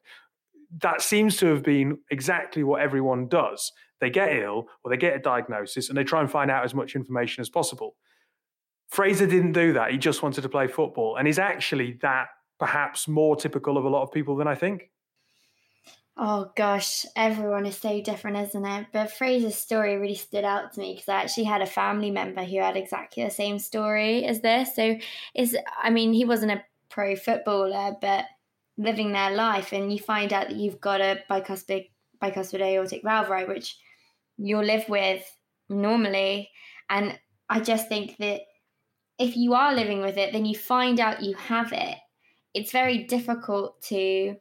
that 0.80 1.04
seems 1.04 1.38
to 1.38 1.46
have 1.46 1.62
been 1.62 2.00
exactly 2.10 2.64
what 2.64 2.82
everyone 2.82 3.28
does. 3.28 3.74
They 4.02 4.10
get 4.10 4.36
ill 4.36 4.70
or 4.84 4.90
they 4.90 4.98
get 4.98 5.16
a 5.16 5.20
diagnosis 5.20 5.90
and 5.90 5.98
they 6.00 6.04
try 6.04 6.20
and 6.20 6.32
find 6.32 6.50
out 6.50 6.66
as 6.66 6.74
much 6.74 6.96
information 6.96 7.42
as 7.42 7.50
possible. 7.50 7.96
Fraser 8.90 9.28
didn't 9.28 9.52
do 9.52 9.74
that. 9.74 9.92
He 9.92 10.00
just 10.00 10.24
wanted 10.24 10.42
to 10.42 10.50
play 10.50 10.66
football 10.66 11.18
and 11.18 11.28
he's 11.28 11.38
actually 11.38 12.00
that 12.02 12.30
perhaps 12.60 13.08
more 13.08 13.36
typical 13.36 13.78
of 13.78 13.86
a 13.86 13.90
lot 13.90 14.04
of 14.04 14.12
people 14.12 14.36
than 14.36 14.48
I 14.48 14.56
think? 14.56 14.90
Oh 16.18 16.52
gosh, 16.56 17.06
everyone 17.18 17.66
is 17.66 17.78
so 17.78 18.02
different, 18.02 18.38
isn't 18.38 18.66
it? 18.66 18.88
But 18.94 19.12
Fraser's 19.12 19.56
story 19.56 19.98
really 19.98 20.16
stood 20.16 20.46
out 20.46 20.72
to 20.74 20.80
me 20.80 20.94
because 20.94 21.10
I 21.10 21.22
actually 21.22 21.44
had 21.44 21.62
a 21.62 21.66
family 21.66 22.10
member 22.10 22.44
who 22.46 22.60
had 22.60 22.78
exactly 22.78 23.24
the 23.24 23.30
same 23.30 23.60
story 23.60 24.24
as 24.24 24.40
this. 24.40 24.76
So 24.76 24.98
is 25.34 25.58
I 25.82 25.90
mean, 25.90 26.14
he 26.14 26.24
wasn't 26.24 26.54
a 26.54 26.64
pro 26.90 27.18
footballer, 27.18 27.98
but 28.00 28.26
living 28.78 29.12
their 29.12 29.32
life 29.32 29.74
and 29.74 29.92
you 29.92 30.00
find 30.00 30.32
out 30.32 30.48
that 30.48 30.58
you've 30.58 30.80
got 30.80 31.02
a 31.02 31.22
bicuspid 31.30 31.90
bicuspid 32.22 32.62
aortic 32.62 33.04
valve, 33.04 33.30
right, 33.30 33.48
which 33.48 33.78
you'll 34.38 34.64
live 34.64 34.88
with 34.88 35.24
normally. 35.68 36.50
And 36.90 37.20
I 37.50 37.60
just 37.60 37.90
think 37.90 38.16
that 38.18 38.42
if 39.20 39.36
you 39.36 39.54
are 39.54 39.76
living 39.76 40.02
with 40.02 40.18
it, 40.18 40.32
then 40.32 40.46
you 40.46 40.56
find 40.56 41.02
out 41.02 41.24
you 41.24 41.36
have 41.36 41.74
it 41.74 41.98
it's 42.56 42.72
very 42.72 43.04
difficult 43.04 43.82
to 43.84 44.36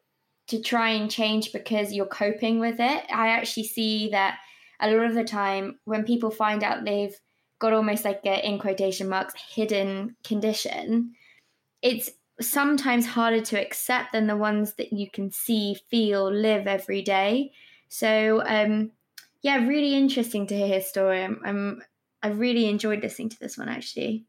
to 0.47 0.61
try 0.61 0.91
and 0.91 1.11
change 1.11 1.53
because 1.53 1.93
you're 1.93 2.07
coping 2.07 2.61
with 2.61 2.77
it. 2.79 3.05
I 3.11 3.29
actually 3.29 3.65
see 3.65 4.11
that 4.11 4.39
a 4.81 4.91
lot 4.91 5.07
of 5.07 5.15
the 5.15 5.25
time 5.25 5.79
when 5.85 6.05
people 6.05 6.31
find 6.31 6.63
out 6.63 6.85
they've 6.85 7.19
got 7.59 7.73
almost 7.73 8.05
like 8.05 8.21
a 8.27 8.47
in 8.47 8.59
quotation 8.59 9.09
marks 9.09 9.35
hidden 9.55 10.17
condition, 10.23 11.13
it's 11.83 12.11
sometimes 12.41 13.07
harder 13.07 13.41
to 13.41 13.61
accept 13.61 14.13
than 14.13 14.27
the 14.27 14.37
ones 14.37 14.75
that 14.75 14.93
you 14.93 15.11
can 15.11 15.31
see, 15.31 15.77
feel, 15.89 16.31
live 16.31 16.67
every 16.67 17.01
day. 17.01 17.53
So, 17.89 18.43
um, 18.45 18.91
yeah, 19.41 19.67
really 19.67 19.95
interesting 19.95 20.47
to 20.49 20.57
hear 20.57 20.67
his 20.67 20.87
story. 20.87 21.23
I'm, 21.23 21.41
I'm 21.45 21.83
I 22.23 22.29
really 22.29 22.67
enjoyed 22.67 23.03
listening 23.03 23.29
to 23.31 23.39
this 23.39 23.57
one 23.57 23.69
actually. 23.69 24.25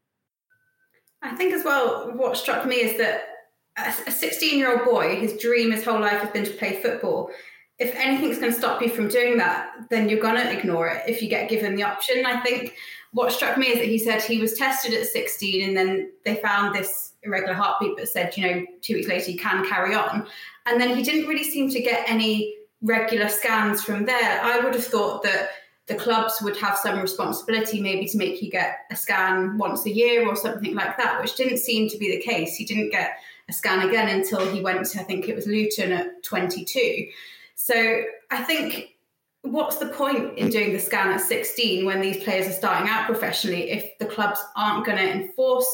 I 1.22 1.34
think 1.34 1.52
as 1.52 1.64
well, 1.64 2.12
what 2.14 2.36
struck 2.36 2.66
me 2.66 2.76
is 2.76 2.98
that 2.98 3.35
a 3.76 4.10
16 4.10 4.58
year 4.58 4.78
old 4.78 4.84
boy, 4.84 5.16
his 5.16 5.36
dream 5.36 5.70
his 5.70 5.84
whole 5.84 6.00
life 6.00 6.20
has 6.20 6.30
been 6.30 6.44
to 6.44 6.52
play 6.52 6.80
football. 6.80 7.30
If 7.78 7.94
anything's 7.94 8.38
going 8.38 8.52
to 8.52 8.58
stop 8.58 8.80
you 8.80 8.88
from 8.88 9.08
doing 9.08 9.36
that, 9.36 9.70
then 9.90 10.08
you're 10.08 10.20
going 10.20 10.36
to 10.36 10.50
ignore 10.50 10.88
it 10.88 11.02
if 11.06 11.20
you 11.20 11.28
get 11.28 11.50
given 11.50 11.76
the 11.76 11.82
option. 11.82 12.24
I 12.24 12.40
think 12.40 12.74
what 13.12 13.32
struck 13.32 13.58
me 13.58 13.66
is 13.66 13.78
that 13.78 13.86
he 13.86 13.98
said 13.98 14.22
he 14.22 14.38
was 14.38 14.54
tested 14.54 14.94
at 14.94 15.06
16 15.06 15.68
and 15.68 15.76
then 15.76 16.10
they 16.24 16.36
found 16.36 16.74
this 16.74 17.12
irregular 17.22 17.54
heartbeat 17.54 17.96
but 17.96 18.08
said, 18.08 18.34
you 18.36 18.46
know, 18.46 18.64
two 18.80 18.94
weeks 18.94 19.08
later 19.08 19.30
you 19.30 19.38
can 19.38 19.66
carry 19.68 19.94
on. 19.94 20.26
And 20.64 20.80
then 20.80 20.96
he 20.96 21.02
didn't 21.02 21.28
really 21.28 21.44
seem 21.44 21.70
to 21.70 21.80
get 21.80 22.08
any 22.08 22.56
regular 22.80 23.28
scans 23.28 23.82
from 23.82 24.06
there. 24.06 24.40
I 24.42 24.60
would 24.60 24.74
have 24.74 24.84
thought 24.84 25.22
that 25.24 25.50
the 25.86 25.94
clubs 25.94 26.40
would 26.42 26.56
have 26.56 26.76
some 26.78 27.00
responsibility 27.00 27.80
maybe 27.80 28.06
to 28.06 28.18
make 28.18 28.42
you 28.42 28.50
get 28.50 28.80
a 28.90 28.96
scan 28.96 29.56
once 29.56 29.86
a 29.86 29.94
year 29.94 30.26
or 30.26 30.34
something 30.34 30.74
like 30.74 30.96
that, 30.96 31.20
which 31.20 31.36
didn't 31.36 31.58
seem 31.58 31.88
to 31.90 31.98
be 31.98 32.10
the 32.10 32.22
case. 32.22 32.56
He 32.56 32.64
didn't 32.64 32.90
get 32.90 33.18
a 33.48 33.52
scan 33.52 33.88
again 33.88 34.08
until 34.08 34.50
he 34.52 34.60
went 34.60 34.86
to, 34.86 35.00
I 35.00 35.04
think 35.04 35.28
it 35.28 35.36
was 35.36 35.46
Luton 35.46 35.92
at 35.92 36.22
22. 36.24 37.08
So 37.54 38.02
I 38.30 38.42
think 38.42 38.96
what's 39.42 39.76
the 39.76 39.86
point 39.86 40.36
in 40.36 40.50
doing 40.50 40.72
the 40.72 40.78
scan 40.78 41.12
at 41.12 41.20
16 41.20 41.84
when 41.84 42.00
these 42.00 42.22
players 42.22 42.48
are 42.48 42.52
starting 42.52 42.88
out 42.88 43.06
professionally 43.06 43.70
if 43.70 43.96
the 43.98 44.06
clubs 44.06 44.40
aren't 44.56 44.84
going 44.84 44.98
to 44.98 45.10
enforce 45.10 45.72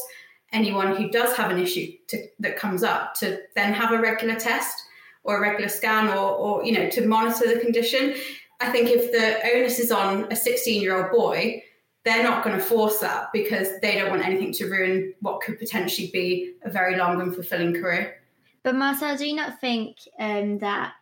anyone 0.51 0.95
who 0.95 1.09
does 1.09 1.35
have 1.35 1.49
an 1.49 1.57
issue 1.57 1.91
to, 2.07 2.27
that 2.39 2.55
comes 2.55 2.83
up 2.83 3.15
to 3.15 3.39
then 3.55 3.73
have 3.73 3.91
a 3.91 3.99
regular 3.99 4.35
test 4.35 4.77
or 5.23 5.37
a 5.37 5.41
regular 5.41 5.69
scan 5.69 6.07
or, 6.09 6.31
or 6.31 6.63
you 6.63 6.71
know 6.71 6.87
to 6.91 7.07
monitor 7.07 7.51
the 7.51 7.59
condition 7.59 8.13
I 8.63 8.69
think 8.69 8.89
if 8.89 9.11
the 9.11 9.55
onus 9.55 9.77
is 9.77 9.91
on 9.91 10.31
a 10.31 10.35
16 10.35 10.81
year 10.81 10.95
old 10.95 11.11
boy, 11.11 11.63
they're 12.05 12.23
not 12.23 12.43
going 12.43 12.57
to 12.57 12.63
force 12.63 12.99
that 12.99 13.29
because 13.31 13.79
they 13.81 13.95
don't 13.95 14.09
want 14.09 14.25
anything 14.25 14.51
to 14.53 14.65
ruin 14.65 15.13
what 15.21 15.41
could 15.41 15.57
potentially 15.57 16.09
be 16.11 16.53
a 16.63 16.69
very 16.69 16.97
long 16.97 17.21
and 17.21 17.33
fulfilling 17.33 17.73
career. 17.73 18.15
But 18.63 18.75
Marcel, 18.75 19.17
do 19.17 19.25
you 19.27 19.35
not 19.35 19.59
think 19.59 19.97
um, 20.19 20.59
that 20.59 20.93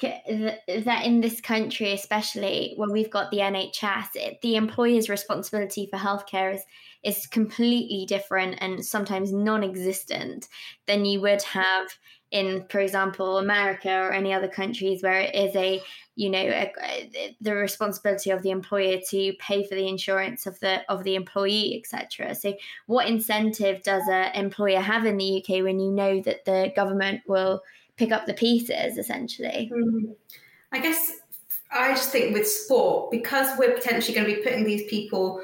that 0.00 1.04
in 1.04 1.20
this 1.20 1.40
country, 1.40 1.92
especially 1.92 2.74
when 2.76 2.90
we've 2.90 3.10
got 3.10 3.30
the 3.30 3.38
NHS, 3.38 4.08
it, 4.16 4.40
the 4.42 4.56
employer's 4.56 5.08
responsibility 5.08 5.86
for 5.90 5.98
healthcare 5.98 6.54
is 6.54 6.62
is 7.04 7.26
completely 7.26 8.06
different 8.06 8.56
and 8.60 8.84
sometimes 8.84 9.32
non-existent 9.32 10.48
than 10.86 11.04
you 11.04 11.20
would 11.20 11.42
have 11.42 11.88
in, 12.32 12.64
for 12.70 12.80
example, 12.80 13.38
America 13.38 13.90
or 13.90 14.10
any 14.10 14.32
other 14.32 14.48
countries 14.48 15.02
where 15.02 15.20
it 15.20 15.34
is 15.34 15.54
a 15.54 15.82
you 16.14 16.28
know 16.28 16.38
a, 16.38 16.72
a, 16.82 17.36
the 17.40 17.54
responsibility 17.54 18.30
of 18.30 18.42
the 18.42 18.50
employer 18.50 18.98
to 19.08 19.32
pay 19.38 19.66
for 19.66 19.74
the 19.74 19.88
insurance 19.88 20.46
of 20.46 20.58
the 20.60 20.82
of 20.90 21.04
the 21.04 21.14
employee 21.14 21.74
etc 21.78 22.34
so 22.34 22.52
what 22.84 23.06
incentive 23.06 23.82
does 23.82 24.02
an 24.08 24.30
employer 24.34 24.80
have 24.80 25.06
in 25.06 25.16
the 25.16 25.38
uk 25.38 25.48
when 25.64 25.80
you 25.80 25.90
know 25.90 26.20
that 26.20 26.44
the 26.44 26.70
government 26.76 27.22
will 27.26 27.62
pick 27.96 28.12
up 28.12 28.26
the 28.26 28.34
pieces 28.34 28.98
essentially 28.98 29.70
mm. 29.74 30.14
i 30.72 30.78
guess 30.78 31.12
i 31.70 31.88
just 31.92 32.10
think 32.10 32.34
with 32.34 32.46
sport 32.46 33.10
because 33.10 33.58
we're 33.58 33.72
potentially 33.72 34.14
going 34.14 34.28
to 34.28 34.36
be 34.36 34.42
putting 34.42 34.64
these 34.64 34.88
people 34.90 35.42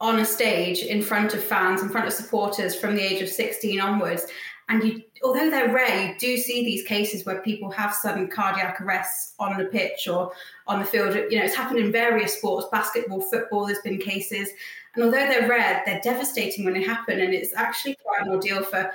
on 0.00 0.18
a 0.18 0.24
stage 0.24 0.80
in 0.80 1.02
front 1.02 1.34
of 1.34 1.44
fans 1.44 1.82
in 1.82 1.90
front 1.90 2.06
of 2.06 2.12
supporters 2.14 2.74
from 2.74 2.94
the 2.94 3.02
age 3.02 3.20
of 3.20 3.28
16 3.28 3.80
onwards 3.80 4.26
and 4.68 4.82
you, 4.82 5.02
although 5.22 5.48
they're 5.48 5.72
rare, 5.72 6.08
you 6.08 6.18
do 6.18 6.36
see 6.36 6.64
these 6.64 6.82
cases 6.82 7.24
where 7.24 7.40
people 7.40 7.70
have 7.70 7.94
sudden 7.94 8.26
cardiac 8.26 8.80
arrests 8.80 9.34
on 9.38 9.56
the 9.56 9.66
pitch 9.66 10.08
or 10.08 10.32
on 10.66 10.80
the 10.80 10.84
field. 10.84 11.14
You 11.14 11.38
know, 11.38 11.44
it's 11.44 11.54
happened 11.54 11.78
in 11.78 11.92
various 11.92 12.36
sports, 12.36 12.66
basketball, 12.72 13.20
football. 13.20 13.66
There's 13.66 13.78
been 13.80 13.98
cases, 13.98 14.50
and 14.94 15.04
although 15.04 15.26
they're 15.28 15.48
rare, 15.48 15.82
they're 15.86 16.00
devastating 16.02 16.64
when 16.64 16.74
they 16.74 16.82
happen, 16.82 17.20
and 17.20 17.32
it's 17.32 17.54
actually 17.54 17.96
quite 18.02 18.22
an 18.22 18.28
ordeal 18.28 18.64
for 18.64 18.90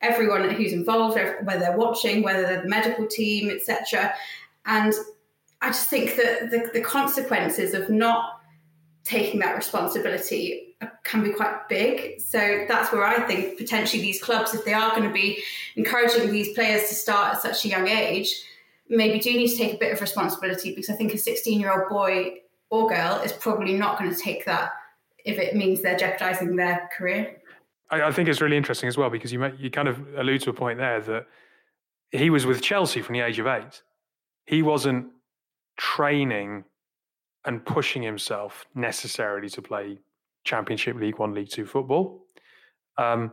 everyone 0.00 0.48
who's 0.50 0.72
involved, 0.72 1.18
whether 1.42 1.60
they're 1.60 1.76
watching, 1.76 2.22
whether 2.22 2.42
they're 2.42 2.62
the 2.62 2.68
medical 2.68 3.06
team, 3.06 3.50
etc. 3.50 4.14
And 4.66 4.92
I 5.60 5.68
just 5.68 5.88
think 5.88 6.16
that 6.16 6.50
the, 6.50 6.70
the 6.72 6.80
consequences 6.80 7.74
of 7.74 7.90
not 7.90 8.40
taking 9.04 9.40
that 9.40 9.56
responsibility 9.56 10.65
can 11.04 11.22
be 11.22 11.32
quite 11.32 11.68
big. 11.68 12.20
So 12.20 12.66
that's 12.68 12.92
where 12.92 13.04
I 13.04 13.20
think 13.20 13.56
potentially 13.56 14.02
these 14.02 14.22
clubs, 14.22 14.54
if 14.54 14.64
they 14.64 14.74
are 14.74 14.90
going 14.90 15.08
to 15.08 15.14
be 15.14 15.42
encouraging 15.76 16.30
these 16.30 16.52
players 16.52 16.88
to 16.88 16.94
start 16.94 17.34
at 17.34 17.42
such 17.42 17.64
a 17.64 17.68
young 17.68 17.88
age, 17.88 18.42
maybe 18.88 19.18
do 19.18 19.32
need 19.32 19.48
to 19.48 19.56
take 19.56 19.74
a 19.74 19.78
bit 19.78 19.92
of 19.92 20.00
responsibility 20.00 20.70
because 20.70 20.90
I 20.90 20.94
think 20.94 21.14
a 21.14 21.18
16 21.18 21.58
year 21.58 21.72
old 21.72 21.88
boy 21.88 22.40
or 22.70 22.88
girl 22.88 23.20
is 23.24 23.32
probably 23.32 23.74
not 23.74 23.98
going 23.98 24.14
to 24.14 24.20
take 24.20 24.44
that 24.44 24.72
if 25.24 25.38
it 25.38 25.56
means 25.56 25.82
they're 25.82 25.96
jeopardizing 25.96 26.56
their 26.56 26.88
career. 26.96 27.36
I, 27.90 28.02
I 28.02 28.12
think 28.12 28.28
it's 28.28 28.40
really 28.40 28.56
interesting 28.56 28.88
as 28.88 28.96
well 28.96 29.10
because 29.10 29.32
you 29.32 29.44
you 29.58 29.70
kind 29.70 29.88
of 29.88 30.00
allude 30.16 30.42
to 30.42 30.50
a 30.50 30.52
point 30.52 30.78
there 30.78 31.00
that 31.00 31.26
he 32.10 32.30
was 32.30 32.46
with 32.46 32.62
Chelsea 32.62 33.02
from 33.02 33.14
the 33.14 33.20
age 33.20 33.38
of 33.38 33.46
eight. 33.46 33.82
He 34.46 34.62
wasn't 34.62 35.08
training 35.76 36.64
and 37.44 37.64
pushing 37.64 38.02
himself 38.02 38.66
necessarily 38.74 39.48
to 39.50 39.62
play 39.62 39.98
Championship, 40.46 40.96
League 40.96 41.18
One, 41.18 41.34
League 41.34 41.50
Two 41.50 41.66
football. 41.66 42.24
Um, 42.96 43.32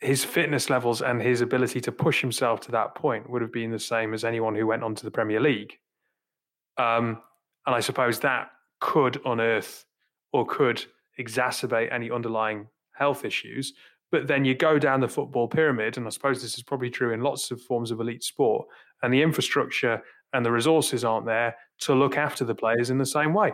his 0.00 0.24
fitness 0.24 0.70
levels 0.70 1.02
and 1.02 1.20
his 1.20 1.42
ability 1.42 1.80
to 1.82 1.92
push 1.92 2.20
himself 2.20 2.60
to 2.60 2.72
that 2.72 2.94
point 2.94 3.28
would 3.28 3.42
have 3.42 3.52
been 3.52 3.70
the 3.70 3.78
same 3.78 4.14
as 4.14 4.24
anyone 4.24 4.54
who 4.54 4.66
went 4.66 4.82
on 4.82 4.94
to 4.94 5.04
the 5.04 5.10
Premier 5.10 5.40
League. 5.40 5.74
Um, 6.78 7.20
and 7.66 7.76
I 7.76 7.80
suppose 7.80 8.18
that 8.20 8.50
could 8.80 9.20
unearth 9.26 9.84
or 10.32 10.46
could 10.46 10.84
exacerbate 11.18 11.92
any 11.92 12.10
underlying 12.10 12.66
health 12.92 13.24
issues. 13.24 13.74
But 14.10 14.26
then 14.26 14.44
you 14.44 14.54
go 14.54 14.78
down 14.78 15.00
the 15.00 15.08
football 15.08 15.46
pyramid, 15.46 15.96
and 15.96 16.06
I 16.06 16.10
suppose 16.10 16.40
this 16.40 16.56
is 16.56 16.62
probably 16.64 16.90
true 16.90 17.12
in 17.12 17.20
lots 17.20 17.50
of 17.50 17.60
forms 17.62 17.90
of 17.90 18.00
elite 18.00 18.24
sport, 18.24 18.66
and 19.02 19.12
the 19.12 19.22
infrastructure 19.22 20.02
and 20.32 20.44
the 20.44 20.50
resources 20.50 21.04
aren't 21.04 21.26
there 21.26 21.54
to 21.80 21.94
look 21.94 22.16
after 22.16 22.44
the 22.44 22.54
players 22.54 22.90
in 22.90 22.98
the 22.98 23.06
same 23.06 23.34
way. 23.34 23.52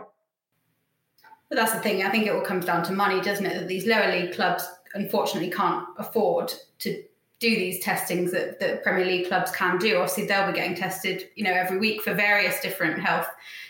But 1.49 1.55
that's 1.55 1.73
the 1.73 1.79
thing. 1.79 2.03
I 2.03 2.09
think 2.09 2.25
it 2.25 2.31
all 2.31 2.41
comes 2.41 2.65
down 2.65 2.83
to 2.83 2.93
money, 2.93 3.21
doesn't 3.21 3.45
it? 3.45 3.59
That 3.59 3.67
these 3.67 3.85
lower 3.85 4.11
league 4.11 4.33
clubs 4.33 4.67
unfortunately 4.93 5.49
can't 5.49 5.85
afford 5.97 6.53
to 6.79 7.03
do 7.39 7.55
these 7.55 7.83
testings 7.83 8.31
that, 8.31 8.59
that 8.59 8.83
Premier 8.83 9.05
League 9.05 9.27
clubs 9.27 9.51
can 9.51 9.77
do. 9.77 9.97
Obviously, 9.97 10.25
they'll 10.25 10.47
be 10.47 10.53
getting 10.53 10.75
tested, 10.75 11.29
you 11.35 11.43
know, 11.43 11.53
every 11.53 11.77
week 11.77 12.01
for 12.01 12.13
various 12.13 12.59
different 12.61 12.99
health 12.99 13.27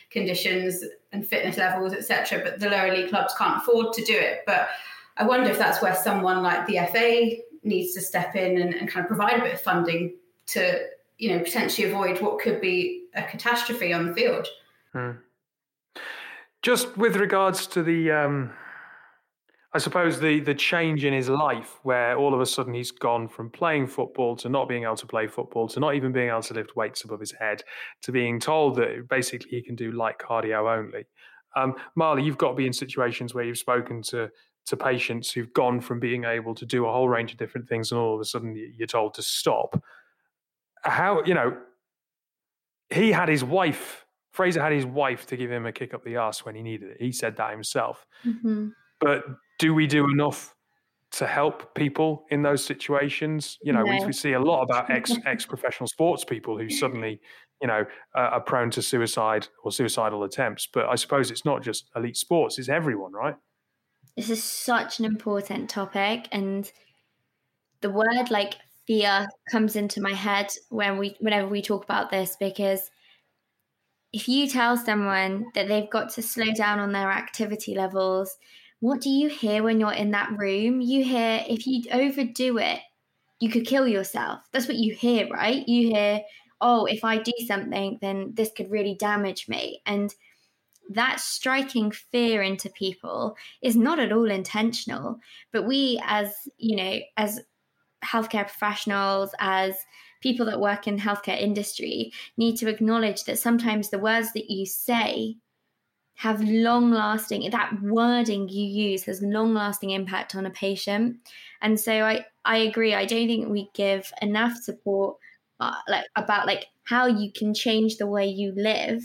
conditions 0.09 0.83
and 1.11 1.27
fitness 1.27 1.57
levels, 1.57 1.93
etc. 1.93 2.41
But 2.43 2.59
the 2.59 2.69
lower 2.69 2.95
league 2.95 3.09
clubs 3.09 3.33
can't 3.37 3.57
afford 3.57 3.93
to 3.93 4.03
do 4.05 4.17
it. 4.17 4.43
But 4.45 4.69
I 5.17 5.25
wonder 5.25 5.49
if 5.49 5.57
that's 5.57 5.81
where 5.81 5.95
someone 5.95 6.41
like 6.43 6.65
the 6.65 6.79
FA 6.91 7.43
needs 7.63 7.93
to 7.93 8.01
step 8.01 8.35
in 8.35 8.61
and, 8.61 8.73
and 8.73 8.89
kind 8.89 9.05
of 9.05 9.07
provide 9.07 9.39
a 9.39 9.43
bit 9.43 9.55
of 9.55 9.61
funding 9.61 10.13
to, 10.47 10.87
you 11.17 11.31
know, 11.31 11.43
potentially 11.43 11.89
avoid 11.89 12.21
what 12.21 12.39
could 12.39 12.61
be 12.61 13.03
a 13.15 13.23
catastrophe 13.23 13.91
on 13.91 14.07
the 14.07 14.13
field. 14.13 14.47
Hmm. 14.93 15.11
Just 16.67 16.97
with 16.97 17.15
regards 17.15 17.65
to 17.67 17.82
the, 17.82 18.12
um, 18.12 18.51
I 19.73 19.77
suppose 19.77 20.19
the 20.19 20.41
the 20.41 20.53
change 20.53 21.06
in 21.06 21.13
his 21.13 21.30
life, 21.30 21.80
where 21.84 22.17
all 22.17 22.34
of 22.34 22.41
a 22.41 22.45
sudden 22.45 22.73
he's 22.73 22.91
gone 22.91 23.30
from 23.30 23.49
playing 23.49 23.88
football 23.88 24.36
to 24.36 24.49
not 24.49 24.67
being 24.67 24.84
able 24.84 24.97
to 24.97 25.06
play 25.06 25.27
football 25.27 25.69
to 25.69 25.80
not 25.80 25.95
even 25.95 26.12
being 26.12 26.27
able 26.27 26.41
to 26.41 26.53
lift 26.53 26.75
weights 26.75 27.06
above 27.06 27.21
his 27.21 27.32
head 27.32 27.63
to 28.01 28.12
being 28.12 28.38
told 28.38 28.75
that 28.75 29.08
basically 29.08 29.49
he 29.49 29.62
can 29.62 29.75
do 29.75 29.93
light 29.93 30.17
cardio 30.19 30.77
only. 30.77 31.06
Um, 31.56 31.73
Marley, 31.95 32.23
you've 32.23 32.38
got 32.38 32.49
to 32.49 32.56
be 32.56 32.67
in 32.67 32.73
situations 32.73 33.34
where 33.34 33.45
you've 33.45 33.58
spoken 33.58 34.01
to 34.10 34.30
to 34.65 34.75
patients 34.75 35.32
who've 35.32 35.53
gone 35.53 35.80
from 35.80 36.01
being 36.01 36.25
able 36.25 36.53
to 36.53 36.65
do 36.65 36.86
a 36.86 36.91
whole 36.91 37.08
range 37.08 37.32
of 37.32 37.38
different 37.38 37.69
things 37.69 37.93
and 37.93 38.01
all 38.01 38.13
of 38.13 38.19
a 38.19 38.25
sudden 38.25 38.73
you're 38.75 38.88
told 38.88 39.13
to 39.13 39.21
stop. 39.21 39.82
How 40.84 41.23
you 41.23 41.34
know 41.34 41.56
he 42.89 43.13
had 43.13 43.30
his 43.30 43.45
wife 43.45 44.03
Fraser 44.38 44.62
had 44.62 44.71
his 44.71 44.86
wife 44.86 45.26
to 45.26 45.36
give 45.36 45.52
him 45.52 45.65
a 45.65 45.71
kick 45.71 45.95
up 45.95 46.04
the 46.04 46.15
arse 46.15 46.45
when 46.45 46.54
he 46.54 46.62
needed 46.62 46.91
it. 46.91 46.97
He 47.00 47.12
said 47.12 47.38
that 47.38 47.50
himself. 47.50 48.06
Mm-hmm. 48.24 48.68
But 48.99 49.24
do 49.57 49.74
we 49.74 49.88
do 49.88 50.07
enough 50.07 50.53
to 51.14 51.26
help 51.26 51.74
people 51.74 52.24
in 52.30 52.43
those 52.43 52.64
situations? 52.64 53.57
You 53.64 53.74
know, 53.74 53.82
no. 53.82 53.91
we, 53.91 54.05
we, 54.05 54.14
see 54.14 54.34
a 54.34 54.39
lot 54.39 54.61
about 54.61 54.91
ex 54.91 55.11
ex 55.26 55.47
professional 55.47 55.88
sports 55.88 56.24
people 56.24 56.55
who 56.55 56.70
suddenly, 56.70 57.20
you 57.64 57.68
know, 57.68 57.84
uh, 58.16 58.20
are 58.20 58.41
prone 58.41 58.70
to 58.72 58.82
suicide 58.84 59.47
or 59.64 59.72
suicidal 59.72 60.24
attempts. 60.24 60.68
But 60.72 60.86
I 60.86 60.95
suppose 60.95 61.32
it's 61.32 61.43
not 61.43 61.64
just 61.64 61.89
elite 61.95 62.16
sports; 62.16 62.59
it's 62.59 62.70
everyone, 62.70 63.14
right? 63.14 63.36
This 64.16 64.30
is 64.30 64.43
such 64.43 64.99
an 64.99 65.05
important 65.05 65.68
topic, 65.68 66.28
and 66.32 66.72
the 67.82 67.89
word 67.89 68.30
like 68.30 68.57
fear 68.86 69.28
comes 69.49 69.76
into 69.76 69.99
my 69.99 70.14
head 70.14 70.51
when 70.70 70.99
we 70.99 71.16
whenever 71.22 71.47
we 71.47 71.64
talk 71.64 71.84
about 71.84 72.11
this 72.11 72.38
because 72.39 72.91
if 74.18 74.28
you 74.28 74.47
tell 74.47 74.76
someone 74.76 75.45
that 75.53 75.68
they've 75.68 75.91
got 75.91 76.09
to 76.09 76.24
slow 76.24 76.51
down 76.51 76.80
on 76.80 76.91
their 76.91 77.11
activity 77.11 77.76
levels, 77.76 78.36
what 78.80 78.99
do 78.99 79.11
you 79.11 79.30
hear 79.30 79.61
when 79.61 79.80
you're 79.80 79.93
in 79.93 80.09
that 80.09 80.36
room? 80.36 80.82
You 80.82 81.03
hear 81.03 81.43
if 81.47 81.68
you 81.68 81.84
overdo 81.91 82.57
it, 82.57 82.80
you 83.39 83.51
could 83.51 83.68
kill 83.68 83.88
yourself. 83.88 84.39
That's 84.51 84.68
what 84.68 84.78
you 84.78 84.95
hear, 84.95 85.28
right? 85.30 85.68
You 85.68 85.89
hear, 85.89 86.22
oh, 86.59 86.86
if 86.86 87.03
I 87.03 87.20
do 87.20 87.32
something, 87.45 87.99
then 88.01 88.32
this 88.34 88.49
could 88.57 88.72
really 88.72 88.95
damage 88.95 89.47
me. 89.47 89.84
And 89.86 90.11
that 90.89 91.20
striking 91.20 91.91
fear 91.91 92.41
into 92.41 92.72
people 92.72 93.38
is 93.61 93.76
not 93.76 93.99
at 93.99 94.11
all 94.11 94.32
intentional. 94.32 95.20
But 95.53 95.68
we, 95.68 96.01
as 96.03 96.34
you 96.57 96.76
know, 96.76 96.97
as 97.18 97.39
healthcare 98.03 98.47
professionals, 98.47 99.30
as 99.39 99.76
people 100.22 100.45
that 100.45 100.59
work 100.59 100.88
in 100.88 100.99
healthcare 100.99 101.39
industry, 101.39 102.11
need 102.38 102.57
to 102.57 102.70
acknowledge 102.70 103.24
that 103.26 103.39
sometimes 103.39 103.89
the 103.89 103.99
words 103.99 104.34
that 104.34 104.49
you 104.49 104.65
say 104.65 105.36
have 106.15 106.41
long 106.41 106.89
lasting 106.91 107.47
that 107.51 107.72
wording 107.82 108.49
you 108.49 108.65
use 108.65 109.03
has 109.03 109.22
long 109.22 109.53
lasting 109.53 109.91
impact 109.91 110.36
on 110.36 110.45
a 110.45 110.49
patient. 110.49 111.18
And 111.61 111.80
so 111.80 112.03
i 112.03 112.26
i 112.45 112.57
agree. 112.57 112.93
I 112.93 113.05
don't 113.05 113.28
think 113.28 113.49
we 113.49 113.70
give 113.74 114.11
enough 114.22 114.55
support 114.57 115.18
uh, 115.59 115.76
like 115.88 116.05
about 116.15 116.47
like 116.47 116.65
how 116.84 117.05
you 117.05 117.32
can 117.32 117.53
change 117.53 117.97
the 117.97 118.07
way 118.07 118.28
you 118.28 118.53
live 118.55 119.01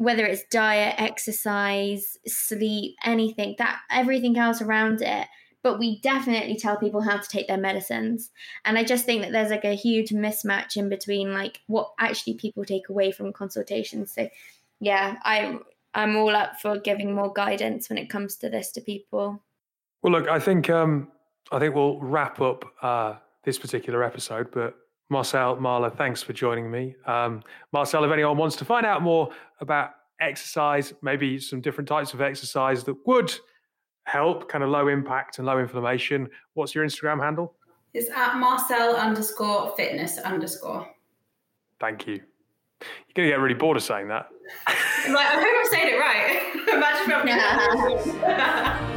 whether 0.00 0.24
it's 0.24 0.44
diet 0.50 0.94
exercise 0.96 2.16
sleep 2.26 2.96
anything 3.04 3.54
that 3.58 3.80
everything 3.90 4.38
else 4.38 4.62
around 4.62 5.02
it 5.02 5.28
but 5.62 5.78
we 5.78 6.00
definitely 6.00 6.56
tell 6.56 6.76
people 6.76 7.02
how 7.02 7.16
to 7.16 7.28
take 7.28 7.48
their 7.48 7.56
medicines 7.56 8.30
and 8.64 8.78
i 8.78 8.84
just 8.84 9.04
think 9.04 9.22
that 9.22 9.32
there's 9.32 9.50
like 9.50 9.64
a 9.64 9.74
huge 9.74 10.10
mismatch 10.10 10.76
in 10.76 10.88
between 10.88 11.32
like 11.32 11.60
what 11.66 11.92
actually 11.98 12.34
people 12.34 12.64
take 12.64 12.88
away 12.88 13.12
from 13.12 13.32
consultations 13.32 14.12
so 14.12 14.28
yeah 14.80 15.16
i 15.24 15.58
I'm 15.94 16.16
all 16.16 16.34
up 16.34 16.60
for 16.60 16.78
giving 16.78 17.14
more 17.14 17.32
guidance 17.32 17.88
when 17.88 17.98
it 17.98 18.08
comes 18.08 18.36
to 18.36 18.48
this 18.48 18.70
to 18.72 18.80
people. 18.80 19.42
Well, 20.02 20.12
look, 20.12 20.28
I 20.28 20.38
think 20.38 20.70
um, 20.70 21.08
I 21.50 21.58
think 21.58 21.74
we'll 21.74 21.98
wrap 21.98 22.40
up 22.40 22.64
uh, 22.82 23.14
this 23.44 23.58
particular 23.58 24.04
episode. 24.04 24.50
But 24.52 24.76
Marcel, 25.08 25.56
Marla, 25.56 25.94
thanks 25.94 26.22
for 26.22 26.32
joining 26.32 26.70
me. 26.70 26.94
Um, 27.06 27.42
Marcel, 27.72 28.04
if 28.04 28.12
anyone 28.12 28.36
wants 28.36 28.56
to 28.56 28.64
find 28.64 28.86
out 28.86 29.02
more 29.02 29.30
about 29.60 29.90
exercise, 30.20 30.92
maybe 31.02 31.38
some 31.38 31.60
different 31.60 31.88
types 31.88 32.14
of 32.14 32.20
exercise 32.20 32.84
that 32.84 32.96
would 33.06 33.34
help, 34.10 34.48
kind 34.48 34.64
of 34.64 34.70
low 34.70 34.88
impact 34.88 35.38
and 35.38 35.46
low 35.46 35.58
inflammation, 35.58 36.28
what's 36.54 36.74
your 36.74 36.84
Instagram 36.84 37.22
handle? 37.22 37.54
It's 37.94 38.10
at 38.10 38.36
Marcel 38.36 38.96
underscore 38.96 39.74
fitness 39.76 40.18
underscore. 40.18 40.88
Thank 41.78 42.06
you. 42.06 42.14
You're 42.14 43.14
going 43.14 43.28
to 43.28 43.32
get 43.34 43.40
really 43.40 43.54
bored 43.54 43.76
of 43.76 43.82
saying 43.82 44.08
that. 44.08 44.28
like, 44.66 45.26
I 45.26 45.40
hope 45.40 45.54
I'm 45.58 45.66
saying 45.66 45.94
it 45.94 45.98
right. 45.98 46.42
Imagine 46.74 47.10
if 47.10 48.74
I'm 48.74 48.86